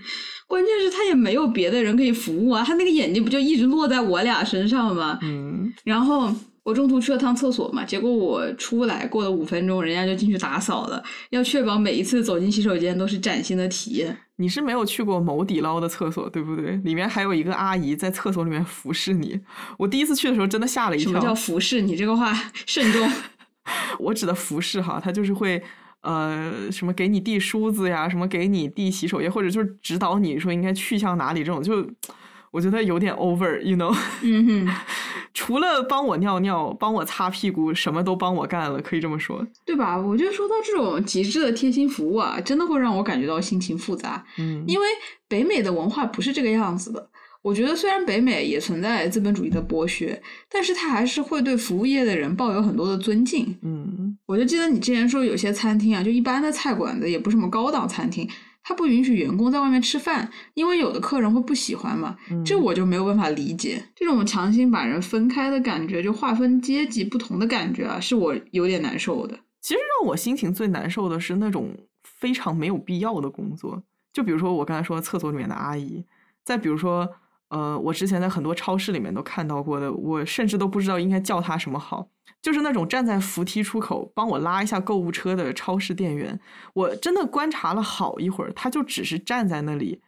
[0.47, 5.19] 关键是，他也没有别的人可以服务啊，他那个眼睛不就一直落在我俩身上吗？
[5.23, 6.35] 嗯，然后。
[6.65, 11.01] 我中途去了趟厕所嘛，结果我出来过了五分钟，人家就进去打扫了。
[11.29, 14.17] 要确保每一次走进洗手间都是崭新的体验。
[14.37, 16.77] 你是没有去过某底捞的厕所，对不对？
[16.77, 19.39] 里面还有一个阿姨在厕所里面服侍你。
[19.79, 21.12] 我第一次去的时候真的吓了一跳。
[21.12, 21.83] 什么叫服侍？
[21.83, 22.33] 你这个话
[22.67, 23.09] 慎重。
[24.01, 25.62] 我指的服侍哈，他就是会
[26.01, 31.87] 呃什么给你递梳子呀，什么给你递洗手液，或者就是指导你说应该去向哪里这种就。
[32.51, 33.93] 我觉得有点 over，you know。
[34.23, 34.75] 嗯哼，
[35.35, 39.99] 除了帮我尿尿、帮我擦屁股，什么都帮我干了，可以这么说，对吧？
[39.99, 44.24] 我觉得说到这种极致的贴心服务啊，真的会让我感觉到心情复杂。
[44.39, 44.87] 嗯，因为
[45.28, 47.11] 北美的文化不是这个样子的。
[47.43, 53.55] 我觉得虽然北美也存在资本主义的剥削，但是他还是会对服务业的人抱有很多的尊敬。
[53.61, 58.26] 嗯，我就记得你之前说有些餐厅啊，就一般的菜馆子，也不是什么高档餐厅。
[58.65, 62.17] 他不允许员工在外面吃饭，因为有的客人会不喜欢嘛。
[62.45, 69.39] 这我就没有办法理解，这种强行把人分开的感觉，就划分阶级不同的感觉啊，是我有点难受的。
[69.61, 71.71] 其实让我心情最难受的是那种
[72.03, 76.05] 非常没有必要的工作，就比如说我刚才说厕所里面的阿姨，
[76.43, 77.09] 再比如说，
[77.49, 82.09] 呃，我之前在很多超市里面都看到过的，我甚至都不知道应该叫他什么好。
[82.45, 86.38] 就是那种站在扶梯出口帮我拉一下购物车的超市店员，
[86.74, 90.03] 我真的观察了好一会儿，他就只是站在那里，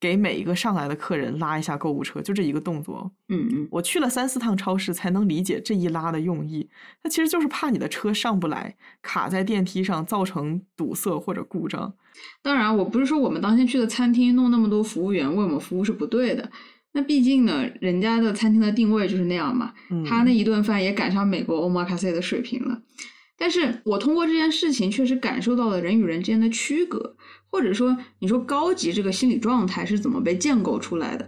[0.00, 3.12] 给每一个上来的客人拉一下购物车，就这一个动作。
[3.28, 6.70] 嗯嗯，我去了三四趟超市才能理解这一拉的用意。
[7.02, 11.92] 他其实就是怕你的车上不来，卡在电梯上造成堵塞或者故障。
[12.40, 16.50] 当然，我不是说我们当天去的餐厅弄那么多服务员为我们服务是不对的。
[16.94, 19.74] 那毕竟呢，人家的餐厅的定位就是那样嘛，
[20.08, 22.80] 他那一顿饭也赶上美国 omakase 的水平了。
[23.36, 27.16] 但是我通过这件事情确实感受到了人与人之间的区隔。
[27.50, 31.24] 或者说，你说高级这个心理状态是怎么被建构出来的？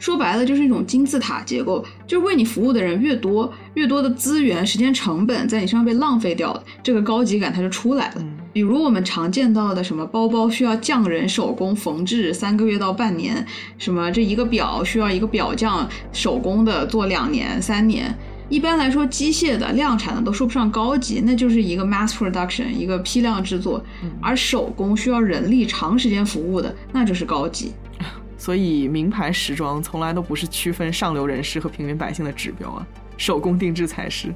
[0.00, 8.24] 说白了，就是一种金字塔结构，就是为你服务的人越多，越多的资源、时间成本在你身上被浪费掉了，这个高级感它就出来了。
[8.54, 13.44] 比如我们常见到的什么包包需要匠人手工缝制三个月到半年，
[13.78, 18.16] 什么这一个表需要一个表匠手工的做两年、三年。
[18.48, 23.84] 一般来说，机械的、量产的都说不上高级，那就是一个 mass production，一个批量制作。
[24.22, 27.72] 而手工需要人力长时间服务的，那就是高级。
[28.38, 32.86] 所以，名牌时装从来都不是区分上流人士和平民百姓的指标啊，
[33.16, 34.32] 手工定制才是。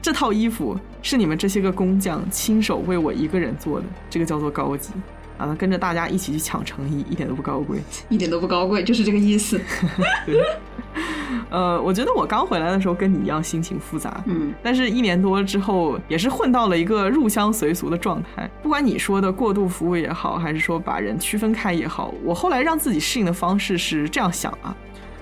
[0.00, 4.92] 这套衣服是你们这些个工匠亲手为我一个人做的，这个叫做高级。
[5.38, 7.78] 啊，跟着大家一起去抢成衣，一点都不高贵，
[8.08, 9.60] 一点都不高贵，就是这个意思。
[11.48, 18.50] 呃，我觉得我刚回来的时候跟你一样心情复杂，嗯，但是一年多之后也是混到了一个入乡随俗的状态。
[18.60, 24.76] 不管你说的过度服务也好，还是说把人区分开也好，我后来让自己适应的方式是这样想啊，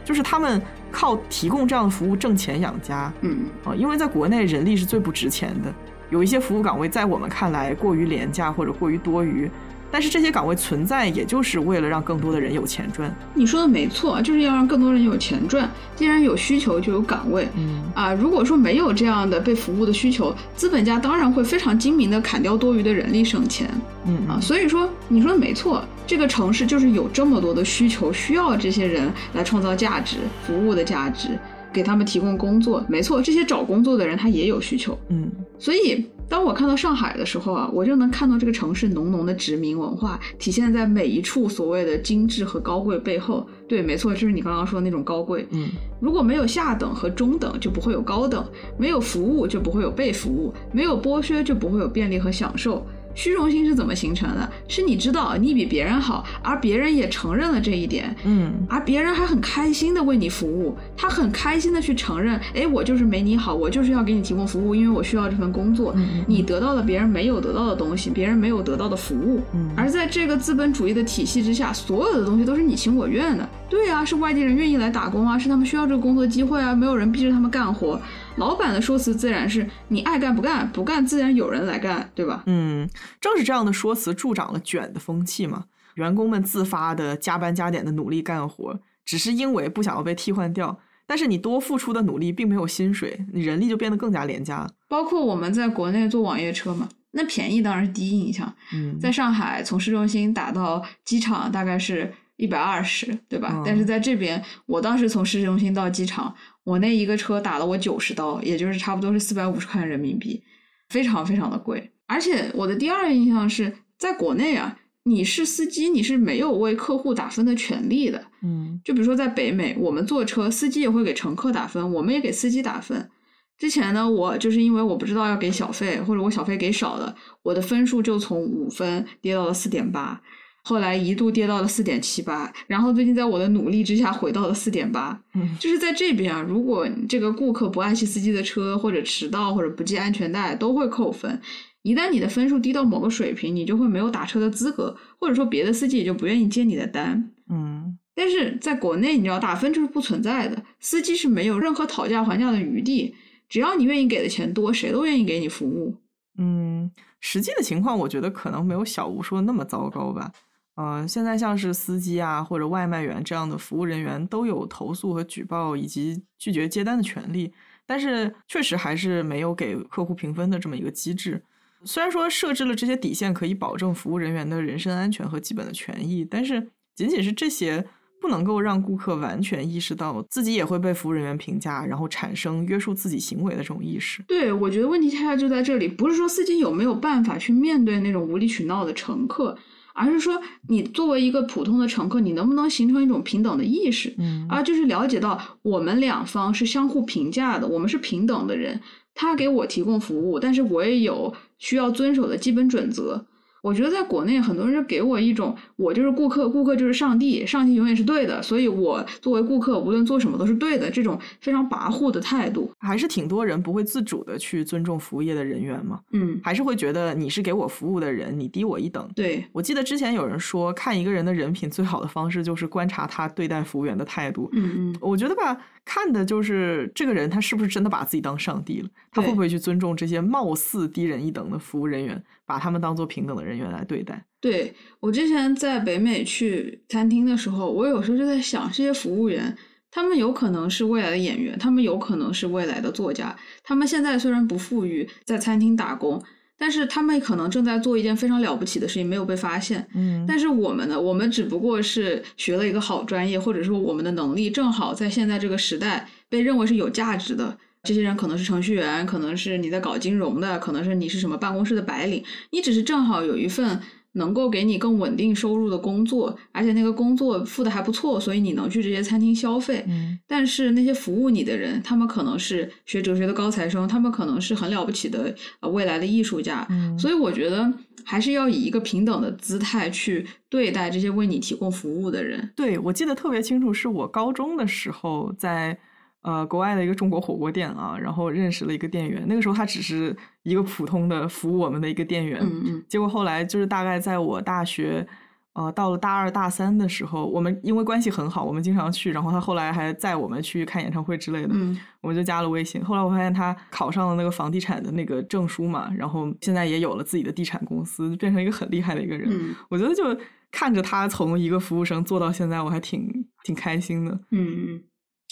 [0.06, 5.74] 就是他们靠提供这样的服务挣钱养家，嗯啊，因为在国内人力是最不值钱的，
[6.10, 9.50] 有一些服务岗位在我们看来过于廉价或者过于多余。
[9.90, 13.14] 但是这些岗位存在，也就是为了让更多的人有钱赚。
[13.34, 15.70] 你说的没错，就是要让更多人有钱赚。
[15.94, 17.48] 既然有需求，就有岗位。
[17.56, 23.68] 嗯啊，如果说没有这样的被服务的需求，资本家当然会非常精明的砍掉多余的人力省钱。
[24.06, 31.38] 嗯啊，所以说你说的没错，这个城市就是有这么多的需求，需要这些人来创造价值、服务的价值，
[31.76, 32.82] 给他们提供工作。
[32.88, 34.98] 没错，这些找工作的人他也有需求。
[35.10, 36.06] 嗯，所以。
[36.28, 43.46] 当我看到上海的时候啊，我就能看到这个城市浓浓的殖民文化体现在每一处所谓的精致和高贵背后。
[43.68, 45.46] 对，没错，就是你刚刚说的那种高贵。
[45.52, 45.68] 嗯，
[46.00, 48.42] 如果没有下等和中等，就不会有高等；
[48.76, 52.84] 没有服务，就不会有被服务；没有剥削，就不会有便利和享受。
[53.16, 54.48] 虚荣心是怎么形成的？
[54.68, 65.92] 是你知道你比别人好，而别人也承认了这一点，嗯，而别人还很开心的为你服务，他很开心的去承认，哎，我就是没你好，我就是要给你提供服务，因为我需要这份工作。
[65.96, 69.40] 嗯你得到了别人没有得到的东西，别人没有得到的服务。
[69.74, 73.48] 而在这个资本主义的体系之下，所有的东西都是你情我愿的。
[73.70, 77.98] 对啊，是外地人愿意来打工啊，是他们需要这个工作机会啊，没有人逼着他们干活。
[78.36, 82.42] 老板的说辞自然是你爱干不干，不干自然有人来干，对吧？
[82.46, 82.88] 嗯，
[83.20, 85.64] 正是这样的说辞助长了卷的风气嘛。
[85.94, 90.78] 员工们自发的加班加点的努力干活，只是因为不想要被替换掉。
[91.06, 94.68] 但是你多付出的努力并没有薪水，你人力就变得更加廉价。
[94.88, 98.52] 包括我们在国内坐网约车嘛，那便宜当然是第一印象。
[98.74, 103.62] 嗯，在上海从市中心打到机场大概是一百二十，对吧？
[103.64, 106.34] 但是在这边，我当时从市中心到机场。
[106.66, 110.42] 我那一个车打了我九十刀，也就是差不多是四百五十块人民币，
[110.88, 111.92] 非常非常的贵。
[112.06, 118.26] 而且我的第二印象是在国内啊，你是司机，你是没有为客户打分的权利的。
[118.42, 123.08] 嗯，就比如说在北美，我们坐车，司机也会给乘客打分，我们也给司机打分。
[123.56, 127.14] 之前呢，我就是因为我不知道要给小费，或者我小费给少了，
[127.44, 130.20] 我的分数就从五分跌到了四点八。
[130.68, 135.16] 后来一度跌到了四点七八，然后最近在我的努力之下回到了四点八。
[135.34, 141.40] 嗯，就是在这边啊，如果这个顾客不爱惜司机的车，或者迟到，或者不系安全带，都会扣分。
[141.82, 147.30] 一旦你的分数低到某个水平，你就会没有打车的资格，或者说别的司机也就不愿意接你的单。
[147.48, 153.14] 嗯，但是在国内，你知道打分就是不存在的，司机是没有任何讨价还价的余地，
[153.48, 155.94] 只要你愿意给的钱多，谁都愿意给你服务。
[156.38, 156.90] 嗯，
[157.20, 160.32] 实际的情况，我觉得可能没有小吴说的那么糟糕吧。
[160.76, 167.52] 呃，现在像是司机啊或者外卖员这样的服务人员都有投诉和举报以及拒绝接单的权利，
[167.86, 171.42] 但是确实还是没有给客户评分的这么一个机制。
[171.84, 177.86] 虽然说设置了这些底线可以保证服务人员的人身安全和基本的权益，但是仅仅是这些
[178.20, 184.22] 不能够让顾客完全意识到自己也会被服务人员评价，然后产生约束自己行为的这种意识。
[184.28, 189.56] 对，我觉得问题恰恰就在这里，不是说司机有没有办法去面对那种无理取闹的乘客。
[189.96, 194.14] 而是说，你作为一个普通的乘客，你能不能形成一种平等的意识？
[194.18, 198.80] 嗯，而，就是了解到我们两方是相互评价的，我们是平等的人。
[199.14, 203.26] 他给我提供服务，但是我也有需要遵守的基本准则。
[203.66, 215.98] 我觉得在国内很多人就给我一种，我就是顾客，顾客就是上帝，上帝永远是对的，所以我作为顾客，无论做什么都是对的，这种非常跋扈的态度，还是挺多人不会自主的去尊重服务业的人员嘛。
[216.12, 219.10] 嗯，还是会觉得你是给我服务的人，你低我一等。
[219.16, 224.48] 对，我记得之前有人说，看一个人的人品最好的方式就是观察他对待服务员的态度。
[224.52, 234.24] 嗯嗯，我觉得吧，看的就是这个人他是不是真的把自己当上帝了，他会不会去尊重这些貌似低人一等的服务人员，把他们当做平等的人员来对待。
[234.40, 239.56] 对我之前在北美去餐厅的时候，我有时候就在想，这些服务员，
[239.90, 243.36] 他们有可能是未来的演员，他们有可能是未来的作家。
[243.64, 246.22] 他们现在虽然不富裕，在餐厅打工，
[246.56, 249.84] 但是他们可能正在做一件非常了不起的事情，没有被发现。
[249.94, 257.58] 嗯，但是我们呢，我们只不过是学了一个好专业，或者说我们的能力正好在现在这个时代被认为是有价值的。
[257.86, 263.80] 这些人可能是程序员，可能是你在搞金融的，可能是你是什么办公室的白领，你只是正好有一份。
[264.16, 269.84] 能够给你更稳定收入的工作，而且那个工作付的还不错，所以你能去这些餐厅消费。
[269.86, 276.66] 嗯，但是那些服务你的人，他们可能是学哲学的高材生，他们可能是很了不起的呃未来的艺术家。
[276.70, 277.70] 嗯，所以我觉得
[278.04, 282.50] 还是要以一个平等的姿态去对待这些为你提供服务的人。
[282.56, 285.78] 对，我记得特别清楚，是我高中的时候在。
[286.22, 289.24] 呃，国外的一个中国火锅店啊，然后认识了一个店员。
[289.28, 292.40] 那个时候他只是一个普通的服务我们的一个店员。
[292.42, 292.84] 嗯嗯。
[292.88, 295.06] 结果后来就是大概在我大学，
[295.52, 299.12] 呃，到了大二大三的时候，我们因为关系很好，我们经常去。
[299.12, 301.50] 然后他后来还载我们去看演唱会之类的。
[301.52, 301.78] 嗯。
[302.00, 302.84] 我们就加了微信。
[302.84, 309.28] 后来我发现他考上了那个房地产的那个证书嘛，然后现在也有了自己的地产公司，变成一个很厉害的一个人。
[309.30, 309.54] 嗯。
[309.68, 310.02] 我觉得就
[310.50, 313.08] 看着他从一个服务生做到现在，我还挺
[313.44, 314.12] 挺开心的。
[314.32, 314.82] 嗯嗯。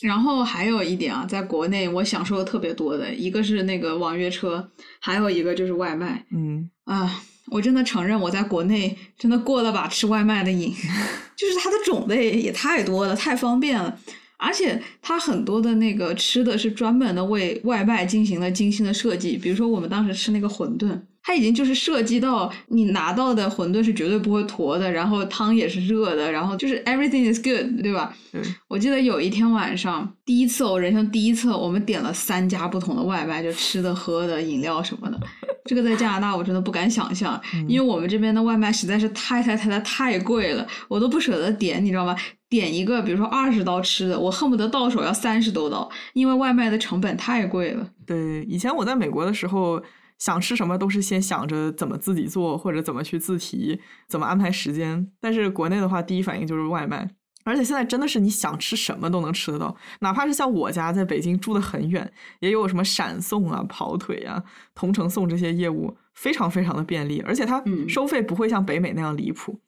[0.02, 4.70] 然后还有一点啊，在国内我享受的特别多的一个是那个网约车，
[5.00, 6.26] 还有一个就是外卖。
[6.34, 10.74] 嗯啊，我真的承认我在国内真的过了把吃外卖的瘾，
[11.36, 13.98] 就是它的种类也太多了，太方便了，
[14.36, 21.00] 而且它很多的那个吃的是专门的为外卖进行了精心的设计，比如说我们当时吃那个馄饨。
[21.26, 28.14] 它已经就是涉及到你拿到的馄饨是绝对不会坨的，然后汤也是热的，然后就是 everything is good，对吧？
[28.34, 28.42] 嗯。
[28.68, 35.18] 我记得有一天晚上，第一次我人生第一次，我们点了三家不同的外卖，就吃的、喝的、饮料什么的。
[35.64, 42.14] 这个在加拿大我真的不敢想象，因为我们这边的外卖实在是太太太太太贵了，我都不舍得点，你知道吗？
[42.50, 47.88] 点一个比如说二十刀吃的，我恨不得到手要三十多刀，因为外卖的成本太贵了。
[48.04, 49.82] 对，以前我在美国的时候。
[50.18, 55.10] 想吃什么都是先想着怎么自己做，或者怎么去自提，怎么安排时间。
[55.20, 57.10] 但是国内的话，第一反应就是外卖，
[57.44, 62.10] 而且现在真的是你想吃什么都能吃得到，哪怕是像我家在北京住的很远，
[62.40, 64.42] 也有什么闪送啊、跑腿啊、
[64.74, 69.60] 同城送这些业务，非常非常的便利，而且它收费不会像北美那样离谱，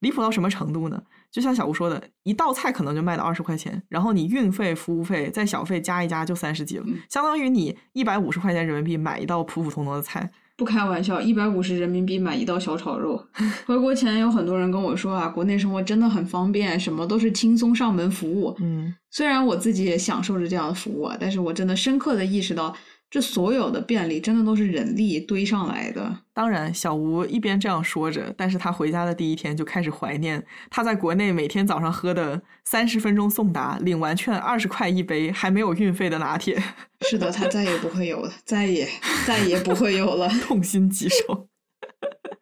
[0.00, 1.02] 离谱到什么程度呢？
[1.34, 10.30] 就像小吴说的，一道菜可能就卖到二十块钱，然后你运费、服务费再小费加一加就三十几了，相当于你一百五十块钱人民币买一道普普通通的菜。
[10.56, 13.20] 不开玩笑，一百五十人民币买一道小炒肉。
[13.66, 18.54] 回国前有很多人跟我说啊，国内生活真的很方便，什么都是轻松上门服务。
[18.60, 22.72] 嗯，虽然我自己也享受着这样的服务啊，但是我真的深刻的意识到。
[23.14, 26.18] 这所有的便利，真的都是人力堆上来的。
[26.32, 36.60] 当然，小吴一边这样说着，但是他回家的第一天就开始怀念他在国内每天早上喝的三十分钟送达、领完券二十块一杯、还没有运费的拿铁。
[37.08, 38.88] 是的，他再也不会有了，再也
[39.24, 41.46] 再也不会有了，痛心疾首。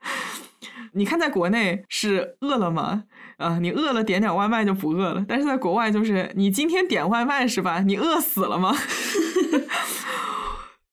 [0.95, 3.05] 你看，在国内是饿了吗
[3.37, 7.81] 啊，你饿了点点外卖就不饿了，但是在国外就是你今天点外卖是吧？
[7.81, 8.75] 你饿死了吗？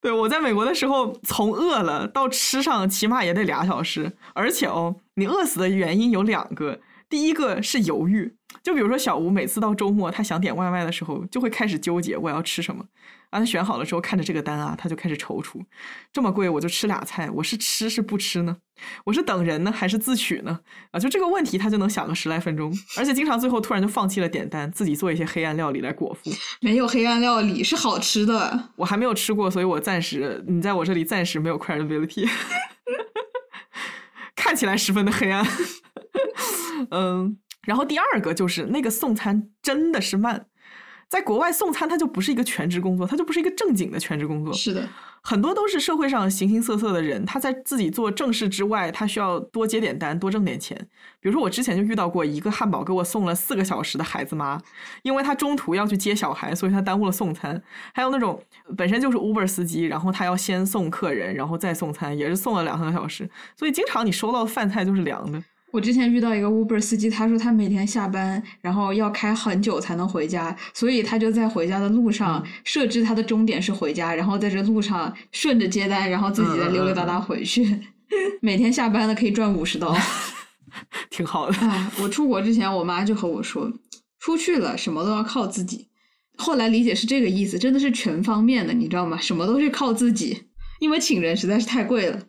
[0.02, 4.14] 对，我在美国的时候，从饿了到吃上，起码也得俩小时。
[4.34, 6.80] 而且哦，你饿死的原因有两个，
[7.10, 8.34] 第一个是犹豫，
[8.64, 12.86] 就比如说小吴每次到周末，他想点外卖的时候，就会开始纠结我要吃什么。
[13.30, 15.64] 啊，他选好了之后，看着这个单啊，他就开始踌躇。
[16.12, 18.58] 这么贵，我就吃俩菜，我是吃是不吃呢？
[19.06, 20.62] 我是等人呢，还是自取呢？
[20.92, 26.32] 啊，就这个问题，他就能想个十来分钟，而且经常最后突然就放弃了点单，自己做一些黑暗料理来果腹。
[26.62, 32.28] 没有黑暗料理是好吃的，我还没有吃过，所以我暂时你在我这里暂时没有 credibility，
[34.36, 35.46] 看起来十分的黑暗。
[36.90, 40.48] 嗯，然后第二个就是那个送餐真的是慢。
[41.10, 44.54] 在国外送餐，它就不是一个全职工作，它就不是一个正经的全职工作。
[44.54, 44.88] 是的，
[45.24, 50.78] 很多都是社会上形形色色的人，他在自己做正事之外，他需要多接点单，多挣点钱。
[51.20, 54.62] 比如说，我之前就遇到过一个汉堡给我送了四个小时的孩子妈，
[55.02, 57.60] 因为他中途要去接小孩，所以他耽误了送餐。
[57.92, 58.40] 还有那种
[58.78, 63.28] 本身就是 Uber 司机，然后他要先送客人，然后再送餐，也是送了两三个小时。
[63.58, 65.44] 所以经常你收到的饭菜就是凉的。
[65.72, 77.80] 我之前遇到一个 Uber 司机，他说他每天下班，然后要开很久才能回家，所以他就在回家的路上设置他的终点是回家，然后在这路上顺着接单，然后自己再溜溜达达回去。
[78.42, 79.96] 每天下班了可以赚五十刀，
[81.12, 81.58] 挺好的。
[81.60, 83.72] 哎，我出国之前，我妈就和我说，
[84.20, 85.88] 出去了什么都要靠自己。
[86.38, 89.20] 后来理解是这个意思，真的是全方面的，你知道吗？
[89.20, 90.46] 什么都是靠自己，
[90.80, 92.20] 因为请人实在是太贵了。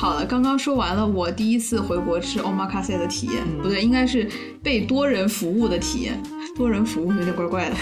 [0.00, 4.26] 好了，刚刚说完了我第一次回国吃 omakase 的体验，不对，应该是
[4.62, 6.18] 被多人服务的体验。
[6.56, 7.76] 多人服务有点怪怪的，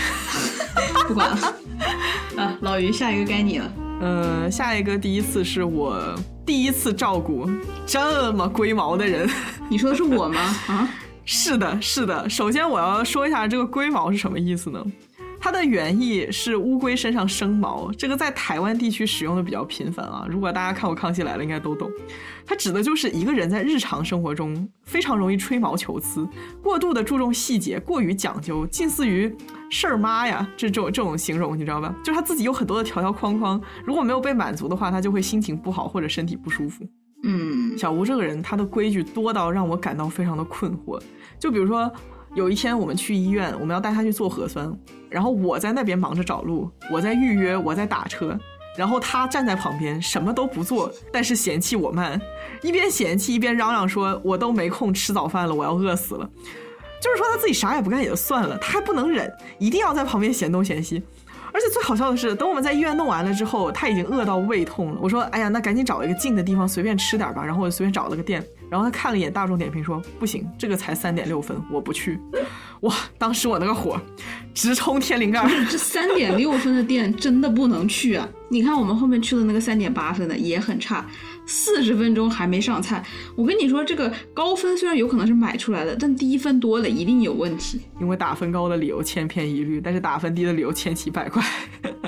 [1.06, 1.54] 不管了。
[2.36, 3.72] 啊，老于，下一个该你了。
[4.00, 5.96] 呃，下一个第一次是我
[6.44, 7.48] 第一次照顾
[7.86, 9.30] 这么龟毛的人。
[9.70, 10.40] 你说的是我吗？
[10.66, 10.88] 啊，
[11.24, 12.28] 是的，是的。
[12.28, 14.84] 首先我要说一下这个龟毛是什么意思呢？
[15.40, 20.26] 它的原意是乌龟身上生毛，这个在台湾地区使用的比较频繁啊。
[20.28, 21.90] 如果大家看过《康熙来了》，应该都懂。
[22.44, 26.28] 它指的就是一个人在日常生活中非常容易吹毛求疵，
[26.62, 29.32] 过度的注重细节，过于讲究，近似于
[29.70, 31.94] 事儿妈呀这种这种形容，你知道吧？
[32.02, 36.84] 就是他自己有很多的条条框框，如果没有被满足的话，他就会心情不好或者身体不舒服。
[37.22, 41.00] 嗯，小吴这个人，他的规矩多到让我感到非常的困惑。
[41.38, 41.90] 就比如说。
[42.34, 44.72] 有一天我们去医院，我们要带他去做核酸，
[45.08, 48.38] 然后我在那边忙着找路，我在预约，我在打车，
[48.76, 52.20] 然后他站在旁边什么都不做，但是嫌弃我慢，
[52.62, 56.28] 一边嫌弃一边嚷嚷说：“我都没空吃早饭了，我要饿死了。”
[57.00, 61.02] 就是说他自己啥也不干也就算了，他还不能忍，一定要在旁边嫌东嫌西。
[61.52, 64.98] 而且最好笑的是，等我们在医院弄完了之后，他已经饿到胃痛了。
[65.00, 68.44] 我说：“哎呀，那赶紧找一个近的地方随便吃点吧。”然后我就随便找了个店。
[68.70, 72.20] 然后他看了一眼大众点评，说：“不行，这个才三点六分，我不去。”
[72.82, 74.00] 哇，当时我那个火
[74.54, 75.42] 直冲天灵盖。
[75.70, 78.28] 这三点六分的店真的不能去啊！
[78.50, 81.04] 你看我们后面去的那个三点八分的也很差。
[81.50, 83.02] 四十分钟还没上菜，
[83.34, 87.80] 我跟你说，这个高分虽然有可能是买出来的，但低分多了一定有问题。
[87.98, 91.42] 因为打分高的理由千篇一律，但是打分低的理由千奇百怪，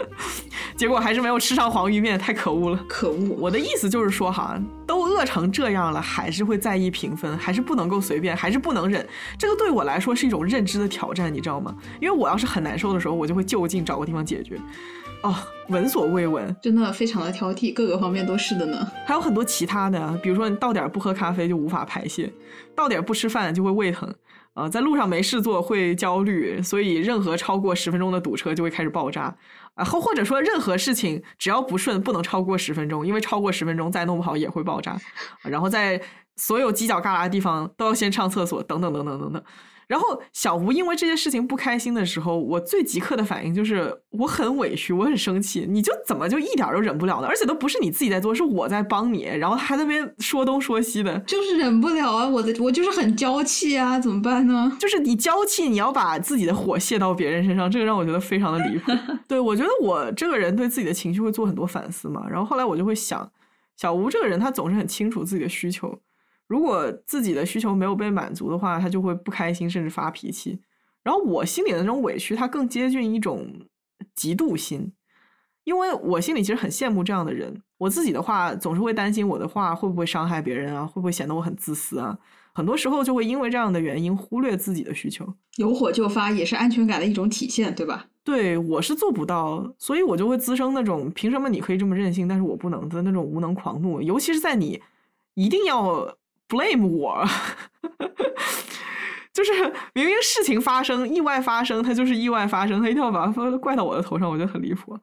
[0.76, 2.84] 结果还是没有吃上黄鱼面，太可恶了！
[2.86, 3.34] 可恶！
[3.38, 9.07] 我的意思就是说哈，都饿成这样了，还是会在意评分，还是不能够随便，还是不能忍。
[9.38, 11.74] 这个对我来说是一种认知的挑战，你知道吗？
[12.01, 14.61] 因为我要是很难受的时候，我就会就近找个地方解决。
[15.22, 15.36] 哦，
[15.68, 18.90] 闻所未闻，真的非常的挑剔，各个方面都是的呢。
[19.06, 22.32] 还有很多其他的，比如说你到点不喝咖啡就无法排泄，
[22.74, 24.12] 到点不吃饭就会胃疼，
[24.54, 29.36] 呃，在路上没事做会焦虑，所以任何超过十分钟的堵车就会开始爆炸，
[29.74, 34.98] 啊，或或者说任何事情只要不顺不能超过十分钟，因为超过十分钟再弄不好也会爆炸，
[35.42, 36.00] 然后在
[36.36, 39.42] 所有犄角旮旯的地方都要先上厕所，等等等等等等。
[39.91, 45.66] 然后小吴因为这些事情不开心的时候，我最即刻的反应就是我很委屈，我很生气。
[45.68, 47.26] 你就怎么就一点都忍不了呢？
[47.26, 52.28] 而且都不是你自己在做，是我在帮你，然后还在那边说东说西的，就是忍不了啊！
[52.28, 54.70] 我的我就是很娇气啊，怎么办呢？
[54.78, 58.93] 就是你娇气，你要把自己的火泄到别人身上，这个让我觉得非常的离谱。
[59.26, 63.28] 对我觉得我这个人对自己的情绪会做很多反思嘛，然后后来我就会想，
[63.76, 65.99] 小吴这个人他总是很清楚自己的需求。
[66.51, 70.59] 如果自己的需求没有被满足的话，他就会不开心，甚至发脾气。
[71.05, 73.46] 然后我心里的那种委屈，他更接近一种
[74.16, 74.92] 嫉妒心，
[75.62, 77.62] 因为我心里其实很羡慕这样的人。
[77.78, 82.18] 我自己的话，总是会担心我的话会不会伤害别人啊，会不会显得我很自私啊？
[82.53, 85.24] 很多时候就会因为这样的原因忽略自己的需求。
[85.55, 88.07] 有火就发也是安全感的一种体现，对吧？
[88.24, 94.03] 对我是做不到，所以我就会滋生那种凭什么你可以这么任性，但是我不能的那种无能狂怒。
[94.03, 94.82] 尤其是在你
[95.34, 96.16] 一定要。
[96.51, 97.24] Blame 我，
[99.32, 99.53] 就是
[99.94, 104.98] 明明事情发生，意外发生，他就是意外发生，他一定要把它怪到我的头上，我觉得很离谱。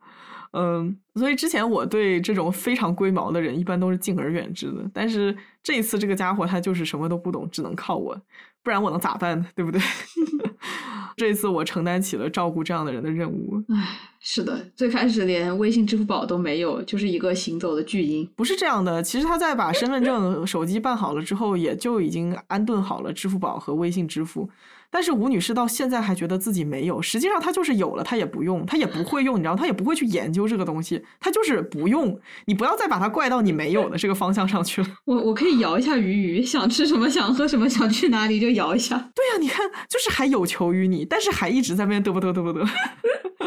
[0.51, 4.89] 嗯，所以之前我对这种非常龟毛的人，一般都是敬而远之的。
[4.93, 8.19] 但是这一次，这个家伙他就是什么都不懂，只能靠我，
[8.63, 9.45] 不然我能咋办呢？
[9.55, 9.79] 对不对？
[11.17, 13.63] 这次我承担起了照顾这样的人的任务。
[13.69, 18.29] 唉，是的，最开始连微信、支付宝都没有，就是一个行走的巨婴。
[18.35, 24.47] 不是这样的，其实他在把身份证、手机办好了之后，也就已经安顿好了支付宝和微信支付。
[24.89, 32.19] 但是吴女士到现在还觉得自己没有，实际上她就是有了，她也不用，她也不会用，你知道，她也不会去研究这个东西，她就是不用。
[32.45, 34.87] 你不要再把它怪到你没有的这个方向上去了。
[35.05, 38.97] 我我可以摇一下鱼鱼，想吃什么，想喝什么，想去哪里就摇一下。
[39.13, 42.69] 对呀，你看，就是还有求于你，但是还一直在那边嘚啵嘚嘚啵嘚。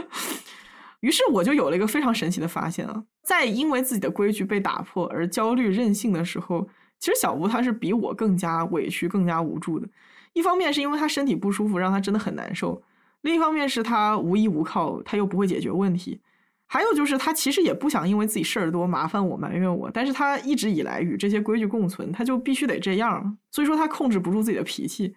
[1.00, 6.68] 于是我就有了一个非常神奇的发现啊，在因为自己的规矩被打破而焦虑任性的时候，
[6.98, 9.88] 其实小吴他是比我更加委屈、更加无助的。
[10.32, 12.80] 一方面是因为他身体不舒服，让他真的很难受；
[13.22, 16.18] 另一方面是他无依无靠，他又不会解决问题；
[16.66, 25.14] 还有就是他其实也不想因为自己事儿多麻烦我、埋怨我，但是他一直以来与这些规矩共存，他就必须得这样，所以说他控制不住自己的脾气。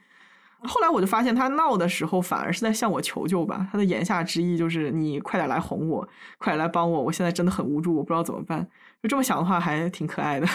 [0.65, 3.67] 后来我就发现，他闹的时候反而是在向我求救吧。
[3.69, 6.07] 他的言下之意就是你快点来哄我，
[6.37, 8.65] 快点来帮我，我现在真的很无助，我不知道怎么办。
[9.01, 10.47] 就这么想的话，还挺可爱的。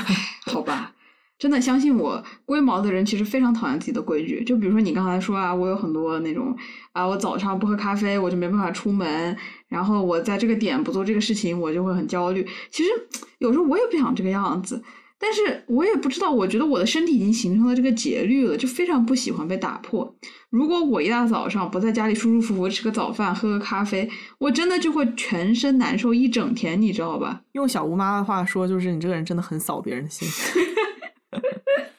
[0.52, 0.92] 好吧，
[1.38, 4.42] 真的相信我，龟毛的人其实非常讨厌自己的规矩。
[4.44, 6.56] 就比如说你刚才说啊，我有很多那种
[6.92, 9.36] 啊，我早上不喝咖啡，我就没办法出门，
[9.68, 12.46] 然后我在这个点不做这个事情，我就会很焦虑。
[12.70, 12.90] 其实
[13.38, 14.82] 有时候我也不想这个样子。
[15.16, 20.14] 但是我也不知道，我觉得我的身体已经形成了这个节律了，就非常不喜欢被打破。
[20.50, 24.06] 如果我一大早上不在家里舒舒服服吃个早饭、喝个咖啡，
[24.38, 27.40] 我真的就会全身难受一整天，你知道吧？
[27.52, 30.28] 用小吴妈的话说，就是你这个人真的很扫别人的心。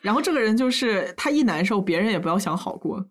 [0.06, 3.04] 然后这个人就是他一难受，别人也不要想好过。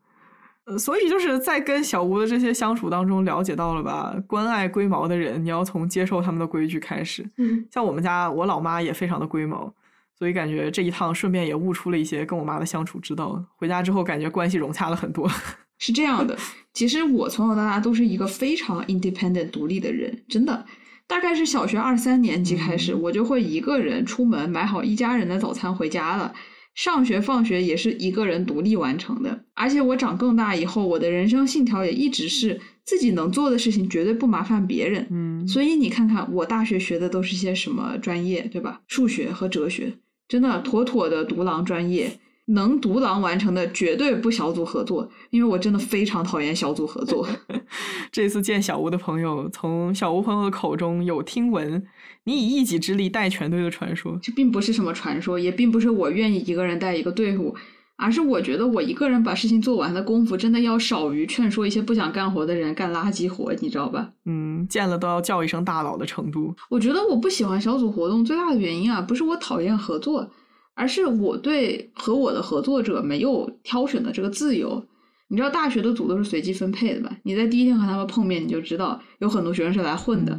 [0.66, 7.28] 呃，所以就是在跟小吴的这些相处当中，了解到了吧，关爱龟毛的人，你要从接受他们的规矩开始。
[7.36, 9.74] 嗯，像我们家我老妈也非常的龟毛。
[10.16, 13.44] 所以感觉这一趟顺便也悟出了一些跟我妈的相处之道。
[13.56, 15.28] 回家之后感觉关系融洽了很多。
[15.78, 16.38] 是这样的，
[16.72, 20.64] 其实我从小到大都是一个非常 independent 独立的人，真的。
[21.08, 26.32] 大概是小学二三年级开始，我就会一个人出门买好一家人的早餐回家了。
[26.74, 29.44] 上学放学也是一个人独立完成的。
[29.54, 35.06] 而且我长更大以后，我的人生信条也一直是自己能做的事情绝对不麻烦别人。
[35.10, 38.82] 嗯，所以你看看我大学学的都是些什么专业，对吧？
[38.88, 39.94] 数学和哲学。
[40.26, 47.26] 真的妥妥的独狼专业，能独狼完成的绝对不小组合作，因为我真的非常讨厌小组合作。
[48.12, 51.82] 这次见小吴的朋友，从小吴朋友的口中有听闻
[52.24, 57.54] 你以一己之力带全队的传说，这并不是什么传说，也并不是我愿意一个人带一个队伍。
[57.96, 64.10] 而是我觉得我一个人把事情做完的功夫，真的要少于劝说一些不想干活的人干垃圾活，你知道吧？
[64.24, 66.52] 嗯，见了都要叫一声大佬的程度。
[66.68, 70.28] 我觉得我不喜欢小组活动最大的原因啊，不是我讨厌合作，
[70.74, 74.84] 而是我对和我的合作者没有挑选的这个自由。
[75.28, 77.16] 你知道大学的组都是随机分配的吧？
[77.22, 80.38] 你在第一天和他们碰面，你就知道有很多学生是来混的。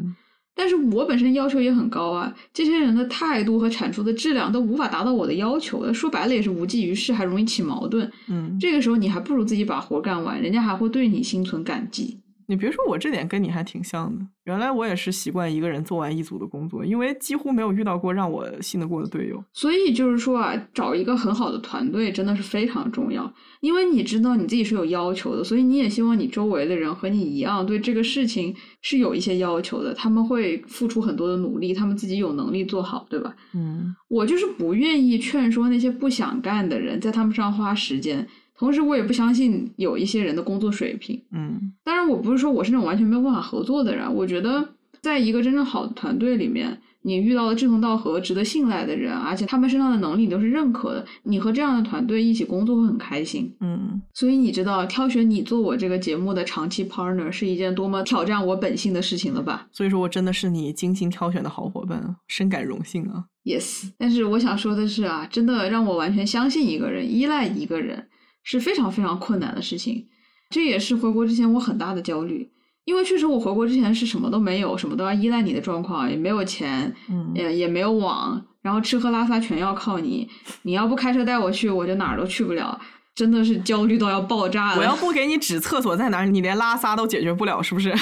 [0.57, 8.09] 但是我本身要求也很高啊，这些人的态度和产出的质量都无法达到我的要求，说白了也是无济于事，还容易起矛盾。
[8.29, 12.21] 嗯，这个时候你还不如自己把活干完，人家还会对你心存感激。
[12.47, 19.43] 你别说我这点跟你还挺像的，原来我也是习惯一个人做完一组的工作，因为几乎没有遇到过让我信得过的队友。
[19.53, 33.35] 所以就是说啊，找一个很好的团队真的是非常重要，因为你知道你自己是有要求的，所以你也希望你周围的人和你一样对这个事情是有一些要求的，他们会付出很多的努力，他们自己有能力做好，对吧？
[33.53, 38.27] 嗯，我就是不愿意劝说那些不想干的人在他们上花时间。
[38.57, 41.21] 同时，我也不相信有一些人的工作水平。
[41.31, 44.13] 嗯，当然，我不是说我是那种完全没有办法合作的人。
[44.13, 44.69] 我觉得，
[45.01, 53.53] 在一个真正好的团队里面，你遇到了志同道合、值得信赖的人，而且他们身上的能力你都是认可的，你和这样的团队一起工作会很开心。
[53.59, 59.67] 嗯，所以你知道，挑选你做我这个节目的长期 partner 是一件多么挑战我本性的事情了吧？
[59.71, 63.25] 所以说我真的是你精心挑选的好伙伴，深感荣幸啊。
[63.43, 68.07] Yes，但是我想说的是啊，真的让我完全相信一个人、依赖一个人。
[68.45, 70.07] 是非常非常困难的事情，
[70.49, 72.49] 这也是回国之前我很大的焦虑，
[72.85, 80.29] 因为确实我回国之前是什么都没有，什么都要依赖你的状况，也没有钱，嗯，也也没有网，然后吃喝拉撒全要靠你，
[80.61, 82.79] 你要不开车带我去，我就哪儿都去不了，
[83.15, 84.77] 真的是焦虑到要爆炸了。
[84.77, 87.93] 我要不给你指厕所在哪儿，你连拉撒都解决不了，是不是？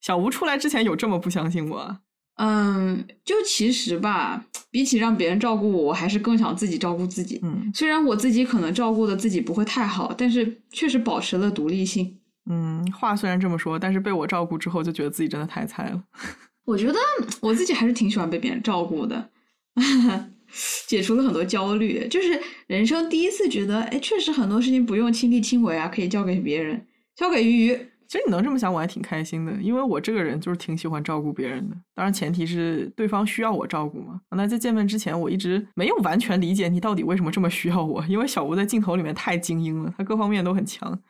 [0.00, 1.98] 小吴出来之前有这么不相信我？
[2.36, 7.38] 嗯，就其实吧，比起让别人照顾我，我还是更想自己照顾自己。
[7.42, 12.18] 嗯，虽然我自己可能照顾的自己不会太好，但是确实保持了独立性。
[12.50, 16.02] 嗯，话虽然这么说，但是被我照顾之后，就觉得自己真的太菜了。
[16.64, 16.98] 我觉得
[17.40, 19.28] 我自己还是挺喜欢被别人照顾的，
[20.88, 22.08] 解除了很多焦虑。
[22.08, 27.78] 就是人生第一次觉得，哎，确实很多事情不用亲力亲为啊，可以交给别人，交给鱼鱼。
[28.12, 31.74] 其实你能这么想，我还挺开心的，因为我这个人就是挺喜欢照顾别人的。
[31.94, 34.20] 当然，前提是对方需要我照顾嘛。
[34.32, 41.00] 那在见面之前，我一直没有完全理解你到底为什么这么需要我，因为小吴在镜头里面太精英了，他各方面都很强。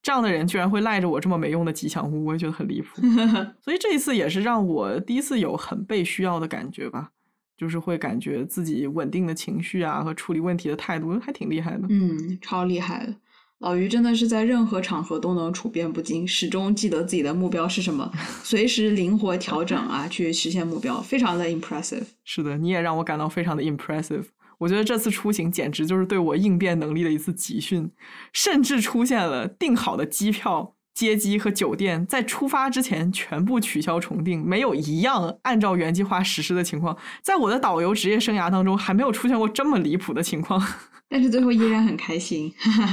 [0.00, 3.02] 这样的人居然会赖着我这么没用的吉祥物，我也觉得很离谱。
[3.60, 7.10] 所以这一次也是让我第一次有很被需要的感觉吧，
[7.56, 11.88] 就是会感觉自己稳定的情绪啊和处理问题的态度还挺厉害的。
[11.90, 13.16] 嗯，超厉害的。
[13.58, 18.12] 老于真的是在任何场合都能处变不惊，始终记得自己的目标是什么，
[18.44, 22.04] 随时灵活调整啊，去实现目标，非常的 impressive。
[22.24, 24.24] 是的，你也让我感到非常的 impressive。
[24.58, 27.90] 我觉得这次出行简直就是对我应变能力的一次集训，
[28.32, 40.62] 甚至出现了订好的机票、接机和酒店在出发之前全部取消重订，没有一样按照原计划实施的情况，在我的导游职业生涯当中还没有出现过这么离谱的情况。
[41.08, 42.52] 但是最后依然很开心，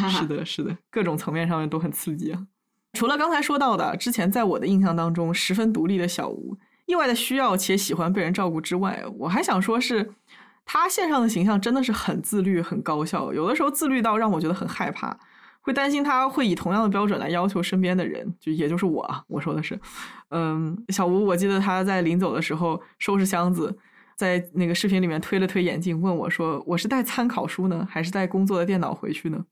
[0.09, 2.45] 是的，是的，各种层面上面都很刺激啊。
[2.93, 10.13] 除了刚才说到的，之前在我的印象当中十分独立的小吴，意外的需要且喜欢被人照顾之外，我还想说是
[10.63, 15.17] 他线上的形象真的是很自律、很高效，有的时候自律到让我觉得很害怕，
[15.61, 19.79] 会担心他会以同样的标准来要求身边的人，就也就是我，我说的是，
[20.29, 23.75] 嗯，小吴，我记得他在临走的时候收拾箱子。
[24.15, 29.45] 在那个视频里面推了推眼镜，问我说：“我是带参考书呢，还是带工作的电脑回去呢？”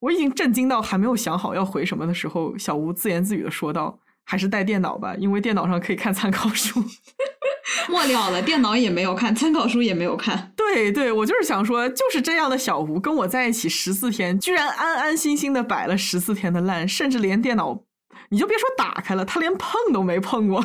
[0.00, 6.82] 我已经震惊到还没有想好要回什么的时候，小吴自言自语的说道：“还是带电脑吧，因为电脑上可以看参考书。
[7.88, 10.52] ”末了了，电脑也没有看，参考书也没有看。
[10.56, 17.82] 对对，我就是想说，就是这样的小吴跟我在一起十四天，居然安安心心的摆了十四天的烂，甚至连电脑，
[18.30, 20.64] 你就别说打开了，他连碰都没碰过。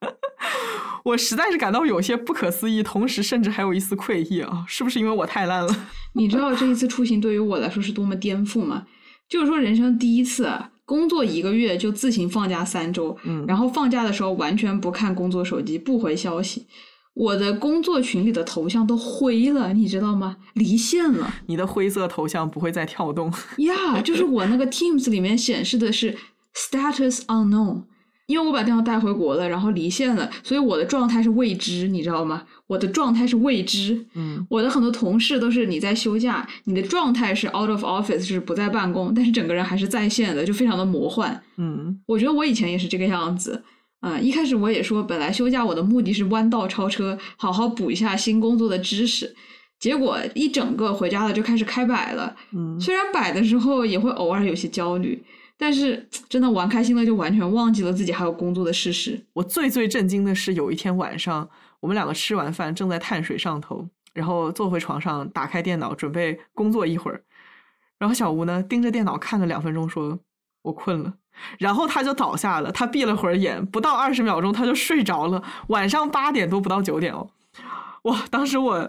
[1.04, 4.64] 我实在是感到有些不可思议，同时甚至还有一丝愧意啊！
[4.68, 5.88] 是不是因为我太烂了？
[6.14, 8.86] 你知道这一次出行对于我来说是多么颠覆吗？
[9.28, 10.50] 就是说人生第一次
[10.84, 16.66] 工作一个月就自行放假三周，嗯，然后放假的时候完全不看工作手机，不回消息，
[17.14, 20.36] 我的工作群里的头像都灰了，你知道吗？
[20.54, 21.32] 离线了。
[21.46, 23.32] 你的灰色头像不会再跳动？
[23.58, 26.16] 呀，就是我那个 Teams 里面显示的是
[26.54, 27.84] Status Unknown。
[28.30, 32.44] 因为我把电脑带回国了，然后离线了，所以我的状态是未知，你知道吗？
[32.68, 34.06] 我的状态是未知。
[34.14, 41.42] 嗯，我的很多同事都是你在休假，你的状态是 out of office，就是不在办公，但是整个人还是在线的，就非常的魔幻。
[41.56, 43.64] 嗯，我觉得我以前也是这个样子。
[43.98, 49.34] 啊，一开始我也说，本来休假我的目的是弯道超车，好好补一下新工作的知识，
[49.80, 52.36] 结果一整个回家了就开始开摆了。
[52.52, 55.20] 嗯，虽然摆的时候也会偶尔有些焦虑。
[55.62, 59.22] 但是真的玩开心了，就完全忘记了自己还有工作的事实。
[59.34, 61.46] 我最最震惊的是，有一天晚上，
[61.80, 67.22] 我们两个吃完饭，正在碳水上头，然后坐回床上，打开电脑准备工作一会儿，
[67.98, 70.18] 然后小吴呢盯着电脑看了两分钟，说
[70.64, 71.12] ：“我困了。”
[71.60, 75.44] 然后他就倒下了，他闭了会儿眼，不到二十秒钟他就睡着了。
[75.68, 77.28] 晚上八点多不到九点哦，
[78.04, 78.24] 哇！
[78.30, 78.88] 当时我。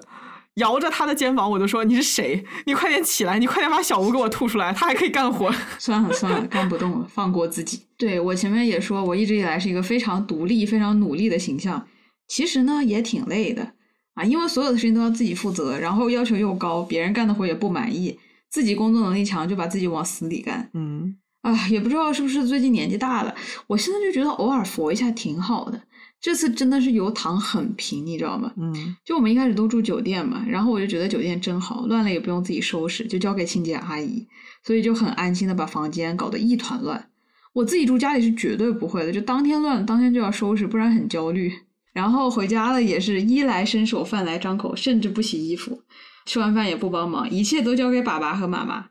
[0.56, 2.44] 摇着他的肩膀，我就说：“你是谁？
[2.65, 3.40] 你快点起来！
[3.40, 5.49] 你快点把小吴给我吐出来，他还可以干活。
[5.80, 7.86] ”算了算了，干不动了，放过自己。
[7.98, 11.88] 对我前面也说，我一直以来是一个非常独立、非常努力的形象。
[12.28, 13.73] 其实呢，也挺累的
[14.15, 18.19] 啊，因为所有的事情都要自己负责，然后要求又高，别人干的活也不满意，
[18.49, 20.69] 自己工作能力强就把自己往死里干。
[20.73, 23.34] 嗯，啊，也不知道是不是最近年纪大了，
[23.68, 25.82] 我现在就觉得偶尔佛一下挺好的。
[26.22, 28.53] 这次真的是油躺很平，你知道吗？
[28.56, 34.27] 嗯，就我们一开始都住酒店嘛，然后我就觉得酒店真好，乱了也不用自己收拾，就交给清洁阿姨，
[34.64, 37.10] 所以就很安心的把房间搞得一团乱。
[37.53, 41.52] 我自己住家里是绝对不会的，就当天乱当天就要收拾，不然很焦虑。
[41.91, 45.81] 然后回家了也是衣来伸手饭来张口，甚至不洗衣服，
[46.27, 48.85] 吃完饭也不帮忙，一切都交给爸爸和妈妈。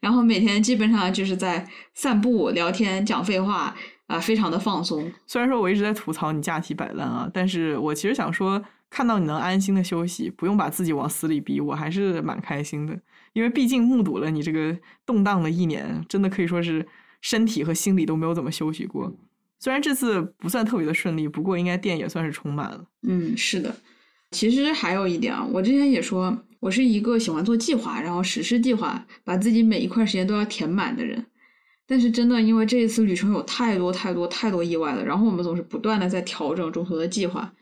[0.00, 3.76] 然后每天基本上就是在散步、聊天、讲废话。
[4.10, 5.10] 啊，非常的放松。
[5.24, 8.60] 虽然说我一直在吐槽你假期摆烂啊，但是我其实想说，
[8.90, 12.98] 看到你能安心的休息，不用把自己往死里逼，我还是蛮开心的。
[13.34, 14.76] 因为毕竟目睹了你这个
[15.06, 16.84] 动荡的一年，真的可以说是
[17.20, 19.14] 身体和心理都没有怎么休息过。
[19.60, 22.84] 虽然这次不算特别的顺利，不过应该电也算是充满了。
[23.02, 23.72] 嗯，是的。
[24.32, 31.24] 其实还有一点啊，我之前也说我是一个喜欢做计划，然后实施计划，把自己每一块时间都要填满的人。
[31.90, 37.52] 但是真的，因为这一次旅程有太多太多太多意外了，然后我们总是不断的在调整中途的计划。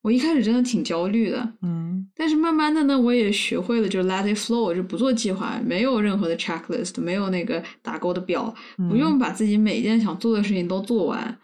[0.00, 8.54] 我一开始真的挺焦虑的，嗯，但是慢慢的呢，我也学会了就 let it flow，就不做计划，没有任何的 checklist，没有那个打勾的表，
[8.88, 11.38] 不用把自己每一件想做的事情都做完。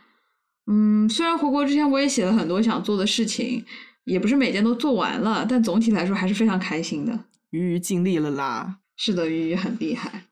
[0.68, 3.62] 嗯，虽然回国之前我也写了很多想做的事情，
[4.04, 7.26] 也不是每件都做完了，但总体来说还是非常开心的。
[7.50, 10.24] 鱼鱼尽力了啦，是的，鱼鱼很厉害。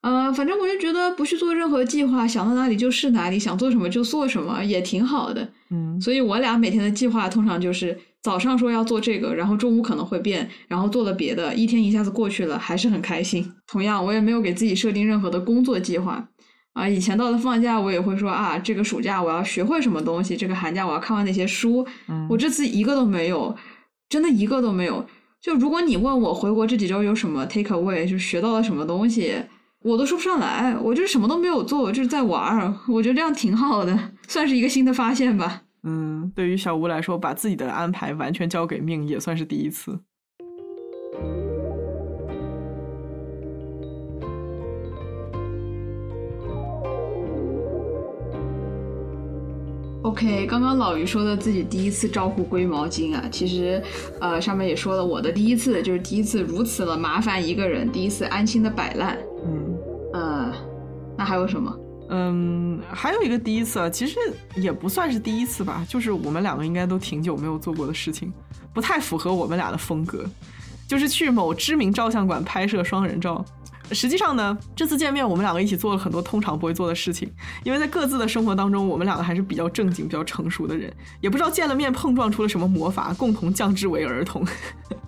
[0.00, 5.48] 呃，反正我就觉得不去做任何计划，想到哪里就是哪里，想做什么就做什么，也挺好的。
[5.70, 13.52] 嗯，所以我俩每天的计划通常就是早上说要做这个，然后中午可能会变，然后做了别的，一天一下子过去了，还是很开心。
[13.66, 16.28] 同样，我也没有给自己设定任何的工作计划。
[16.74, 21.84] 啊，以前到了放假，我也会说啊，这个暑假我要学会什么东西，这个寒假我要看完哪些书。
[22.30, 23.56] 我这次一个都没有，
[24.08, 25.04] 真的一个都没有。
[25.42, 29.34] 就如果你问我回国这几周有什么 take away，就学到了什么东西。
[29.88, 32.74] 我都说不上来，我就是什么都没有做，就是在玩儿。
[32.86, 35.62] 我觉得这样挺好的，算是一个新的发现吧。
[35.84, 39.98] 嗯，对于小吴来说，把自己的安排完全交给命，也算是第一次。
[50.02, 53.82] OK，刚刚老于说的自己第一次照顾龟毛巾啊，其实，
[54.20, 59.18] 呃，上面也说了，我的第一次就是第一次如此的麻烦一个人，第一次安心的摆烂。
[59.44, 59.67] 嗯，
[60.18, 60.52] 呃，
[61.16, 61.72] 那还有什么？
[62.10, 64.18] 嗯，还有一个第一次啊，其实
[64.56, 68.32] 也不算是第一次吧，就是我们两个应该都挺久没有做过的事情，
[68.72, 70.24] 不太符合我们俩的风格，
[70.88, 73.44] 就是去某知名照相馆拍摄双人照。
[73.92, 77.30] 实际上呢，这次见面我们两个一起做了很多通常不会做的事情，
[77.64, 84.46] 因为在各自的生活当中，我们两个还是比较正经、比较成熟的人，也不知道见了面碰撞出了什么魔法，共同降智为儿童。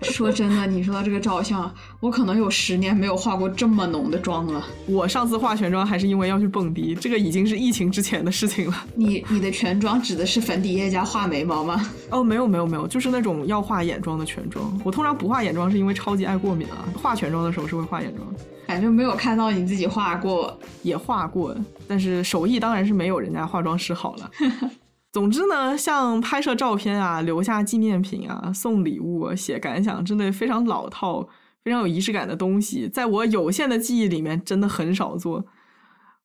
[0.03, 4.65] 说真的，你说到这个照相，我可能有十年没有化过这么浓的妆了。
[4.87, 8.85] 我上次化全妆还是因为要去蹦迪，这个已经是疫情之前的事情了。
[8.95, 11.85] 你你的全妆指的是粉底液加画眉毛吗？
[12.11, 14.81] 哦，没有没有没有，就是那种要化眼妆的全妆。
[14.85, 18.27] 我通常不化眼妆是因为超级爱过敏啊，化全妆的时候是会化眼妆。
[18.71, 21.53] 反正没有看到你自己画过，也画过，
[21.89, 24.31] 但是手艺当然是没有人家化妆师好了。
[25.11, 31.29] 总之呢，像拍摄照片啊、留下纪念品啊、送礼物、写感想真的非常老套、
[31.65, 35.45] 非常有仪式感的东西，在我有限的记忆里面真的很少做。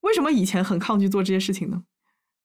[0.01, 1.81] 为什么以前很抗拒做这些事情呢？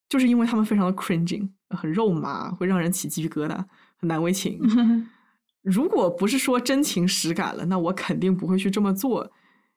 [0.09, 3.55] 就是因为他们非常的 cringing，很肉麻，会让人起鸡皮疙瘩，
[3.99, 4.59] 很难为情。
[5.61, 9.31] 如果不是说真情实感了，那我肯定不会去这么做。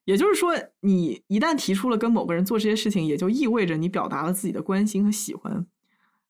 [0.05, 5.65] 也就是说，你一旦提出了跟某个人做这些事情，也就意味着你表达了自己的关心和喜欢。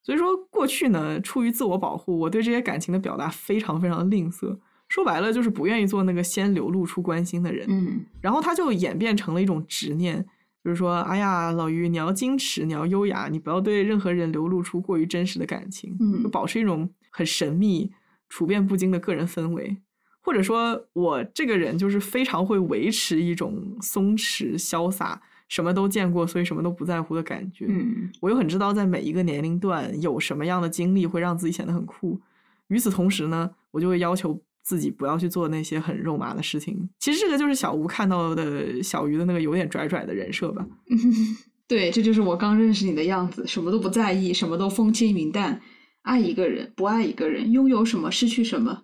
[0.01, 4.59] 所以说，过去呢，出于自我保护，我对这些感情的表达非常非常的吝啬。
[4.89, 7.65] 说白了，就是不愿意做那个先流露出关心的人。
[7.67, 10.23] 嗯，然后他就演变成了一种执念，
[10.63, 17.91] 就是说，哎呀，老于，你要矜持，你要优雅，你不要对任何人流露出过于真实的感情，嗯，就保持一种很神秘、
[18.29, 19.77] 处变不惊的个人氛围。
[20.23, 27.65] 或者说我这个人就是非常会维持一种松弛、潇洒，什么都见过，所以什么都不在乎的感觉。
[27.67, 32.17] 嗯，我又很知道在每一个年龄段有什么样的经历会让自己显得很酷。
[32.69, 36.89] 与此同时呢，我就会要求自己不要去做那些很肉麻的事情。
[36.99, 40.65] 其实这个就是小吴看到的小鱼的那个有点拽拽的人设吧。
[41.67, 45.61] 对，这就是我刚认识你的样子，什么都不在意，什么都风轻云淡，
[46.03, 48.83] 爱一个人，不爱一个人，拥有什么，失去什么。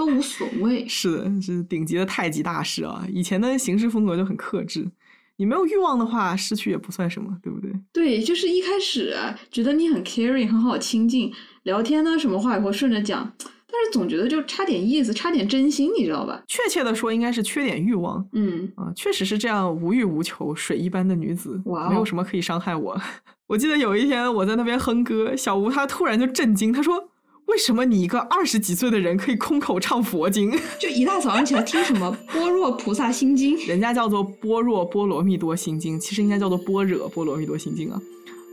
[0.00, 3.06] 都无所谓，是的，是顶级的太极大师啊！
[3.12, 4.90] 以前的行事风格就很克制，
[5.36, 7.70] 你没有欲望的话，失去也不算什么，对不对？
[7.92, 9.14] 对，就是一开始
[9.50, 11.30] 觉得你很 caring，很好亲近，
[11.64, 16.42] 聊天呢，什么话也会顺着讲，但是总觉得就差点意思，差点真心，你知道吧？
[16.48, 18.26] 确切的说，应该是缺点欲望。
[18.32, 22.98] 嗯啊，确实是这样，无欲无求，水一般的女子，哇，没有什么可以伤害我。
[23.48, 27.09] 我记得有一天我在那边哼歌，小吴他突然就震惊，他说。
[27.50, 30.52] 为什么你一个二十几岁的人可以空口唱佛经？
[30.78, 33.56] 就一大早上起来听什么 《般若菩萨心经》？
[33.68, 38.00] 人家叫做《般若波罗蜜多心经》，其实应该叫做《般若波罗蜜多心经》啊！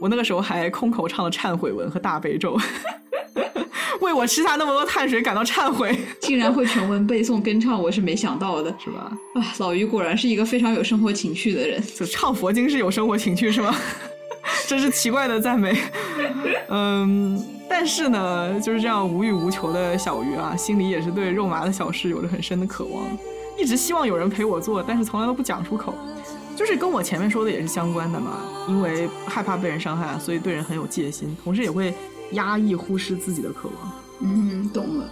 [0.02, 2.58] 我那个时候还空口唱了忏悔文和大悲咒，
[4.02, 5.96] 为我吃下那么多碳水感到忏悔。
[6.20, 9.16] 竟然会全文背诵跟唱，我是没想到的，是吧？
[9.36, 11.80] 啊，老于果然是一个非常有生活情趣的人。
[11.96, 13.76] 就唱佛经是有生活情趣是吗？
[14.68, 15.76] 真是奇怪的赞美。
[16.70, 17.44] 嗯。
[17.70, 23.06] 但是呢，就是这样无欲无求的小鱼啊，心里也是对肉麻的小事有着很深的渴望，
[23.60, 25.94] 一直希望有人陪我做，但是从来都不讲出口，
[26.56, 28.38] 就是跟我前面说的也是相关的嘛。
[28.70, 31.94] 因为害怕被人伤害，所以对人很有戒心，同时也会
[32.32, 33.92] 压抑、忽视自己的渴望。
[34.22, 35.06] 嗯，懂了。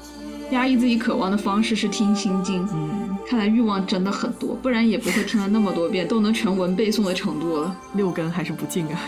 [0.52, 2.66] 压抑自己渴望的方式是听心经。
[2.74, 7.76] 嗯，看来欲望真的很多，不然也不会听了那么多遍，都能全文背诵的程度了。
[7.96, 9.00] 六根还是不净啊，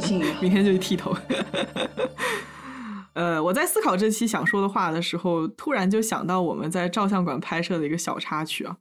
[0.40, 1.16] 明天就去剃头。
[3.14, 8.76] 呃，我在思考这期想说的话的时候，突然就想到我们在照相馆拍摄的一个小插曲啊。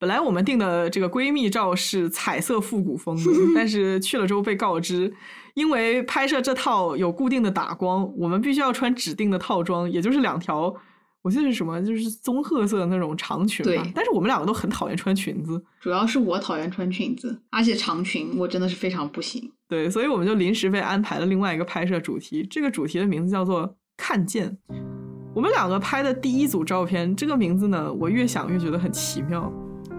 [0.00, 5.12] 本来我们定的这个闺蜜照是彩色复古风的， 但是去了之后被告知，
[5.54, 10.74] 因为拍摄这套有固定的打光，我们必须要穿指定的套装，也就是两条。
[11.28, 13.92] 我记得是什么，就是棕褐色的那种长裙吧对。
[13.94, 19.52] 但是我们两个都很讨厌穿裙子，主要是我讨厌穿裙子，而且长裙我真的是非常不行。
[19.68, 22.42] 对，所以我们就临时被安排了另外一个拍摄主题。
[22.48, 24.56] 这个主题的名字叫做“看见”。
[25.36, 29.52] 我们两个拍的第一组照片，这个名字呢，我越想越觉得很奇妙。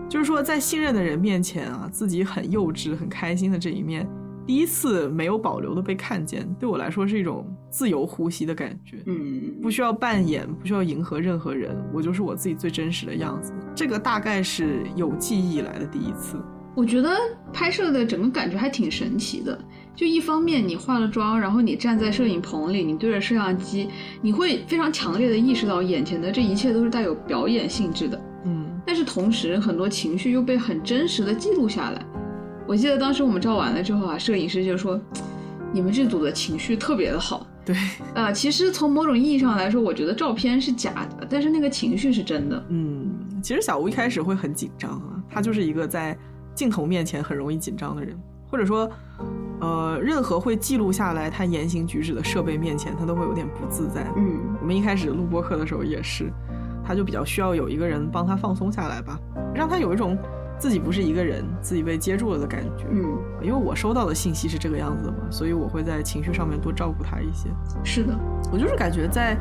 [0.10, 4.10] 就是说，在信任的人面前啊，自己很幼稚、很开心的这一面，
[4.50, 8.98] 第一次没有保留的被看见，对我来说是一种自由呼吸的感觉。
[9.06, 13.54] 嗯，不需要扮演，不需要迎合任何人，我就是我自己最真实的样子。
[13.76, 16.36] 这个大概是有记忆以来的第一次。
[16.76, 17.16] 我觉得
[17.54, 19.56] 拍摄的整个感觉还挺神奇的。
[19.96, 23.88] 就一方面你化了妆，然后你站在摄影棚里，你对着摄像机，
[24.20, 28.20] 你会非常强烈的意识到眼前的这一切都是带有表演性质的。
[28.46, 32.04] 嗯但是同时很多情绪又被很真实的记录下来。
[32.70, 35.02] 我记得当时我们照完了之后啊，摄影师就说
[35.74, 37.76] ：“你们这组的情绪特别的好。”对，
[38.14, 42.64] 呃，其实从某种意义上来说，我觉得照片是假的，但是那个情绪是真的。
[42.70, 43.10] 嗯，
[43.42, 46.16] 其实小吴一开始会很紧张啊，他就是一个在
[46.54, 48.16] 镜头面前很容易紧张的人，
[48.48, 48.88] 或者说，
[49.62, 54.06] 呃，任何会记录下来他言行举止的设备面前，他都会有点不自在。
[54.16, 56.32] 嗯我们一开始录播课的时候也是，
[56.86, 59.20] 他就比较需要有一个人帮他放松下来吧，
[59.56, 60.16] 让他有一种
[60.60, 62.86] 自己不是一个人，自己被接住了的感觉。
[62.92, 67.50] 嗯，因为我收到的信息是这个样子的嘛，所以我会在情绪上面多照顾他一些。
[67.84, 68.14] 是的，
[68.52, 69.38] 我就是感觉在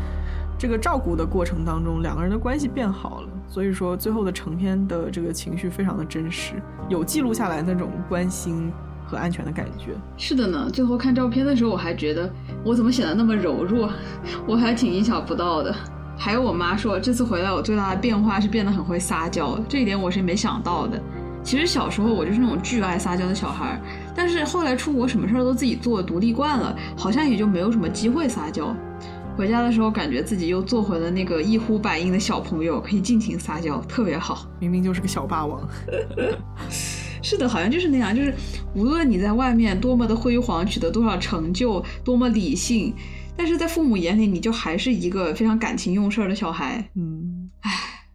[0.57, 6.55] 这个照顾的过程当中，两个人的关系变好了，所以说最后的成片的这个情绪非常的真实，
[6.89, 8.73] 有记录下来那种关心
[9.05, 9.97] 和安全的感觉。
[10.17, 10.71] 是的呢。
[10.73, 12.31] 最后看照片的时候，我还觉得
[12.65, 13.91] 我怎么显得那么柔弱，
[14.47, 15.75] 我还挺意想不到的。
[16.19, 21.01] 还有我妈说，这次回来我最大的变化是变得很会撒娇，这一点我是没想到的。
[21.45, 23.81] 其实小时候我就是那种巨爱撒娇的小孩儿，
[24.15, 28.75] 但是后来出国什么事儿都自己做，独立惯了，好像也就没有什么机会撒娇。
[29.37, 34.45] 回家的时候，感觉自己又做回了那个一呼百应的小朋友，可以尽情撒娇，特别好。
[34.59, 35.67] 明明就是个小霸王，
[37.23, 38.35] 是的，好像就是那样，就是
[38.75, 42.93] 无论你在外面多么的辉煌，取得多少成就，多么理性，
[43.39, 46.85] 但是在父母眼里，你就还是一个非常感情用事儿的小孩。
[46.97, 47.49] 嗯，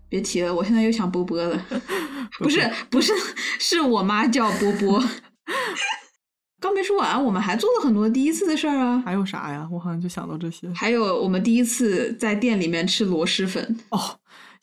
[0.10, 1.66] 别提了，我现在又想波波了，
[2.40, 2.60] 不是
[2.90, 3.14] 不不是，
[3.58, 5.02] 是我妈叫波波。
[6.60, 9.66] 刚没说完，我们还做了很多第一次的事儿啊，还有啥呀？
[9.72, 10.70] 我好像就想到这些。
[10.74, 13.80] 还有我们第一次在店里面吃螺蛳粉。
[13.90, 14.00] 哦，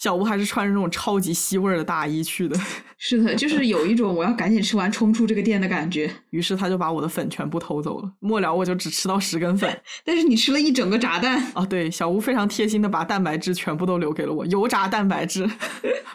[0.00, 2.58] 小吴还是穿着那种超级吸味儿的大衣去的，
[2.96, 6.10] 是的，就是有一种我要赶紧吃完冲出这个店的感觉。
[6.30, 9.70] 于是他就把我的粉全部偷走了，末了我就只吃到十根粉。
[10.02, 15.46] 但是你吃了一整个炸蛋，哦，对，小吴非常贴心的把蛋白质全部都留给了我，油炸蛋白质，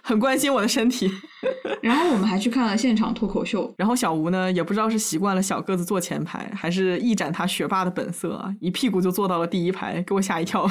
[0.01, 1.11] 很关心我的身体。
[1.83, 3.71] 然后我们还去看了现场脱口秀。
[3.77, 10.67] 然后小吴呢，也不知道是习惯了小个子坐前排，还是一展他学霸的本色啊，一屁股就坐到了第一排，给我吓一跳。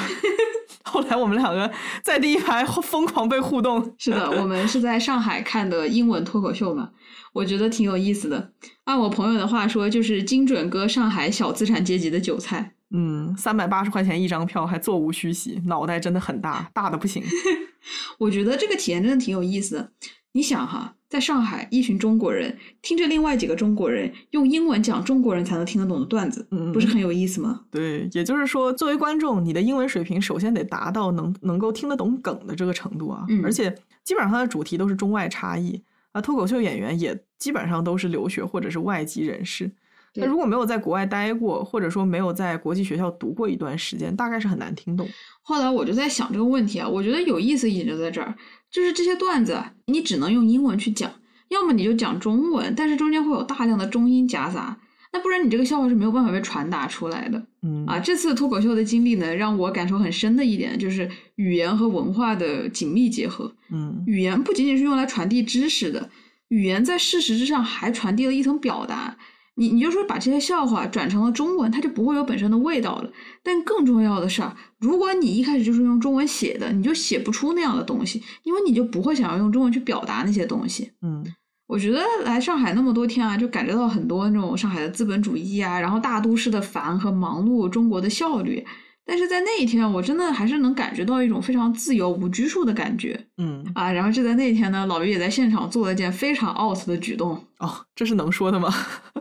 [0.85, 1.70] 后来我们两个
[2.02, 6.90] 在第一排 疯狂被互动，是的，我们是在上海看的英文脱口秀嘛，
[7.32, 8.52] 我觉得挺有意思的。
[8.85, 12.74] 按我朋友的话说，就是精准割上海小资产阶级的韭菜。
[12.90, 17.23] 嗯，三百八十块钱一张票，还座无虚席，脑袋真的很大，大的不行。
[18.19, 19.90] 我觉得这个体验真的挺有意思的。
[20.32, 27.61] 你想哈，在上海，一群中国人听着另外几个中国人用英文讲中国人才能听得懂的段子，嗯不是很有意思吗？
[27.70, 33.73] 对，也就是说，作为观众，你的英文水平首先得达到能能够听得懂梗的这个程度啊，嗯而且
[34.03, 35.81] 基本上它的主题都是中外差异
[36.11, 39.70] 啊，脱口秀演员也基本上都是留学或者是外籍人士。
[40.16, 45.09] 那如果没有在国外待过，或者说没有在国际学校读过一段时间，大概是很难听懂。
[45.43, 48.32] 后来我就在想这个问题啊，我觉得有意思一点就在这儿，
[48.74, 51.09] 就是这些段子啊，你只能用英文去讲，
[51.51, 54.76] 要么你就讲中文，但是中间会有大量的中英夹杂，
[55.12, 58.01] 那不然你这个笑话是没有办法被传达出来的嗯啊。
[58.01, 63.55] 这次脱口秀的经历呢，让我感受很深的一点就是语言和文化的紧密结合。
[63.70, 66.10] 嗯语言不仅仅是用来传递知识的，
[66.48, 69.16] 语言在事实之上还传递了一层表达。
[69.56, 73.10] 你你就说把这些笑话转成了中文，它就不会有本身的味道了。
[73.43, 80.93] 但更重要的是啊，如果你一开始就是用中文写的，你就写不出那样的东西，因为你就不会想要用中文去表达那些东西。
[81.02, 81.24] 嗯
[81.66, 88.62] 我觉得来上海那么多天啊，就感觉到很多那种上海的资本主义啊，然后大都市的烦和忙碌，中国的效率。
[89.06, 93.26] 但是在那一天，我真的还是能感觉到一种非常自由无拘束的感觉。
[93.36, 98.72] 嗯，啊，然后就在那一天呢，老于也在现场做了一件非常 out 的举动，哦，这是能说的吗？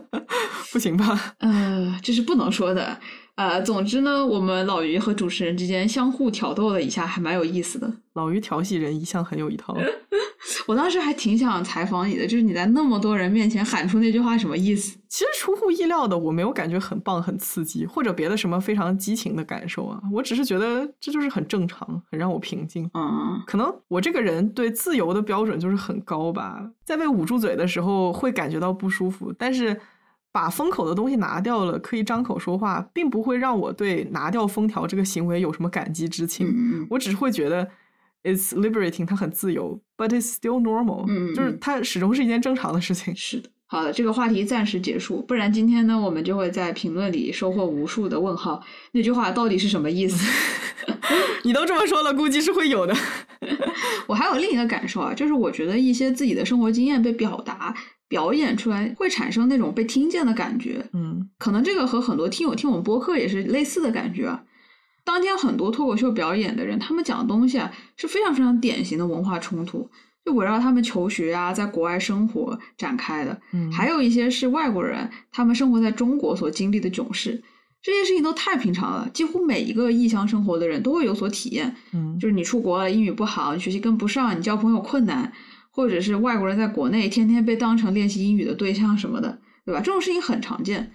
[0.72, 1.34] 不行吧？
[1.38, 2.98] 呃，这是不能说的，
[3.36, 7.92] 呃，总之呢，我们老于和主持人之间相互挑逗了一下，还蛮有意思的。
[8.12, 9.76] 老于调戏人一向很有一套。
[10.68, 14.96] 我当时还挺想采访你的，就是你在那么多人面前喊出那句话什么意思？
[15.08, 20.00] 其实出乎意料的，我没有感觉很棒、很刺激，或者别的什么非常激情的感受啊。
[20.12, 22.88] 我只是觉得这就是很正常，很让我平静。
[22.94, 29.78] 嗯，可能我这个人对自由的标准就是很高吧，在被捂住嘴的时候会感觉到不舒服，但是
[30.34, 36.48] 把封口的东西拿掉了，可以张口说话，并不会让我对拿掉封条这个行为有什么感激之情。
[36.48, 37.70] 嗯我只是会觉得
[38.24, 43.14] it's liberating，它很自由，but it's still normal，嗯就是它始终是一件正常的事情。
[43.14, 43.48] 是的。
[43.66, 48.60] 好了，这个话题暂时结束，不然今天呢，我们就会在评论里收获无数的问号。
[48.90, 50.18] 那句话到底是什么意思？
[51.44, 52.94] 你都这么说了，估计是会有的。
[54.08, 57.72] 我还有另一个感受啊，就是我觉得一些自己的生活经验被表达、
[58.14, 60.88] 表演出来，会产生那种被听见的感觉。
[60.92, 64.40] 嗯可能这个和很多听友听我们播客也是类似的感觉啊。
[65.04, 69.90] 当天很多脱口秀表演的人，他们讲的东西啊是非常非常典型的文化冲突，
[70.24, 73.40] 就围绕他们求学啊，在国外生活展开的。
[73.52, 77.42] 嗯，还有一些是外国人，他们生活在中国所经历的囧事，
[77.82, 81.74] 这些事情都太平常了，几乎每一个异乡生活的人都会有所体验。
[81.92, 85.32] 嗯就是你出国了，英语不好，你学习跟不上，你交朋友困难，
[85.74, 89.80] 或者是外国人在国内天天被当成练习英语的对象什么的，对吧？
[89.80, 90.92] 这种事情很常见。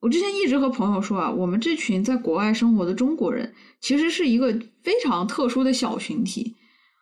[0.00, 4.52] 我之前一直和朋友说啊，我们这群在国外生活的中国人，其实是一个
[4.82, 6.56] 非常特殊的小群体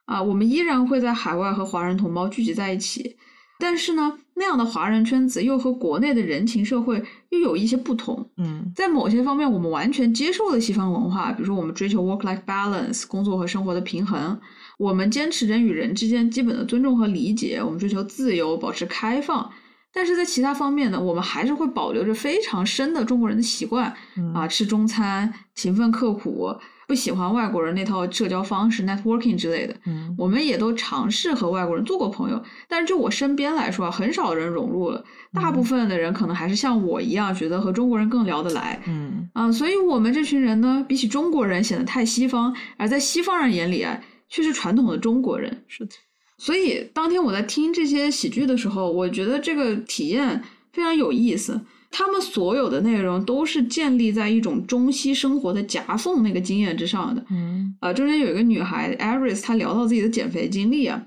[0.04, 0.22] 啊。
[0.22, 3.16] 我们依然会在海外和华人同胞聚集在一起，
[3.58, 8.30] 但是呢，那样的华人圈子又和国内的人情社会又有一些不同。
[8.36, 14.36] 嗯在某些方面，我们完全接受了西方文化，比如说我们追求 work-life balance，工作和生活的平衡；
[14.80, 19.50] 我们坚持人与人之间基本的尊重和理解；我们追求自由，保持开放。
[19.92, 26.48] 但是在其他方面呢，我们还是会保留着非常深的中国人的习惯嗯啊，吃中餐，勤奋刻苦，
[26.88, 29.74] 不喜欢外国人那套社交方式 networking 之类的。
[29.84, 35.04] 嗯我们也都尝试和外国人做过朋友，但是就我身边来说啊，很少人融入了。
[35.34, 38.80] 大部分的人可能还是像我一样，觉得和中国人更聊得来。
[38.86, 44.00] 嗯啊，所以我们这群人呢，比起中国人显得太西方，而在西方人眼里啊，
[44.30, 45.64] 却是传统的中国人。
[45.68, 45.90] 是的。
[46.38, 50.42] 所以当天我在听这些喜剧的时候，我觉得这个体验
[50.72, 51.60] 非常有意思。
[51.92, 57.22] 他们所有的内容都是建立在一种中西生活的夹缝那个经验之上的。
[57.30, 61.04] 嗯呃，中间有一个女孩 Aris，她聊到自己的减肥经历啊，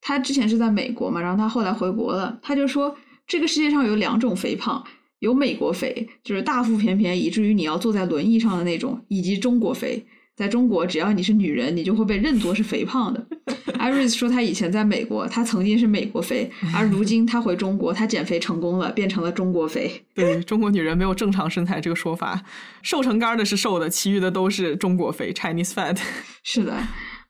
[0.00, 4.84] 她之前是在美国嘛，然后她后来回国了，她就说这个世界上有两种肥胖，
[5.18, 10.06] 有美国肥，就是大腹便便以至于你要坐在轮椅上的那种，以及中国肥。
[10.40, 13.26] 在中国，只要你是女人，你就会被认作是肥胖的。
[13.78, 20.02] Iris 说，她以前在美国，她曾经是美国肥，而如今她回中国，她减肥成功了，变成了中国肥。
[20.14, 22.42] 对中国女人没有正常身材这个说法，
[22.80, 25.98] 瘦成干儿的是瘦的，其余的都是中国肥 （Chinese fat）。
[26.42, 26.74] 是的，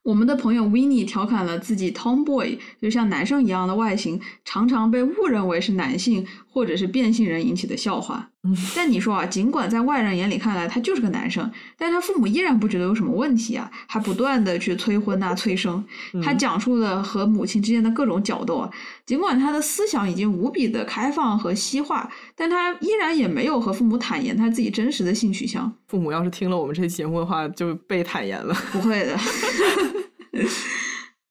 [0.05, 8.30] 我们的朋友 w i n n i e 调侃了自己 tomboy，就像男生一样的外形，常常被误认为是男性或者是变性人引起的笑话。
[8.43, 15.85] 嗯但你说啊，尽管在外人眼里看来他就是个男生，但他父母依然不觉得有什么问题啊，还不断的去催婚啊、催生。
[16.25, 18.71] 他嗯讲述的和母亲之间的各种角斗啊，
[19.05, 25.71] 尽管他的思想已经无比的开放和西化，但他依然也没有和父母坦言他自己真实的性取向。
[25.89, 28.55] 父母要是听了我们这期节目的话，就被坦言了。
[28.73, 29.19] 不会的。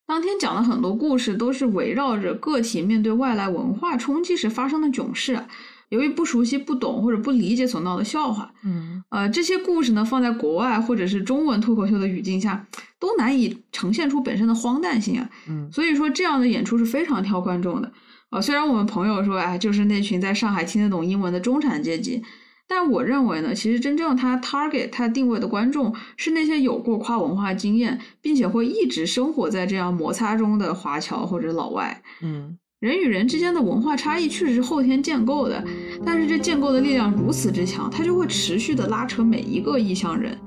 [0.05, 5.47] 当天讲的很多故事都是围绕着个体面对外来文化冲击时发生的囧事啊，
[5.89, 8.51] 由于不熟悉、不懂或者不理解所闹的笑话。
[8.63, 12.67] 嗯呃，这些故事呢，放在国外或者是中文脱口秀的语境下，
[12.99, 15.29] 都难以呈现出本身的荒诞性啊。
[15.47, 17.91] 嗯所以说，这样的演出是非常挑观众的。
[18.29, 22.21] 啊，虽然我们朋友说，哎，就是那群在上海听得懂英文的中产阶级，
[22.67, 32.03] 但我认为呢，其实真正他 target 他定位的观众是那些有过跨文化经验，并且会一直生活在这样摩擦中的华侨或者老外。
[32.21, 35.61] 嗯人与人之间的文化差异确实是后天建构的，
[36.05, 40.37] 但是这建构的力量如此之强，它就会持续的拉扯每一个异乡人。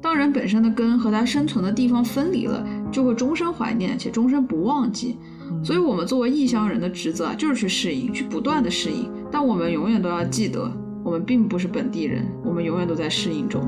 [0.00, 5.18] 当人本身的根和他生存的地方分离了，就会终身怀念且终身不忘记。
[5.50, 9.10] 嗯所以，我们作为异乡人的职责啊，就是去适应，去不断的适应。
[9.30, 10.70] 但我们永远都要记得，
[11.04, 13.62] 我们并不是本地人，我们永远都在适应中。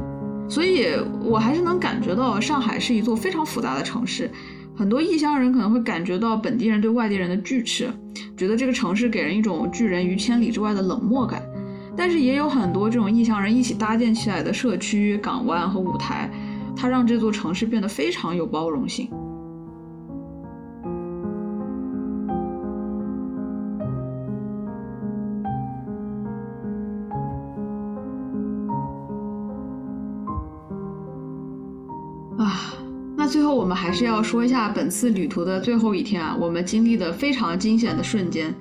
[0.48, 0.86] 所以
[1.22, 4.30] 我还是能感觉到，上海是一座非常复杂的城市。
[4.77, 7.89] 很多异乡人可能会感觉到本地人对外地人的拒斥，
[8.36, 11.43] 觉得这个城市给人一种拒人于千里之外的冷漠感。
[11.97, 16.31] 但是也有很多这种异乡人一起搭建起来的社区、港湾和舞台，
[16.77, 19.09] 它让这座城市变得非常有包容性。
[32.36, 32.76] 啊，
[33.27, 38.55] 最后我们还是要说一下本次旅途的最后一天啊，我们经历的非常惊险的瞬间，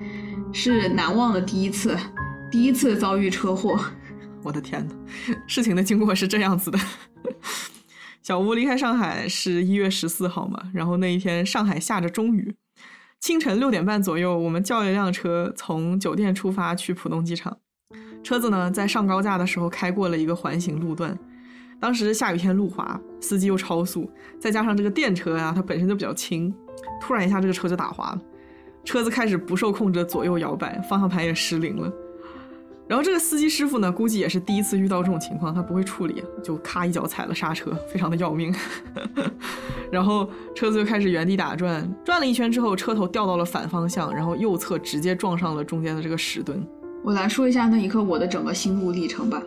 [0.52, 1.96] 是难忘的第一次，
[2.52, 3.80] 第一次遭遇车祸。
[4.42, 4.96] 我的天呐，
[5.48, 6.80] 事情的经过是这样子的。
[8.24, 12.56] 小吴离开上海是一月十四号嘛，然后那一天上海下着中雨，
[13.20, 17.58] 清晨六点半左右，我们叫了一辆车从酒店出发去浦东机场。
[18.24, 21.16] 车子呢在上高架的时候开过了一个环形路段。
[21.86, 24.10] 当时下雨天路滑，司机又超速，
[24.40, 26.52] 再加上这个电车呀，它本身就比较轻，
[26.99, 28.22] 突然一下这个车就打滑了，
[28.84, 31.94] 车子开始不受控制的左右摇摆，方向盘也失灵了。
[32.88, 38.52] 然后这个司机师傅呢，估计也是第一次遇到这种情况，他不会处理，就咔一脚踩了刹车，非常的要命。
[39.91, 46.66] 然后车子就开始原地打转，转了一圈之后，车头掉到了反方向，然后右侧直接撞上了中间的这个石墩。
[47.03, 49.40] 我来说一下那一刻我的整个心路历程吧。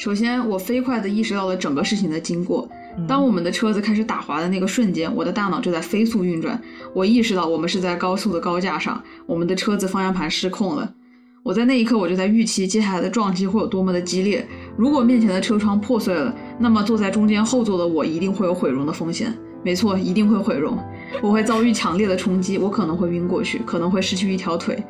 [0.00, 2.66] 首先，我飞快地意识到了整个事情的经过。
[3.06, 6.58] 当我们的车子开始打滑的那个瞬间，我的大脑就在飞速运转。
[6.94, 10.90] 我意识到我们是在高速的高架上，我们的车子方向盘失控了。
[11.42, 14.48] 我在那一刻，我就在预期接下来的撞击会有多么的激烈。
[14.74, 19.30] 如果面前的车窗破碎了，那么坐在中间后座的我一定会有毁容的风险。
[19.62, 20.78] 没错，一定会毁容。
[21.20, 24.82] 我会遭遇强烈的冲击，我可能会晕过去，可能会失去一条腿。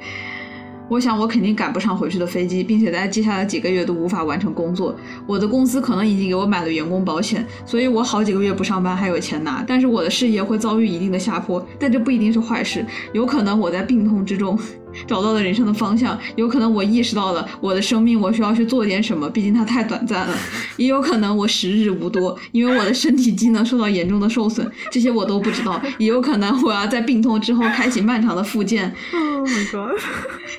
[0.90, 4.92] 我想我肯定赶不上回去的飞机，并且在接下来几个月都无法完成工作。
[5.24, 9.64] 我的公司可能已经给我买了员工保险，所以我好几个月不上班还有钱拿。
[9.64, 14.58] 但是我的事业会遭遇一定的下坡，但这不一定是坏事，有可能我在病痛之中。
[15.06, 20.34] 找到了人生的方向，有可能我意识到了我的生命，我需要去做点什么，毕竟它太短暂了。
[20.76, 25.80] 也有可能我时日无多，因为我的身体机能受到严重的受损，这些我都不知道。
[25.98, 28.92] 也有可能我要在病痛之后开启漫长的复健。
[29.12, 30.00] Oh my god，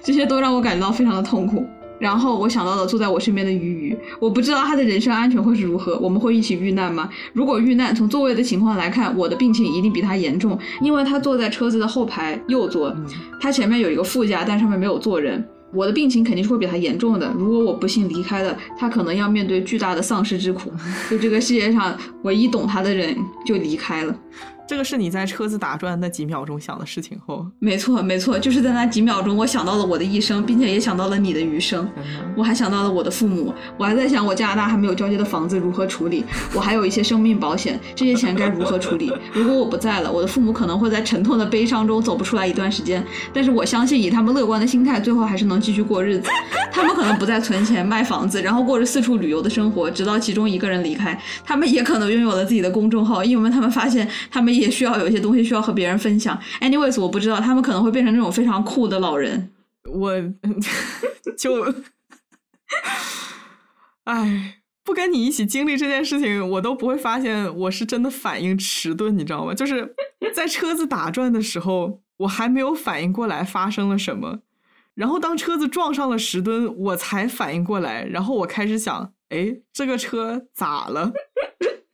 [0.03, 1.66] 这些都让我感觉到非常的痛苦。
[2.02, 7.07] 然后我想到了坐在我身边的鱼鱼，我不知道他的人身安全会是如何，我们会一起遇难吗？
[7.32, 12.91] 如果遇难，从座位的情况来看，我的病情一定比他严重，因为他坐在车子的后排右座，
[13.40, 15.48] 他前面有一个副驾，但上面没有坐人。
[15.73, 17.34] 我的病情肯定是会比他严重的。
[17.38, 20.69] 如果我不幸离开了，他可能要面对巨大的丧失之苦，
[21.10, 23.15] 就这个世界上唯一懂他的人
[23.45, 24.14] 就离开了。
[24.72, 31.85] 这个是你在车子打转那几秒钟想的事情后，没错没错，就是在那几秒钟，我想到了我的一生，并且也想到了你的余生。
[32.38, 36.23] 我还想到了我的父母，我还在想我加拿大还没有交接的房子如何处理，
[36.56, 39.11] 我还有一些生命保险，这些钱该如何处理？
[39.34, 43.06] 如果我不在了，我的父母可能会在沉痛的悲伤中走不出来一段时间。
[43.34, 46.30] 但是我相信，以他们乐观的心态，最后还是能继续过日子。
[46.72, 51.19] 他们可能不再存钱卖房子，然后过着四处旅游的生活，直到其中一个人离开。
[51.43, 54.61] 他们也可能拥有了自己的公众号，因为他们发现他们。
[54.62, 56.40] 也需要有一些东西需要和别人分享。
[56.62, 59.52] Anyways，我不知道他们可能会变成那种非常酷的老人。
[59.92, 60.14] 我
[61.38, 61.74] 就，
[64.04, 69.54] 哎，不跟你一起经历这件事情，我都不会发现我是真的反应迟钝，你知道吗？
[69.56, 69.96] 就是
[70.34, 74.40] 在车子打转的时候，我还没有反应过来发生了什么，
[74.94, 81.12] 然后当车子撞上了石墩，我才反应过来，然后我开始想，哎，这个车咋了？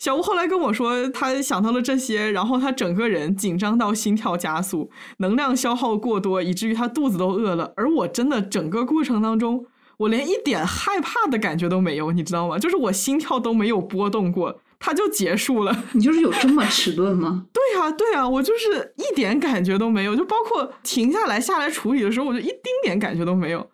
[0.07, 7.73] 小吴后来跟我说，他想到了这些，然后他整个人紧张到心跳加速，能量消耗过多，以至于他肚子都饿了。
[7.75, 9.65] 而我真的整个过程当中，
[9.97, 12.57] 我连一点害怕的感觉都没有，你知道吗？
[12.57, 15.75] 就是我心跳都没有波动过，它就结束了。
[15.91, 17.43] 你就是有这么迟钝吗？
[17.51, 23.69] 对呀，对呀，我就是一点感觉都没有，就包括停下来下来处理的时候，我就一丁点感觉都没有。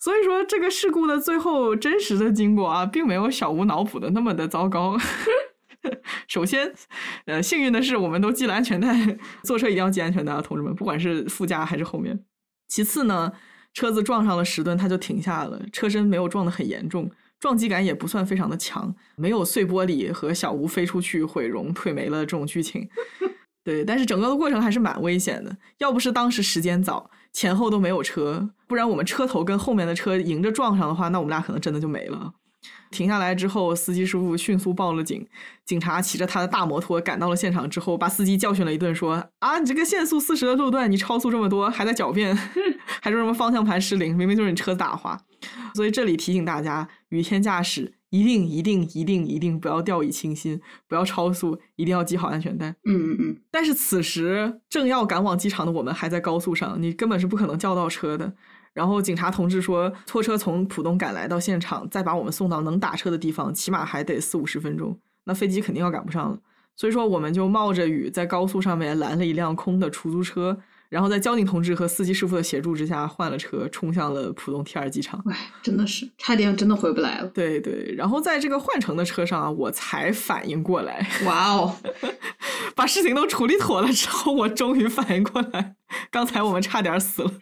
[0.00, 4.96] 所以说，这个事故的最后真实的经过啊，并没有小吴脑补的那么的糟糕。
[6.26, 6.72] 首先，
[7.26, 12.24] 呃，幸运的是，我们都系了安全带，坐车一定要系安全带啊，同志们，不管是副驾还是后面。
[12.68, 13.32] 其次呢，
[13.72, 17.10] 车子撞上了石墩，它就停下了，车身没有撞得很严重，
[17.40, 22.88] 撞击感也不算非常的强，没有碎玻璃和小吴飞出去毁容腿没了这种剧情。
[23.64, 32.32] 对，但是整个的过程还是蛮危险的，要不是当时时间早，前后都没有车，不然我们车头跟后面的车迎着撞上的话，那我们俩可能真的就没了。
[32.90, 35.26] 停下来之后，司机师傅迅速报了警。
[35.64, 42.34] 警察骑着他的大摩托赶到了现场之后，把司机教训了一顿，说：“啊，你这个限速四十的路段，你超速这么多，还在狡辩，
[43.02, 45.18] 还说什么方向盘失灵，明明就是你车子打滑。”
[45.74, 52.70] 所以这里提醒大家，雨天驾驶一定一定一定一定不要掉以轻心，不要超速，一定要系好安全带。
[52.86, 53.36] 嗯嗯嗯。
[53.50, 58.32] 但是此时正要赶往机场的我们还在高速上，你根本是不可能叫到车的。
[58.78, 64.96] 然后警察同志说，拖车从浦东赶来到现场，再把我们送到能打车的地方，起码还得四五十分钟。
[65.24, 66.38] 那飞机肯定要赶不上了。
[66.76, 70.56] 所以说，我们就冒着雨在高速上面拦了一辆空的出租车，
[70.88, 75.20] 然后在交警同志和司机师傅的协助之下换了车，冲向了浦东 T 二机场。
[75.28, 77.26] 哎，真的是差点真的回不来了。
[77.34, 81.04] 对对，然后在这个换乘的车上啊，我才反应过来。
[81.26, 81.74] 哇哦！
[82.76, 85.74] 把事情都处理妥了之后，我终于反应过来，
[86.12, 87.32] 刚才我们差点死了。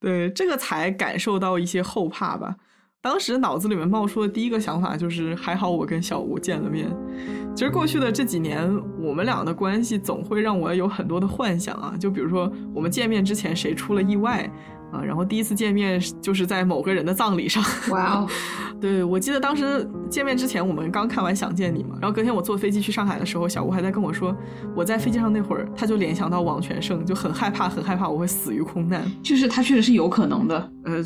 [0.00, 2.56] 对，这个才感受到一些后怕吧。
[3.00, 6.88] 当时脑子里面冒出的第一个想法就是，还好我跟小吴见了面。
[7.54, 8.68] 其实过去的这几年，
[9.00, 14.50] 我们俩的关系总会让我有很多的幻想啊，就比如说我们见面之前谁出了意外。
[14.92, 17.62] 啊，然后第一次见面就是在某个人的葬礼上。
[17.90, 18.28] 哇哦！
[18.80, 24.36] 对，我记得当时见面之前，我们刚看完《想见你》嘛，然后隔天我坐飞机去上海的时候，小吴还在跟我说，
[24.74, 29.04] 我在飞机上那会儿，他就联想到王全胜，就很害怕，很害怕我会死于空难。
[29.22, 30.72] 就是他确实是有可能的。
[30.84, 31.02] 呃，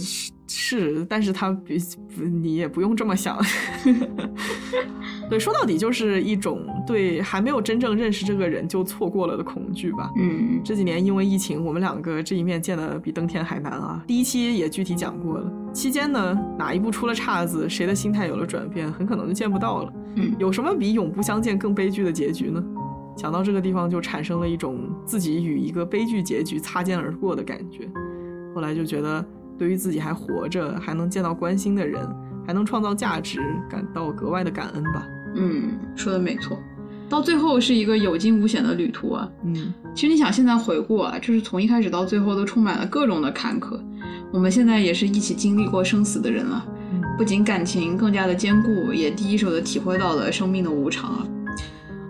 [0.47, 1.79] 是，但是他比
[2.17, 3.39] 你也不用这么想。
[5.33, 10.11] 对，说到底就是一种对还没有真正认识这个人就错过了的恐惧吧。
[10.19, 14.05] 嗯，这几年因为疫情，我们两个这一面见的比登天还难啊。
[14.07, 19.93] 第一期也具体讲过了，期间呢哪一步出了岔子，谁的心态有了转变，很可能就见不到了。
[20.17, 22.63] 嗯，有什么比永不相见更悲剧的结局呢？
[23.17, 27.89] 想到这个地方，就产生了一种自己与一个悲剧结局擦肩而过的感觉。
[28.55, 29.25] 后来就觉得，
[29.57, 32.07] 对于自己还活着，还能见到关心的人，
[32.47, 33.41] 还能创造价值，
[33.71, 35.09] 感到格外的感恩吧。
[35.35, 36.59] 嗯，说的没错，
[37.09, 39.29] 到最后是一个有惊无险的旅途啊。
[39.45, 43.79] 嗯，其实你想现在回顾啊，就是从一开始到最后都充满了各种的坎坷。
[44.33, 46.65] 我们现在也是一起经历过生死的人了，
[47.19, 51.27] 不仅感情更加的坚固，也第一手的体会到了生命的无常啊。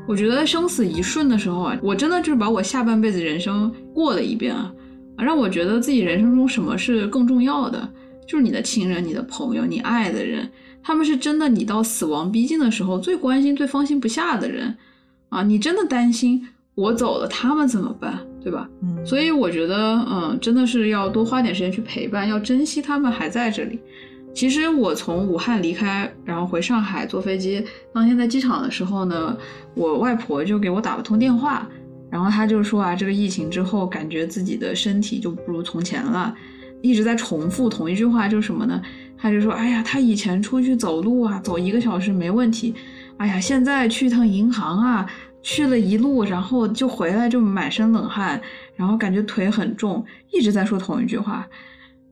[0.07, 4.73] 我觉得生死一瞬的时候啊，我真的就是把我下半辈子人生过了一遍啊，
[5.16, 7.89] 让我觉得自己人生中什么是更重要的，
[8.27, 10.51] 就是你的亲人、你的朋友、你爱的人。
[10.85, 14.77] 他们是真的，你到死亡逼近的时候最关心、最放心不下的人，
[15.28, 16.44] 啊，你真的担心
[16.74, 18.69] 我走了他们怎么办，对吧？
[18.82, 23.78] 嗯，所以我觉得，嗯，真的是要多花点时间去陪伴，要珍惜他们还在这里。
[24.35, 29.36] 其实我从武汉离开，然后回上海坐飞机，当天在机场的时候呢，
[29.74, 31.69] 我外婆就给我打了通电话，
[32.11, 36.35] 然后她就说啊，这个疫情之后，感觉自己的身体就不如从前了，
[36.82, 38.82] 一直在重复同一句话，就是什么呢？
[39.16, 42.74] 他就说：“哎呀，他以前出去走路啊，走一个小时没问题。
[43.18, 45.09] 哎呀，现在去趟银行啊，
[45.42, 48.40] 去了一路，然后就回来就满身冷汗，
[48.74, 51.46] 然后感觉腿很重，一直在说同一句话。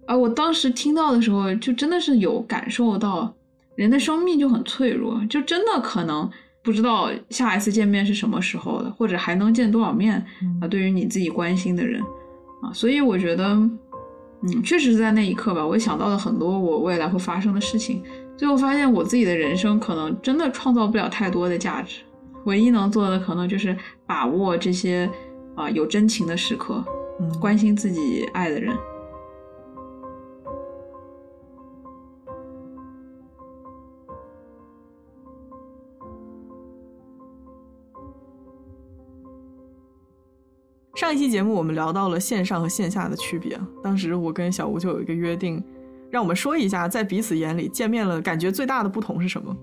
[0.07, 3.35] 啊，我当时听到的时候，就真的是有感受到，
[3.75, 6.31] 人的生命就很脆弱，就真的可能
[6.63, 10.25] 不知道下一次见面是什么时候的，或者还能见多少面
[10.63, 10.69] 啊？
[10.69, 12.01] 对于你自己关心的人
[12.63, 13.59] 啊，所以我觉得。”
[14.43, 18.03] 嗯，确实是在那一刻吧，我想到了很多我未来会发生的事情，
[18.37, 22.01] 最后发现我自己的人生可能真的创造不了太多的价值，
[22.45, 23.77] 唯一能做的可能就是
[24.07, 25.09] 把握这些
[25.55, 26.83] 啊有真情的时刻，
[27.21, 28.75] 嗯，关心自己爱的人。
[41.01, 45.65] 上一期节目我们聊到了线上和线下的区别，当时我跟小吴就有一个约定，
[46.11, 49.57] 让我们说一下在彼此眼里见面了感觉最大的不同是什么。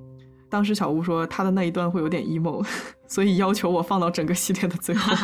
[0.49, 2.65] 当时小吴说他的那一段会有点 emo，
[3.07, 5.15] 所以要求我放到整个系列的最后。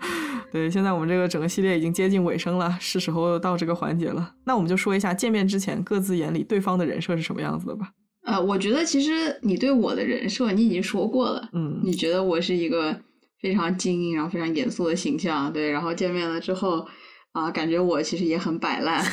[0.52, 4.34] 对，现在我们这个整个系列已经接近尾声了，是时候到这个环节了。
[4.44, 7.88] 那我们就说一下见面之前各自眼里对方的人设是什么样子的吧。
[8.26, 12.94] 呃，我觉得其实你对我的人设你已经说过了，嗯，你觉得我是一个。
[13.42, 16.86] 非常精英，然后非常严肃的形象，对，然后见面了之后，
[17.32, 19.04] 啊，感觉我其实也很摆烂，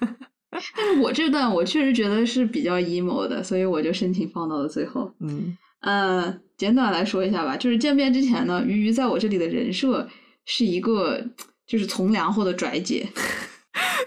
[0.52, 5.10] 但是我这段我确实觉得是比较 emo 的，所以我就申请放到了最后。
[5.20, 10.06] 嗯，呃，简短来说一下吧，就是见面之前呢，鱼鱼在我这里的人设
[10.44, 11.20] 是一个
[11.66, 13.08] 就是从良后的拽姐。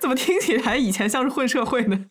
[0.01, 2.05] 怎么听起来以前像是混社会呢？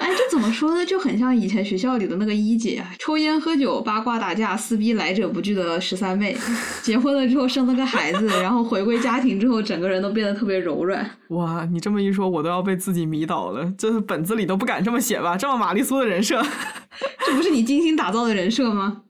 [0.00, 0.84] 哎，这怎么说呢？
[0.84, 6.36] 就很像以前学校里的那个一姐，抽烟喝酒、八卦打架、撕逼来者不拒的十三妹。
[6.82, 11.08] 结婚了之后生了个孩子，然后回归家庭之后，整个人都变得特别柔软。
[11.28, 13.72] 哇，你这么一说，我都要被自己迷倒了。
[13.78, 15.36] 这本子里都不敢这么写吧？
[15.36, 16.42] 这么玛丽苏的人设，
[17.24, 19.02] 这不是你精心打造的人设吗？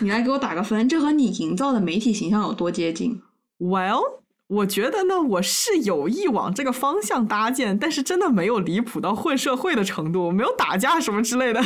[0.00, 3.20] 你来给我打个分，这和你营造的媒体形象有多接近
[3.58, 4.23] ？Well。
[4.46, 11.62] 我觉得呢，我是有意往这个方向搭建，但是真的没有离谱到混社会的程度，没有打架什么之类的。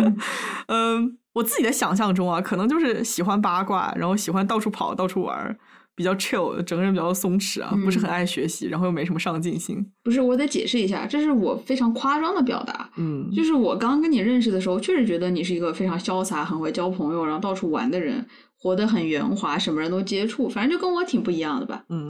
[0.68, 5.56] 嗯，我自己的想象中啊，可能就是喜欢八卦，然后喜欢到处跑、到处玩，
[5.94, 9.90] 比较 chill，整个人比较松弛啊，不是很爱学习，然后又没什么上进心。
[10.04, 12.90] 不是，我得解释一下，这是我非常夸张的表达。
[12.98, 18.26] 嗯，就是我刚跟你认识的时候，确实觉得你是一个非常潇洒、很会交朋友，然后到处玩的人。
[18.60, 21.82] 活得很圆滑，什么人都接触，反正就跟我挺不一样的吧。
[21.88, 22.08] 嗯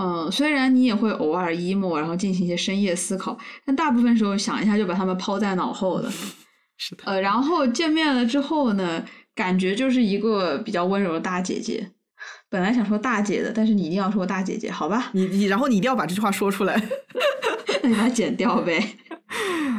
[0.00, 6.08] 嗯，虽然你也会偶尔 emo，然后进行一些深夜思考，但大部分时候想一下就把他们抛在脑后了。
[6.78, 7.02] 是的。
[7.06, 9.04] 呃，然后见面了之后呢，
[9.34, 11.90] 感觉就是一个比较温柔的大姐姐。
[12.48, 15.10] 本来想说大姐的，但是你一定要说大姐姐，好吧？
[15.12, 16.80] 你你，然后你一定要把这句话说出来。
[17.82, 18.78] 那你把它剪掉呗。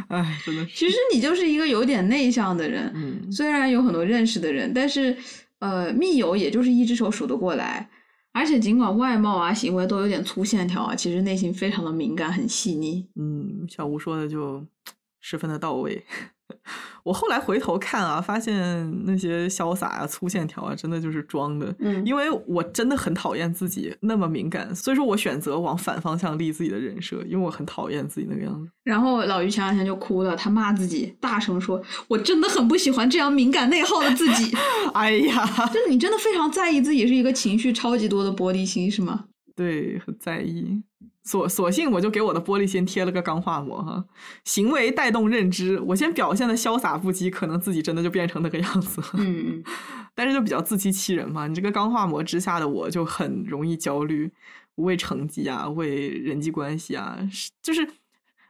[0.09, 0.75] 哎，真的是。
[0.75, 5.15] 其实你就是一个有点内向的人，嗯，虽然有很多认识的人，但是
[5.59, 7.89] 呃，密友也就是一只手数得过来。
[8.31, 13.09] 而且尽管外貌啊、行为都有点粗线条啊，其实内心非常的敏感、很细腻。
[13.15, 14.65] 嗯，小吴说的就
[15.19, 16.05] 十分的到位。
[17.03, 21.73] 我后来回头看啊，发现那些潇洒啊、粗线条啊，真的就是装的。
[21.79, 28.69] 嗯因为我真的很讨厌自己那么敏感，所以说我选择往反方向立自己的人设，因为我很讨厌自己那个样子。
[28.83, 34.51] 然后老于前两天就哭了，他骂自己，大声说：“我真的很不喜欢这样敏感内耗的自己。
[34.93, 39.25] 哎呀，就是你真的非常在意自己是一个情绪超级多的玻璃心，是吗？
[39.55, 40.81] 对，很在意。
[41.29, 44.03] 索索性我就给我的玻璃心贴了个钢化膜哈，
[44.45, 49.63] 行为带动认知，我先表现的潇洒不羁，可能自己真的就变成那个样子嗯。
[50.15, 54.31] 但是就比较自欺欺人嘛，你这个钢化膜之下的我就很容易焦虑，
[54.77, 57.19] 为成绩啊，为人际关系啊，
[57.61, 57.87] 就是，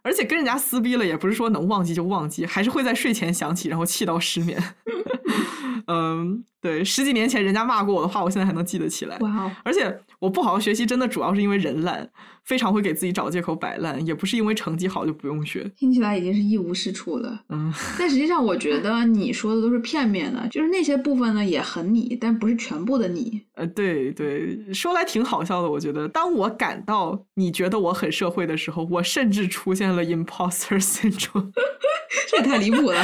[0.01, 4.57] 而且跟人家撕逼了，也不是说能忘记就忘记，还是会在睡前想起，然后气到失眠。
[5.87, 9.17] 嗯，对，十几年前人家骂过我的话，我现在还能记得起来。
[9.19, 12.09] 哇哦，而且我不好好学习，真的主要是因为人懒，
[12.43, 15.71] 非常会给自己找借口摆烂，也不是因为成绩好就不用学。
[15.77, 17.39] 听起来已经是一无是处了。
[17.47, 23.41] 嗯，但实际上，我觉得你说的都是片面的，就是那些部分呢也很你，但不是全部的你。
[23.53, 25.69] 呃，对对，说来挺好笑的。
[25.71, 31.51] 我觉得，当我感到你觉得我很社会的时候，我甚至出现了 imposter syndrome，
[32.29, 33.01] 这也太离谱了。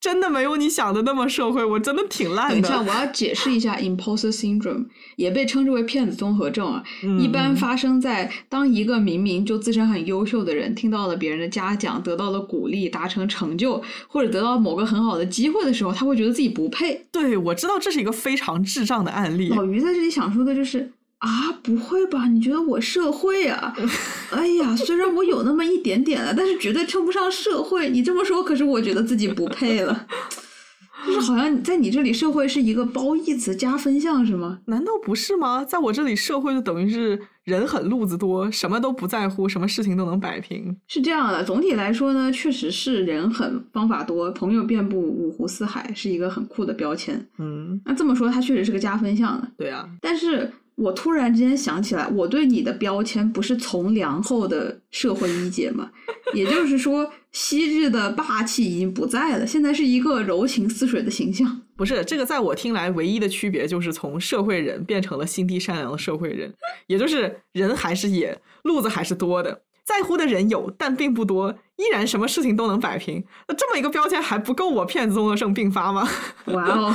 [0.00, 6.82] 真的没有你想的那么社会，我真的挺烂的等一下，我要解释一下 imposter syndrome，也被称之为骗子综合症啊。
[7.02, 17.04] 嗯一般发生在当一个明明就自身很优秀的人，听到了别人的嘉奖，得到了鼓励，达成成就，或者得到某个很好的机会的时候，他会觉得自己不配。
[17.10, 19.48] 对，我知道这是一个非常智障的案例。
[19.48, 22.28] 老于在这里想说的就是啊，不会吧？
[22.28, 23.74] 你觉得我社会啊？
[24.30, 27.90] 哎呀，虽然我有那么一点点了，但是绝对称不上社会。
[27.90, 30.06] 你这么说，可是我觉得自己不配了。
[31.06, 34.58] 就是好像在你这里，社会是一个褒义词加分项，是吗？
[34.66, 35.64] 难道不是吗？
[35.64, 40.76] 在我这里，社会就等于是人狠路子多，什么都不在乎，什么事情都能摆平。
[40.88, 47.26] 是这样的，总体来说呢，确实是人狠方法多，朋友遍布五湖四海，是一个很酷的标签。
[47.38, 49.48] 嗯，那这么说，它确实是个加分项的。
[49.56, 55.90] 对啊，但是我突然之间想起来，我对你的标签不是从良后的社会一姐吗？
[56.32, 61.62] 也就是说，昔日的霸气已经不在了，现在是一个柔情似水的形象。
[61.76, 66.52] 不是这个，在我听来，唯一的区别就是从社会人变成了心地善良的社会人，
[66.86, 73.24] 也就是人还是野，路子还是多的，在乎的人有，但并不多，依然什么事情都能摆平。
[73.48, 76.06] 那这么一个标签还不够我骗子综合症并发吗？
[76.52, 76.94] 哇哦，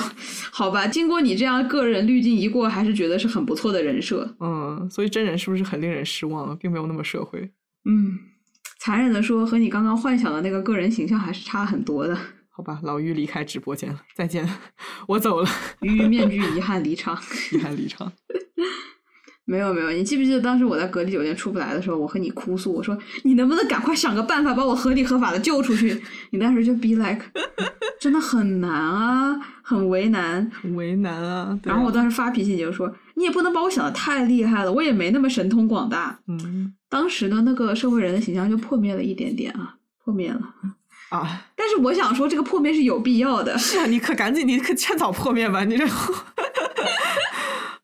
[0.52, 4.36] 好吧，经过你这样个人滤镜一过，还是觉得是很不错的人设。
[4.40, 6.58] 嗯，所以真人是不是很令人失望啊？
[6.60, 7.50] 并没有那么社会。
[7.86, 8.20] 嗯，
[8.80, 12.16] 残忍的说，和你刚刚幻想的那个个人形象还是差很多的。
[12.52, 14.48] 好吧，老于离开直播间了，再见，
[15.08, 15.50] 我走了，
[15.82, 17.18] 于面具遗憾离场。
[17.52, 18.14] 遗憾离场。
[19.46, 26.02] 没有没有，你记不记得当时我在隔离酒店出不来的时候，我和你哭诉，我说你能不能赶快想个办法把我合理合法的救出去？
[26.32, 27.20] 你当时就 be like，
[28.00, 30.50] 真的很难啊，很为难。
[30.62, 31.36] 很为难啊。
[31.50, 36.18] 啊然后我当时发脾气，你就说你也不能把我想的太厉害了，我也没那么神通广大。
[36.28, 40.42] 嗯 当时的那个社会人的形象就破灭了一点点啊，破灭了。
[41.12, 43.58] 啊，但是我想说，这个破灭是有必要的。
[43.58, 45.86] 是啊，你可赶紧，你可趁早破灭吧，你这。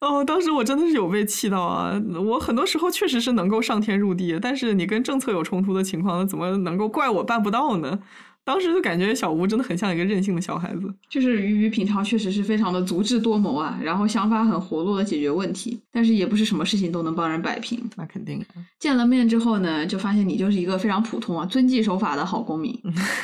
[0.01, 2.01] 哦，当时我真的是有被气到啊！
[2.26, 7.99] 我很多时候确实是能够上天入地，但是你跟政策有冲突的情况，怎么能够怪我办不到呢？
[8.45, 10.91] 当时就感觉小吴真的很像一个任性的小孩子。
[11.07, 17.80] 就是鱼鱼平常确实是非常的足智多谋啊，然后想法很活络的解决问题，但是也不是什么事情都能帮人摆平。
[17.95, 22.73] 那肯定啊，见了面之后呢，就发现你就是一个非常普通啊、遵纪守法的好公民，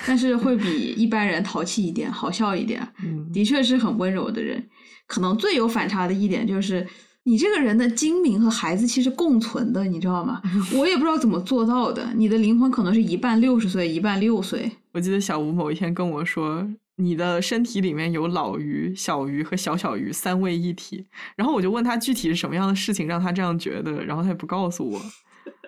[0.06, 4.64] 但是会比一般人淘气一点、好笑一点，嗯，的确是很温柔的人。
[5.07, 6.88] 可能最有反差的一点就是，
[7.23, 10.41] 你这个人的精明和孩子其实共存的，你知道吗？
[10.76, 12.07] 我也不知道怎么做到的。
[12.15, 14.72] 你的灵魂可能是一半六十岁，一半六岁。
[14.94, 16.68] 我记得小吴某一天跟我说，
[16.98, 21.06] 你的身体里面有老鱼、小鱼和小小鱼三位一体。
[21.36, 25.02] 然后我就问他具体是什么样的事情让他这样觉得，然后他也不告诉我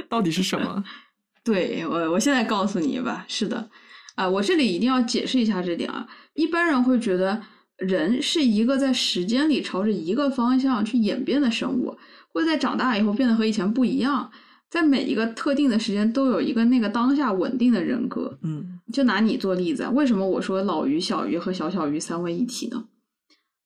[0.08, 0.84] 到底是什么。
[1.44, 3.70] 对我，我现在告诉你吧，是的，
[4.16, 6.08] 啊、我这里一定要解释一下这点啊。
[6.34, 7.42] 一般人会觉得
[7.78, 11.96] 人是一个在时间里朝着一个方向去演变的生物，
[12.30, 14.32] 会在长大以后变得和以前不一样，
[14.70, 18.38] 在每一个特定的时间都有一个那个当下稳定的人格。
[18.42, 22.86] 嗯就拿你做例子啊，为什么我说老鱼、小鱼和小小鱼三位一体呢？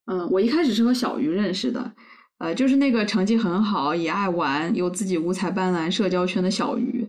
[0.05, 1.93] 嗯，我一开始是和小鱼认识的，
[2.39, 7.07] 呃，就是那个成绩很好，也爱玩，有自己五彩斑斓社交圈的小鱼。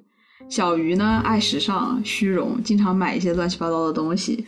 [0.52, 4.44] 小鱼呢，爱时尚、虚荣，经常买一些乱七八糟的东西。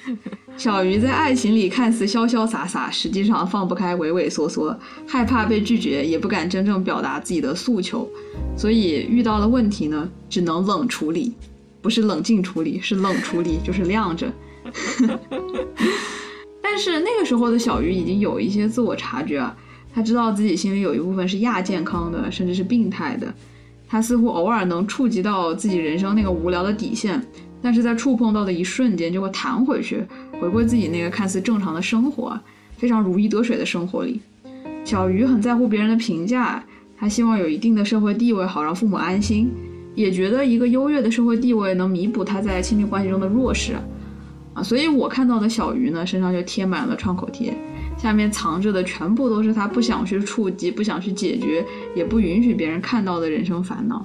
[0.55, 4.79] 小鱼在爱情里看似潇潇洒洒，实际上放不开、畏畏缩缩，
[5.09, 8.07] 害怕被拒绝，也不敢真正表达自己的诉求。
[8.55, 11.33] 所以遇到了问题呢，只能冷处理，
[11.81, 14.31] 不是冷静处理，是冷处理，就是晾着。
[16.61, 19.57] 但是那个时候的小鱼已经有一些自我察觉啊，
[19.95, 23.35] 他知道自己心里有一部分是亚健康的，甚至是病态的。
[23.95, 27.25] 他似乎偶尔能触及到自己人生那个无聊的底线，
[27.63, 30.03] 但是在触碰到的一瞬间就会弹回去，
[30.41, 32.37] 回归自己那个看似正常的生活，
[32.77, 34.21] 非常如鱼得水的生活里。
[34.85, 36.61] 小鱼很在乎别人的评价，
[36.99, 39.49] 他希望有一定的社会地位，好让父母安心，
[39.95, 43.75] 也觉得一个优越的社会地位能弥补他在亲密关系中的弱势。
[44.55, 47.55] 啊，所以我看到的小鱼呢，身上就贴满了创口贴，
[48.05, 51.65] 下面藏着的全部都是他不想去触及、不想去解决、
[51.95, 54.05] 也不允许别人看到的人生烦恼。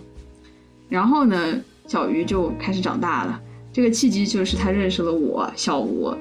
[0.87, 3.37] 然后呢，小鱼就开始长大了，
[3.73, 6.15] 这个契机就是他认识了我，小吴。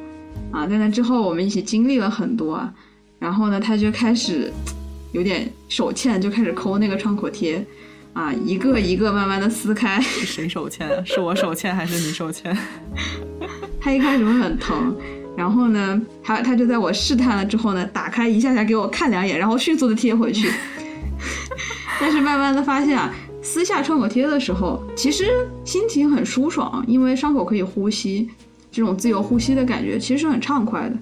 [0.50, 2.68] 啊，在那之后，我们一起经历了很多。
[3.20, 4.52] 然后呢，他就开始
[5.12, 7.64] 有点手欠，就开始抠那个创口贴，
[8.12, 10.00] 啊，一个一个慢慢的撕开。
[10.00, 10.90] 谁手欠？
[11.06, 12.58] 是我手欠还是你手欠？
[13.80, 14.96] 他一开始会很疼，
[15.38, 20.50] 然后呢，他他就在我试探了之后呢，打开一下下给我看两眼，然后迅速的贴回去。
[22.00, 25.26] 但是慢慢的发现啊，撕下创口贴的时候，其实
[25.64, 28.28] 心情很舒爽，因为伤口可以呼吸，
[28.72, 30.96] 这种自由呼吸的感觉其实是很畅快的。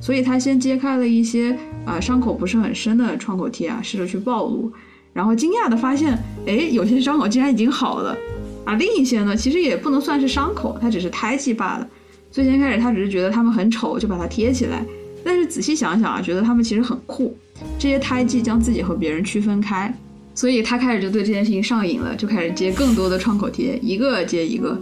[0.00, 1.54] 所以他先揭开了一些
[1.84, 4.72] 啊伤口不是很深的创口贴啊，试着去暴露，
[5.12, 8.16] 然后惊讶的发现，哎，有些伤口竟然已经好了，
[8.64, 11.86] 啊，另一些呢，其实也不能算是伤口，它只是胎记罢了。
[12.34, 14.84] 最先开始，他只是觉得他们很丑，就把它贴起来。
[15.24, 17.32] 但是仔细想想啊，觉得他们其实很酷。
[17.78, 19.96] 这些胎记将自己和别人区分开，
[20.34, 24.76] 所以他开始就对这件事情上瘾了，就开始接更多的创口贴，一个接一个。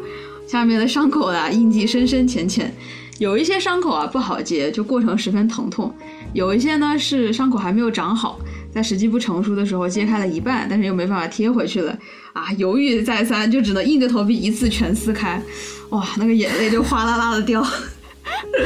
[0.48, 2.72] 下面的伤口啊，印记深深浅浅。
[3.18, 5.92] 有一些伤口啊不好接，就过程十分疼痛；
[6.32, 8.40] 有一些呢是伤口还没有长好，
[8.72, 11.96] 在时机不成熟的时候揭开了一半，但是又没办法贴回去了
[12.32, 15.42] 啊，犹豫再三，就只能硬着头皮一次全撕开。
[15.90, 17.66] 哇，那个眼泪就哗啦啦的掉。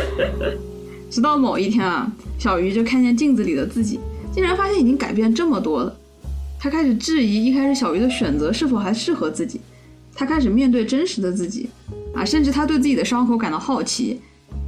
[1.11, 3.99] 直到某一天啊，小鱼就看见镜子里的自己，
[4.33, 5.97] 竟然发现已经改变这么多了。
[6.59, 9.61] 他开始质疑一开始小鱼的选择是否还适合自己。
[10.15, 11.69] 他开始面对真实的自己，
[12.15, 14.21] 啊，甚至他对自己的伤口感到好奇。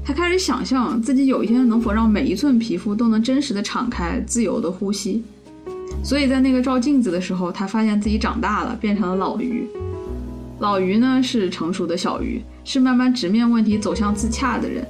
[0.04, 5.22] 他开始想象自己有一天能否让每一寸皮肤都能真实的敞开、自由的呼吸。
[6.02, 9.68] 所以在那个照镜子的时候，他发现自己长大了，变成了老鱼。
[10.60, 14.86] 老鱼呢是成熟的小鱼，是慢慢直面问题、走向自洽的人，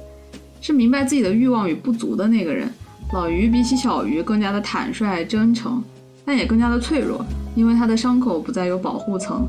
[0.61, 2.67] 是明白自己的欲望与不足的那个人。
[3.13, 5.83] 老鱼比起小鱼更加的坦率、真诚，
[6.23, 7.25] 但也更加的脆弱，
[7.55, 9.47] 因为他的伤口不再有保护层。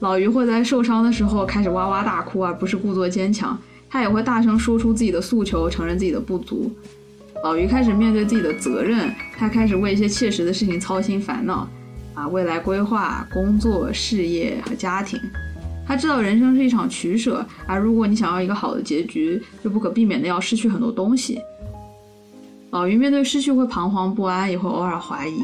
[0.00, 3.58] 老鱼会在受伤的时候开始哇哇大哭，而不是故作坚强。
[3.90, 6.70] 他也会大声说出自己的诉求，承认自己的不足。
[7.44, 11.68] 老于开始面对自己的责任，他开始为一些切实的事情操心烦恼，
[12.14, 15.20] 啊，未来规划、工作、事业和家庭。
[15.86, 21.40] 他知道人生是一场取舍，而如果你想要一个好的结局，就不可避免的要失去很多东西。
[22.70, 25.38] 老于面对失去会彷徨不安，也会偶尔怀疑，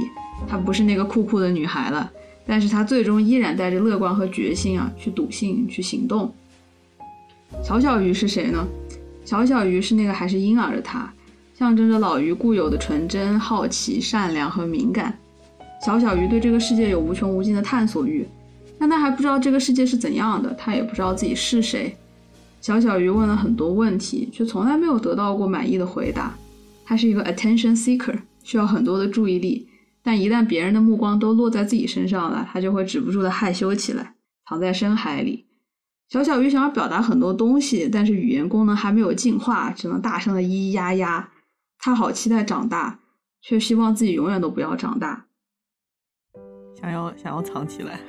[0.47, 2.11] 她不是那个酷酷的女孩了。
[2.47, 6.35] 但是她最终依然带着乐观和决心啊，去笃信，去行动。
[7.63, 8.67] 小小鱼是谁呢？
[9.25, 11.11] 小小鱼是那个还是婴儿的他，
[11.57, 15.17] 象征着老鱼固有的纯真、好奇、善良和敏感。
[15.85, 18.27] 小小鱼对这个世界有无穷无尽的探索欲。
[18.77, 21.97] 但他还不知道这个世界是怎样的，他也不知道自己是谁。
[22.61, 26.35] 小小鱼问了很多问题，却从来没有得到过满意的回答。
[26.85, 29.69] 他是一个 attention seeker，需要很多的注意力。
[30.03, 34.15] 但一旦别人的目光都落在自己身上了，他就会止不住的害羞起来，
[34.49, 35.47] 藏在深海里。
[36.11, 41.31] 小小鱼想要表达很多东西，但是语言功能还没有进化，只能大声的咿咿呀呀。
[41.85, 42.99] 他好期待长大，
[43.43, 45.27] 却希望自己永远都不要长大。
[46.81, 48.01] 想要想要藏起来。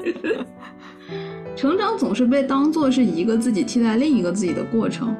[1.54, 5.14] 成长总是被当做是一个自己替代另一个自己的过程。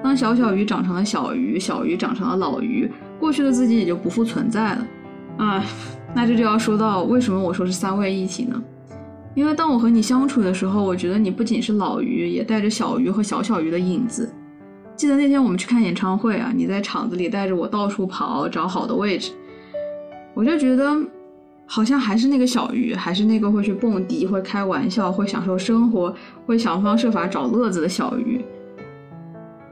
[0.00, 2.88] 当小小鱼长成了小鱼，小鱼长成了老鱼，
[3.18, 4.86] 过去的自己也就不复存在了。
[5.38, 5.64] 啊，
[6.14, 8.62] 那这就要说到为什么我说是三位一体呢？
[9.34, 14.32] 因为当我和你相处的时候，我觉得你不仅是老鱼，也带着小鱼和小小鱼的影子。
[14.96, 19.32] 记得那天我们去看演唱会啊，你在场子里带着我到处跑，找好的位置，
[20.34, 20.96] 我就觉得。
[21.64, 26.14] 好像还是那个小鱼，还是那个会去蹦迪、会开玩笑、会享受生活、
[26.44, 28.44] 会想方设法找乐子的小鱼。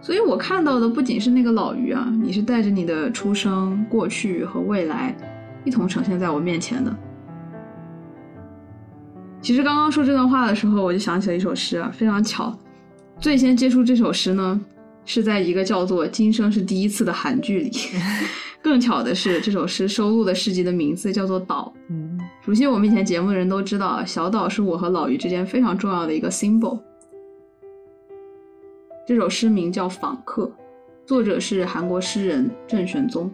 [0.00, 5.14] 所以我看到的不仅是那个老鱼啊，你是带着你的出生、过去和未来，
[5.62, 6.96] 一同呈现在我面前的。
[9.42, 12.56] 其实刚刚说这段话的时候，我就想起了一首诗啊，非常巧，
[13.18, 14.58] 最先接触这首诗呢，
[15.12, 17.72] 是在一个叫做《今生是第一次》的韩剧里。
[18.62, 21.72] 更巧的是，这首诗收录的诗集的名字叫做《岛》。
[21.88, 26.78] 嗯，熟悉我们以前节目的人都知道，小岛是我和老于之间非常重要的一个 symbol。
[29.04, 30.44] 这首诗名叫《访客》，
[31.04, 33.28] 作者是韩国诗人郑玄宗。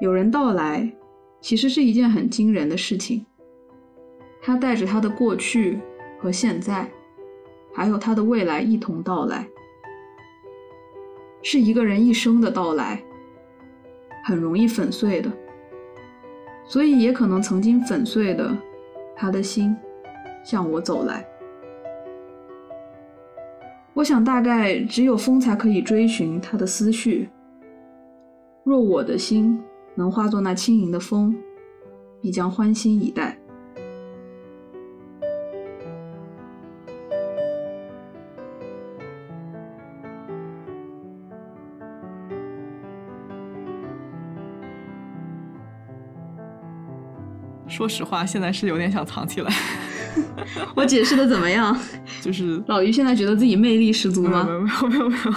[0.00, 0.90] 有人到来，
[1.42, 3.26] 其实是一件很惊人的事情。
[4.40, 5.78] 他带着他的过去
[6.22, 6.88] 和现在，
[7.74, 9.44] 还有他的未来一同到来。
[11.42, 13.02] 是一个人一生的到来，
[14.24, 15.28] 很容易粉碎的，
[16.64, 18.56] 所以也可能曾经粉碎的，
[19.16, 19.76] 他的心
[20.44, 21.26] 向我走来。
[23.92, 27.28] 我想，大概只有风才可以追寻他的思绪。
[28.62, 29.60] 若我的心
[29.96, 31.36] 能化作那轻盈的风，
[32.20, 33.31] 必将欢欣以待。
[47.82, 49.52] 说实话，现在是有点想藏起来。
[50.76, 51.76] 我解释的怎么样？
[52.22, 54.44] 就是 老于现在觉得自己魅力十足吗？
[54.44, 55.34] 没有没有没有没有。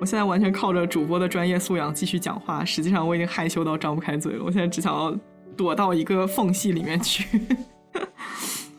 [0.00, 4.42] 我现在完全靠着主播的专业素养继续讲话，实际上我已经害羞到张不开嘴了。
[4.44, 5.16] 我现在只想要
[5.56, 7.24] 躲到一个缝隙里面去。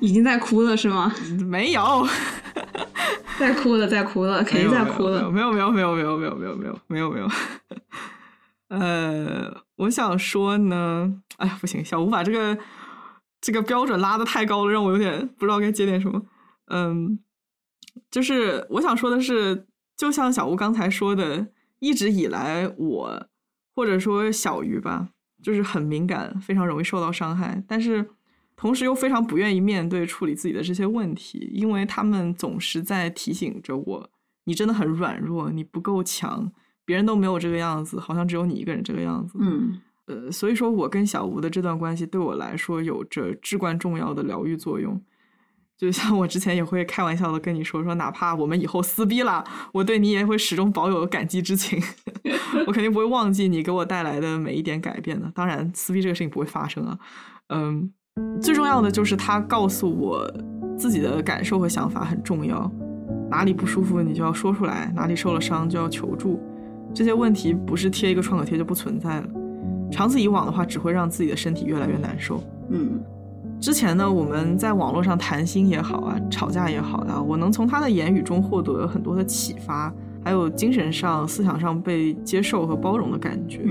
[0.02, 1.14] 已经在哭了是吗？
[1.48, 2.06] 没有，
[3.40, 5.32] 在哭了，在哭了，肯定在哭了。
[5.32, 7.30] 没有没有没有没有没有没有没有没有没有。
[8.72, 12.58] 呃，我想说呢，哎呀，不行，小吴把这个
[13.42, 16.22] 这个标准拉的太高了，让我有点不知道该接点什么。
[16.68, 17.20] 嗯，
[18.10, 19.68] 就是我想说的是，
[19.98, 21.48] 就像小吴刚才说的，
[21.80, 23.28] 一直以来我
[23.76, 25.10] 或者说小鱼吧，
[25.44, 28.10] 就是很敏感，非常容易受到伤害，但是
[28.56, 34.10] 同时又非常不愿意面对处理自己的这些问题，因为他们总是在提醒着我，
[34.46, 36.54] 你真的很软弱，你不够强。
[36.86, 39.38] 别人都没有这个样子，好像只有你一个人这个样子。
[39.40, 45.02] 嗯，呃，所以说我跟小吴的这段关系对我来说有着至关重要的疗愈作用。
[45.78, 49.44] 就像我之前也会开玩笑的跟你说，说哪怕我们以后撕逼了，
[49.74, 51.82] 我对你也会始终保有感激之情。
[52.68, 55.32] 我肯定不会忘记你给我带来的每一点改变的。
[55.34, 57.00] 当然，撕逼这个事情不会发生啊。
[57.48, 57.92] 嗯，
[58.40, 60.32] 最重要的就是他告诉我
[60.78, 62.72] 自己的感受和想法很重要。
[63.32, 66.40] 哪里不舒服你就要说出来，哪里受了伤就要求助。
[66.94, 69.28] 这些问题不是贴一个创可贴就不存在了，
[69.90, 72.44] 长此以往的话，只会让自己的身体越来越难受。
[72.70, 73.00] 嗯，
[73.60, 79.94] 之前呢，我们在网络上谈心也好啊，吵架也好啊，我能从他的言语中获得很多的启发，
[80.24, 83.62] 还有精神上、思想上被接受和包容的感觉，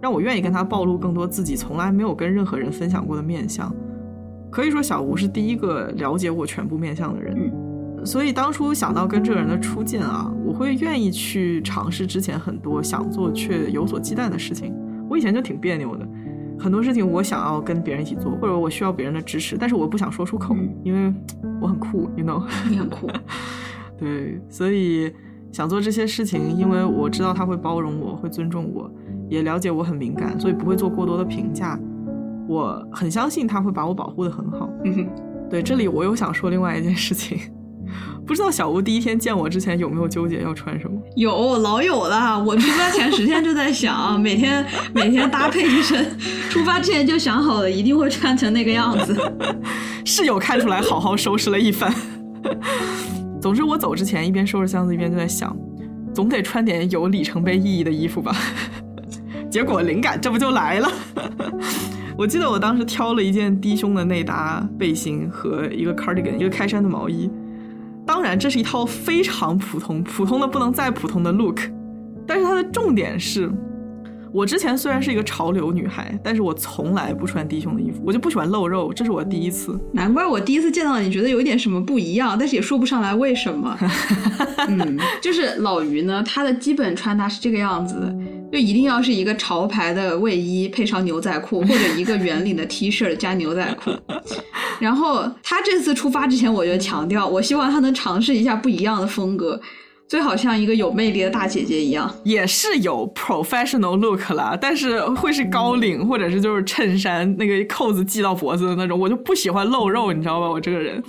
[0.00, 3.74] 让我愿意跟他暴露更多自己从来没有跟任何人分享过的面相。
[4.50, 7.52] 可以说，小吴是第一个了解我全部面相的人。
[8.04, 14.74] 所以当初想到跟这个人的初见啊，我会愿意去尝试之前很多想做却有所忌惮的事情。
[15.08, 16.08] 我以前就挺别扭的，
[16.58, 21.14] 很多事情我想要跟别人一起做，或者我需要别人的支持，但是我不想说出口，因为
[21.60, 23.08] 我很酷，you know， 你很酷。
[23.96, 25.12] 对，所以
[25.52, 28.90] 想做这些事情，因为我知道他会包容我，会尊重我，
[29.28, 31.78] 也了解我很敏感，所以不会做过多的评价。
[32.48, 34.68] 我很相信他会把我保护的很好。
[34.84, 35.08] 嗯
[35.48, 37.38] 对，这里我又想说另外一件事情。
[38.26, 40.96] 不知道小吴第一天见我之前有没有纠结要穿什么？
[41.16, 42.42] 有，老有了。
[42.42, 44.64] 我出发前十天就在想，每天
[44.94, 46.16] 每天搭配一身，
[46.48, 49.16] 出发之前就想好了，一定会穿成那个样子。
[50.04, 51.92] 室友看出来，好好收拾了一番。
[53.40, 55.56] 总之，我走之前一边收拾箱子，一边就在想，
[56.14, 58.34] 总得穿点有里程碑意义的衣服吧。
[59.50, 60.90] 结果灵感这不就来了？
[62.16, 67.28] 我记得我当时挑了一件低胸的内搭背心和一个 cardigan，一个开衫的毛衣。
[68.22, 71.58] 当然，这是一套非常普通、普通的不能再普通的 look，
[72.24, 73.50] 但是它的重点是，
[74.32, 79.76] 我之前虽然是一个潮流女孩，但是我从来不穿低胸的衣服，我就不喜欢露肉，这是我第一次。
[79.92, 83.76] 难怪我第一次见到你觉得有一点什么不一样，但是也说不上来为什么。
[84.68, 88.16] 嗯，就是老于呢，他的基本穿搭是这个样子的，
[88.52, 93.90] 就一定要是一个潮牌的卫衣配上牛仔裤，或者一个圆领的 T 恤加牛仔裤。
[94.78, 99.58] 然后他这次出发之前，我就强调，我希望他能尝试一下不一样的风格，
[100.06, 102.14] 最好像一个有魅力的大姐姐一样。
[102.24, 110.50] 也是有 professional look 了，但是会是高领，或者是就是衬衫那个扣子系到脖子的那种，我就不喜欢露肉，你知道吧？
[110.50, 111.02] 我这个人。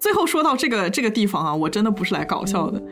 [0.00, 2.82] 最后说到这个这个地方啊，我真的不是来搞笑的，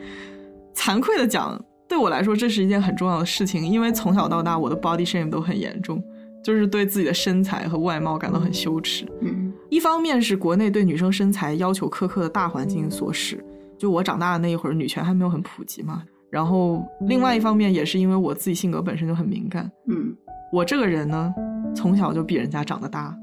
[0.73, 1.61] 惭愧的讲。
[1.91, 6.01] 对我来说这是一件很重要的事情，因为从小到大我的 body shame 都很严重，
[6.41, 9.05] 就是对自己的身材和外貌感到很羞耻。
[9.19, 13.43] 嗯一方面是国内对女生身材要求苛刻的大环境所使，
[13.77, 16.01] 就我长大的那一会儿，女权还没有很普及嘛。
[16.29, 20.15] 然后另外一方面也是因为我自己性格本身就很敏感，嗯
[20.53, 21.33] 我这个人呢，
[21.75, 23.13] 从小就比人家长得大，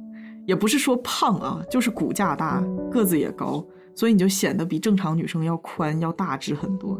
[0.46, 3.64] 也不是说胖啊，就是骨架大，个子也高，
[3.98, 6.96] 所以你就显得比正常女生要宽、要大只很多，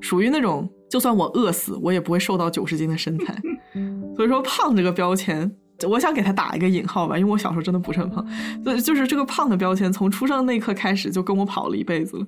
[0.00, 3.32] 属于那种就算我饿死，我也不会瘦到九十斤的身材。
[4.16, 5.48] 所以说，胖这个标签，
[5.88, 8.26] 我想给他打一个引号吧，因为我小时候真的不是很胖，
[8.64, 12.26] 所以就是这个胖的标签，从出生那一刻开始就跟我跑了一辈子了。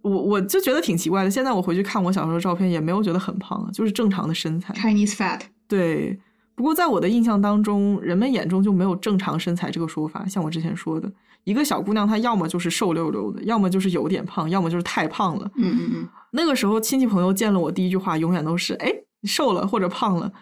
[0.00, 4.74] 我我就觉得挺奇怪的，现在我回去看我小时候的照片，也没有觉得很胖啊，就是正常的身材。
[4.74, 6.18] ，Chinese fat，对，
[6.56, 10.26] 不过在我的印象当中，人们眼中就没有正常身材这个说法。
[10.26, 11.08] 像我之前说的，
[11.44, 15.50] 一个小姑娘她要么就是瘦溜溜的，要么就是有点胖，要么就是太胖了。
[15.56, 20.32] 嗯嗯嗯，那个时候亲戚朋友见了我，第一句话永远都是：“哎，你瘦了或者胖了。”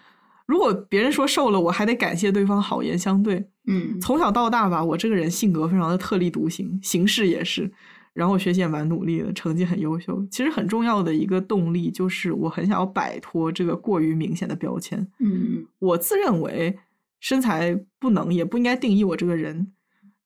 [0.46, 3.48] 如果别人说瘦了，我还得感谢对方好言相对。
[3.66, 7.70] 嗯从小到大吧，我这个人性格非常的特立独行，行事也是，
[8.12, 10.26] 然后学习也蛮努力的，成绩很优秀。
[10.28, 15.06] 其实很重要的一个动力就是我很想要摆脱这个过于明显的标签。
[15.20, 16.76] 嗯我自认为
[17.20, 19.70] 身材不能也不应该定义我这个人，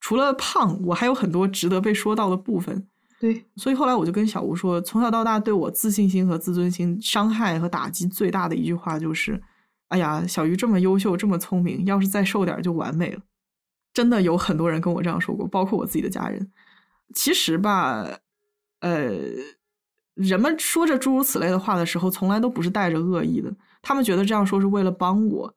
[0.05, 2.87] 除了胖，我还有很多值得被说到的部分。
[3.19, 9.43] 对，所以后来我就跟小吴说，从小到大对我自信心和自尊心伤害和打击最大的一句话就是
[9.89, 13.23] ：“哎呀，小鱼这么优秀，这么聪明，要是再瘦点就完美了。”
[13.95, 16.51] 真的有很多人跟我这样说过，包括我自己的家人。
[17.15, 18.07] 其实吧，
[18.81, 19.11] 呃，
[20.13, 23.51] 人们说着诸如此类的话的时候，从来都不是带着恶意的，
[23.81, 25.55] 他们觉得这样说是为了帮我。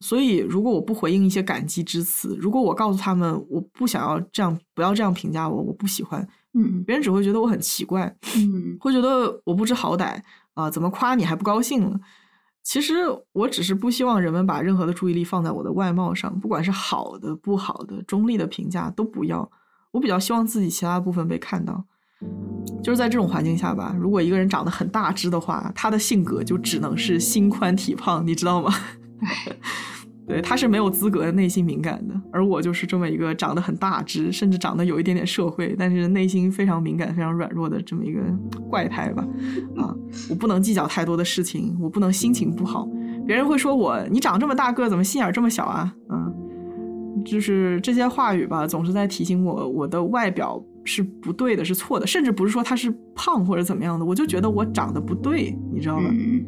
[0.00, 10.18] 所以，如果我不回应一些感激之词，如果我告诉他们我不想要这样，不要这样评价我，我不喜欢，嗯别人只会觉得我很奇怪，嗯会觉得我不知好歹
[10.54, 12.00] 啊、怎么夸你还不高兴了？
[12.62, 12.94] 其实
[13.32, 19.50] 我只是不希望人们把任何的注意力放在我的外貌上，不管是好的、不好的、中立的评价都不要。
[19.92, 21.84] 我比较希望自己其他部分被看到。
[22.82, 28.72] 就是在这种环境下吧，如果一个人长得很大只的话，他的性格就只能是心宽体胖，你知道吗？
[30.26, 38.20] 对，他是没有资格内心敏感的，而我就是这么一个长得很大只，甚至长得有一点点社会，但是内心非常敏感、非常软弱的这么一个
[38.68, 39.26] 怪胎吧。
[39.76, 39.92] 啊，
[40.28, 42.88] 我不能计较太多的事情，我不能心情不好。
[43.26, 45.92] 别人会说我，你长这么大个，怎么心眼儿这么小啊？
[46.10, 56.04] 嗯，就是这些话语吧，总是在提醒我，我的外表是不对的，是错的，甚至不是说他是胖或者怎么样的，我就觉得我长得不对，你知道吧？
[56.08, 56.44] 嗯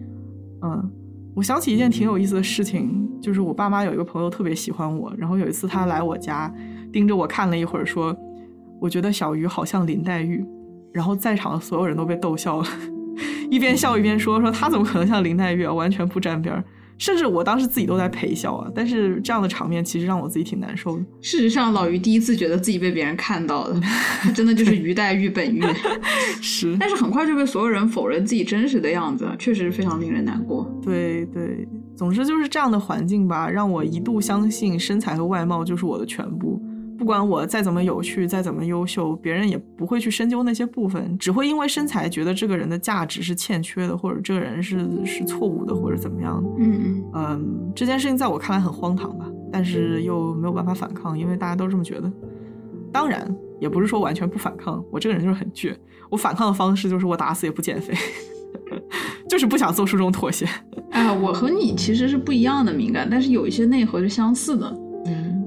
[0.63, 0.91] 嗯，
[1.35, 6.53] 我想起一件挺有意思的事情，就是我爸妈有一个朋友特别喜欢我，然后有一次他来我家，
[6.93, 8.15] 盯着我看了一会儿，说
[8.79, 10.45] ：“我觉得小鱼好像林黛玉。”
[10.93, 12.67] 然后在场的所有人都被逗笑了，
[13.51, 16.63] 一边笑一边说：“说他怎么可能像林黛玉啊，完全不沾边儿。”
[17.03, 21.05] 甚至我当时自己都在陪笑啊，但是这样的场面其实让我自己挺难受的。
[21.21, 23.81] 事实上，老于第一次觉得自己被别人看到了，
[24.21, 25.61] 他真的就是于黛玉本玉。
[26.41, 30.65] 是，但是很快就被所有人否认自己真实的样子，确实非常令人难过。
[30.81, 31.67] 对对，
[31.97, 36.63] 总之就是这样的环境吧，让我一度相信身材和外貌就是我的全部。
[37.03, 46.49] 不管我再怎么有趣，再怎么优秀，别人也不会去深究那些部分，只会因为身材觉得这个人的价值是欠缺的，或者这个人是是错误的，或者怎么样的。
[46.59, 52.09] 嗯嗯，这件事情在我看来很荒唐吧，但是又没有办法反抗，因为大家都这么觉得。
[52.93, 55.75] 当然，也不是说完全不反抗，我这个人就是很倔。
[56.09, 57.93] 我反抗的方式就是我打死也不减肥，
[59.29, 60.47] 就是不想做出这种妥协。
[60.93, 64.79] 哎，我和你其实是不一样的敏感，但是有一些内核是相似的。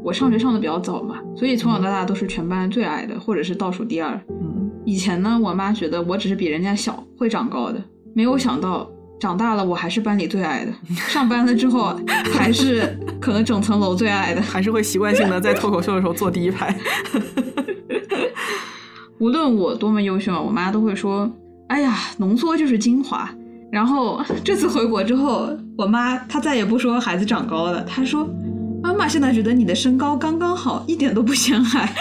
[0.06, 4.14] 嗯我上学上的比较早嘛，所以从小到大都是全班最矮的，或者是倒数第二。
[4.30, 7.82] 嗯以前呢，我妈觉得我只是比人家小，会长高的，
[8.14, 8.88] 没有想到
[9.19, 11.99] 长大了我还是班里最矮的，上班了之后
[12.32, 14.41] 还是可能整层楼最矮的。
[14.44, 16.77] 还是会习惯性的在脱口秀的时候坐第一排。
[19.18, 21.27] 无论我多么优秀，我妈都会说
[21.69, 23.27] ：“哎呀，浓缩就是精华。”
[23.72, 28.30] 然后这次回国之后，我妈她再也不说孩子长高了，她说
[28.86, 31.95] ：“妈妈现在觉得你的身高刚刚好，一点都不显矮。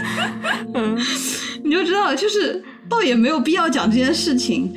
[0.74, 0.98] ”嗯
[1.64, 4.70] 你就知道，就是倒也没有必要讲这件事情。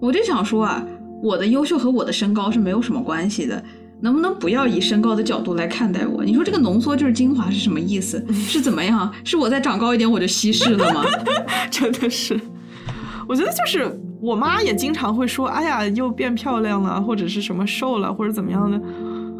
[0.00, 0.84] 我就想说啊，
[1.22, 3.62] 我的优秀和我的身高是没有什么关系的，
[4.00, 6.24] 能不能不要以身高的角度来看待我？
[6.24, 8.24] 你说这个浓缩就是精华是什么意思？
[8.32, 9.08] 是怎么样？
[9.22, 11.04] 是我再长高一点我就稀释了吗？
[11.70, 12.38] 真的是，
[13.28, 18.80] 我觉得就是我妈也经常会说：“哎呀，又变漂亮了，或者是什么瘦了，或者怎么样的。”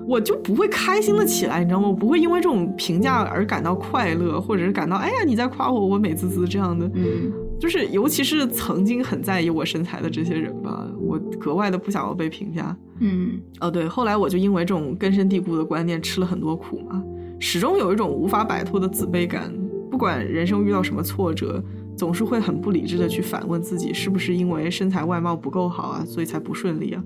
[0.07, 1.89] 我就不会开心的起来，你知道吗？
[1.89, 6.91] 我不会因为这种评价而感到快乐，或者是感到哎呀你在夸我，我美滋滋这样的。
[6.95, 12.77] 嗯就是尤其是曾经很在意我身材的这些人吧，我格外的不想要被评价。
[12.99, 17.03] 嗯，哦对，后来我就因为这种根深蒂固的观念吃了很多苦嘛，
[17.41, 19.51] 始终有一种无法摆脱的自卑感。
[19.91, 21.65] 不管人生遇到什么挫折，
[21.97, 27.03] 总是会很不理智的去反问自己，是不是因为身材外貌不够好啊，所以才不顺利啊？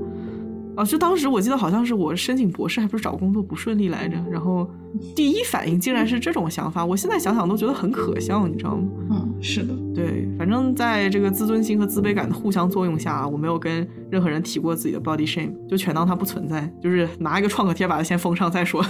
[0.81, 4.67] 啊，就当时我记得好像是我申请博士，还不是找工作不顺利来着，然后
[5.15, 8.89] 第一反应竟然是这种想法，我现在想想都觉得很可笑，你知道吗？
[9.11, 18.83] 嗯，是的，对，反正在这个自尊心和自卑感的互相作用下，我没有跟任何人提过自己的 body shame，就全当它不存在，就是拿一个创可贴把它先封上再说。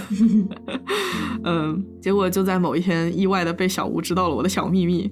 [1.43, 5.11] 嗯，结果就在某一天意外的被小吴知道了我的小秘密，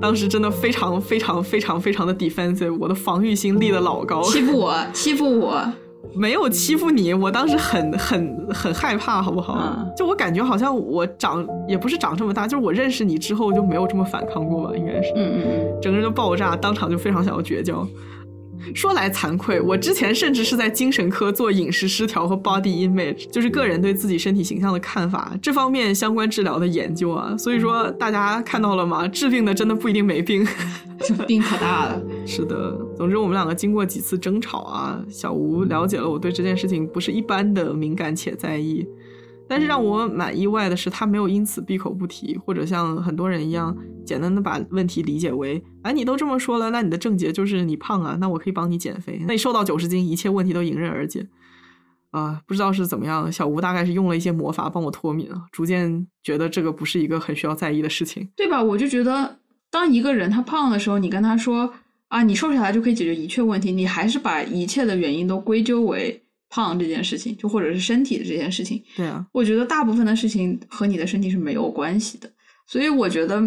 [0.00, 5.72] 当时真的非常非常非常非常的 defensive，我的防御心立的老高， 欺负我，欺负我。
[6.14, 9.58] 没有欺负你，我当时很很很害怕，好不好？
[9.58, 15.12] 嗯就我感觉好像我长也不是长这么大，就是我认识你之后就没有这么反抗过吧，应该是。
[15.14, 17.86] 嗯嗯嗯，整个人就爆炸，当场就非常想要绝交。
[18.74, 27.36] 说来惭愧，我之前甚至是在精神科做饮食失调和 body image，就是个人对自己身体形象的看法这方面相关治疗的研究啊。
[27.36, 29.06] 所以说大家看到了吗？
[29.08, 30.46] 治病的真的不一定没病。
[31.00, 32.02] 这病可大了。
[32.26, 38.86] 是的，总之我们两个经过几次争吵啊，小吴了解了我对这件事情不是一般的敏感且在意。
[39.50, 51.26] 但是让我蛮意外的是，他没有因此闭口不提，或者像很多人一样简单的把问题理解为：哎，你都这么说了，那你的症结就是你胖啊，那我可以帮你减肥，那你瘦到九十斤，一切问题都迎刃而解。
[52.12, 58.28] 啊、不知道是怎么样，小吴大概是用了一些魔法帮我脱敏了，逐渐觉得这个不是一个很需要在意的事情。
[58.36, 58.62] 对吧？
[58.62, 61.72] 我就觉得，当一个人他胖的时候，你跟他说
[62.08, 68.82] 啊，你瘦下来就可以解决一切问题，你还是把一切的原因都归咎为胖这件事情，就或者是身体的这件事情。
[68.94, 72.30] 对啊，我觉得大部分的事情和你的身体是没有关系的，
[72.66, 73.42] 所以我觉得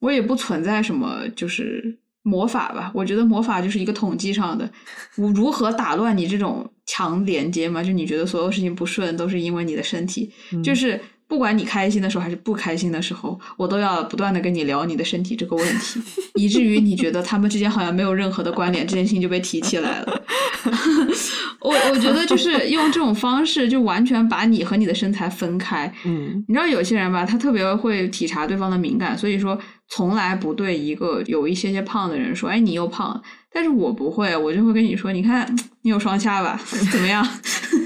[0.00, 2.90] 我也不存在什么就是魔法吧。
[2.94, 4.70] 我觉得魔法就是一个统计上的，
[5.16, 7.82] 我如何打乱你这种强连接嘛？
[7.82, 16.00] 就你觉得所有事情不顺都是因为你的身体，嗯就是不管你开心的时候还是不开心的时候，我都要不断的跟你聊你的身体这个问题，
[16.34, 20.22] 以至于你觉得他们之间好像没有任何的关联，这件事情就被提起来了。
[21.60, 25.92] 我我觉得就是用这种方式，就完全把你和你的身材分开。
[26.04, 33.20] 嗯你知道有些人吧，他特别会体察对方的敏感，所以说从来不对一个有一些些胖的人说：“哎，你又胖了。”
[33.52, 36.58] 但是我不会，我就会跟你说：“你看，你有双下巴，
[36.92, 37.26] 怎么样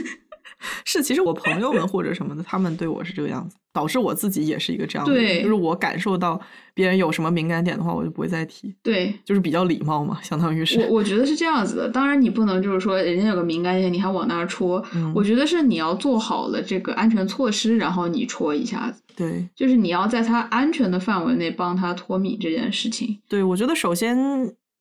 [0.92, 5.24] 是，其实我朋友们或者什么的，他们对我是这个样子，导致我自己也是一个这样的人。
[5.24, 6.38] 对就是我感受到
[6.74, 10.80] 别人有什么敏感点的话，我就不会再提，？”对就是比较礼貌嘛，相当于是。
[10.80, 11.88] 我，我觉得是这样子的。
[11.88, 14.84] 当然，你不能就是说人家有个敏感点，你还往那儿戳。
[14.94, 23.18] 嗯我觉得是你要做好了这个安全措施，然后你戳一下子，对就是你要在他安全的范围内帮他脱敏这件事情。
[23.28, 24.16] 对，我觉得首先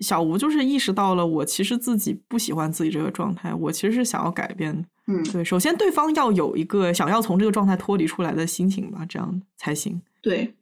[0.02, 4.84] 小吴就是意识到了我其实自己不喜欢自己这个状态，我其实是想要改变的。
[5.08, 10.02] 嗯，对，首先对方要有一个想要从这个状态脱离出来的心情吧，这样才行。
[10.22, 10.54] 对。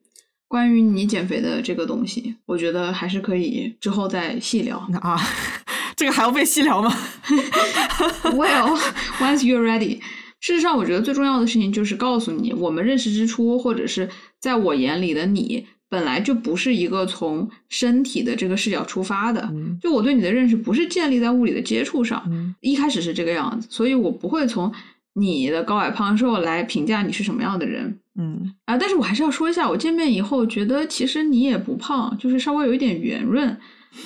[0.48, 4.84] 关于你减肥的这个东西，我觉得还是可以之后再细聊。
[4.90, 5.16] 那啊，
[5.96, 6.92] 这个还要被细聊吗？
[8.24, 8.76] Well,
[9.20, 10.00] once you're ready。
[10.40, 14.10] 事实上，我觉得最重要的事情就是告诉你，我们认识之初，或者是
[14.40, 19.42] 在我眼里的你，本来就不是一个从身体的这个视角出发的。
[19.52, 24.72] 嗯就我对你的认识不是建立在物理的接触上，嗯一开始是这个样子，所以我不会从
[25.14, 28.00] 你的高矮胖瘦来评价你是什么样的人。
[28.16, 33.58] 嗯啊，但是我还是要说一下，我见面以后觉得其实你也不胖，就是稍微有一点圆润。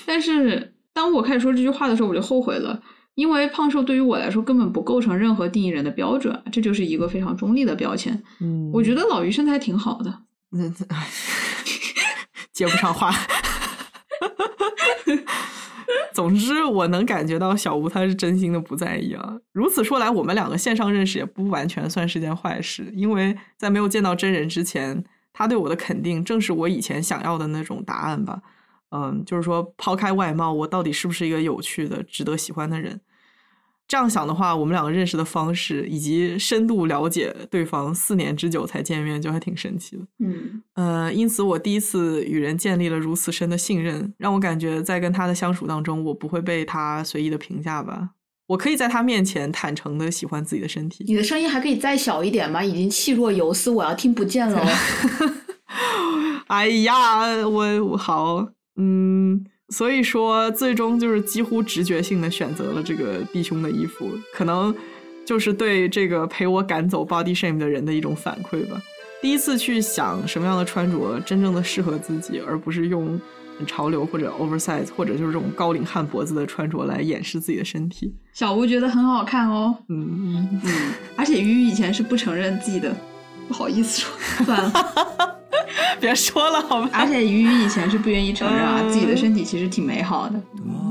[0.06, 2.80] 但是当我开始说这句话的时候，我就后悔了，
[3.16, 8.22] 因为胖瘦对于我来说根本不构成任何定义人的标准，这就是一个非常中立的标签。
[8.40, 10.20] 嗯，我觉得老于身材挺好的，
[10.52, 11.08] 嗯，唉
[12.54, 13.12] 接不上话。
[13.12, 13.20] 哈
[14.20, 15.34] 哈哈
[16.14, 19.38] 总之，我能感觉到小吴他是真心的不在意啊。
[19.52, 25.04] 如此说来，我们两个线上认识也不完全算是件坏事，因为在没有见到真人之前，
[25.34, 28.40] 他对我的肯定正是我以前想要的那种答案吧。
[28.92, 33.02] 嗯，就是说，抛开外貌，我到底是不是一个有趣的、值得喜欢的人？
[33.88, 40.04] 这样想的话，我们两个认识的方式以及深度了解对方四年之久才见面，就还挺神奇的。
[40.20, 48.10] 嗯呃，因此我第一次与人建立了如此深的信任，让我感觉在跟他的相处当中，我不会被他随意的评价吧。
[48.48, 51.04] 我可以在他面前坦诚的喜欢自己的身体。
[51.08, 52.64] 你的声音还可以再小一点吗？
[52.64, 55.34] 已经气若游丝，我要听不见了哦。
[56.48, 64.74] 哎呀，我我好，嗯，所以说最终就是几乎直觉性的选择了这个弟兄的衣服，可能
[65.26, 68.80] 就是对这个陪我赶走 body shame 的人的一种反馈吧。
[69.20, 73.20] 第一次去想什么样的穿着真正的适合自己，而不是用
[73.58, 78.14] 很潮流或者 oversize，或者就是这种高领汉脖子的穿着来掩饰自己的身体。
[78.34, 80.72] 小吴觉得很好看哦，嗯嗯，
[81.16, 82.94] 而且鱼鱼以前是不承认自己的，
[83.48, 84.12] 不好意思说，
[84.46, 85.40] 算了。
[86.00, 86.90] 别说了，好吧。
[86.94, 90.42] 而且鱼鱼以前是不愿意承认啊，自己的身体其实挺美好的。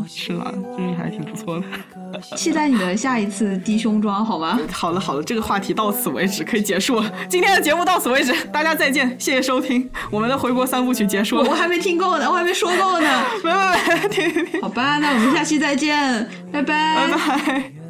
[0.09, 0.53] 是吗？
[0.77, 1.65] 就是还挺不错的。
[2.37, 4.59] 期待你的下一次低胸装，好吗？
[4.71, 7.13] 好了好了，这个话题到此为止，可以结束了。
[7.29, 9.89] 今天的节目到此为止，大家再见，谢谢收听。
[10.11, 11.49] 我们的回国三部曲结束了。
[11.49, 13.09] 我还没听够呢，我还没说够呢。
[13.45, 14.61] 没没没，听听听。
[14.61, 16.97] 好吧，那我们下期再见，拜拜。
[16.97, 17.82] 拜拜。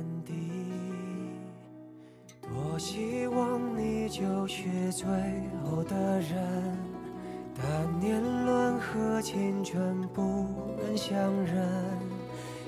[4.12, 5.06] 就是最
[5.64, 6.76] 后的人，
[7.56, 11.16] 但年轮和青春不能相
[11.46, 11.66] 认。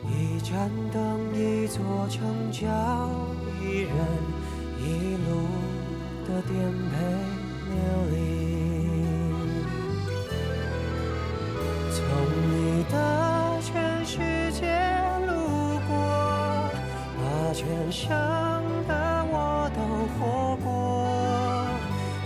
[0.09, 2.67] 一盏灯，一座城，叫
[3.61, 3.95] 一人，
[4.79, 5.45] 一路
[6.27, 6.57] 的颠
[6.89, 6.97] 沛
[7.69, 7.77] 流
[8.11, 8.15] 离。
[11.93, 12.01] 从
[12.49, 14.17] 你的全世
[14.53, 14.65] 界
[15.27, 15.31] 路
[15.87, 15.93] 过，
[17.19, 17.23] 把
[17.53, 18.09] 全盛
[18.89, 19.79] 的我都
[20.15, 21.14] 活过。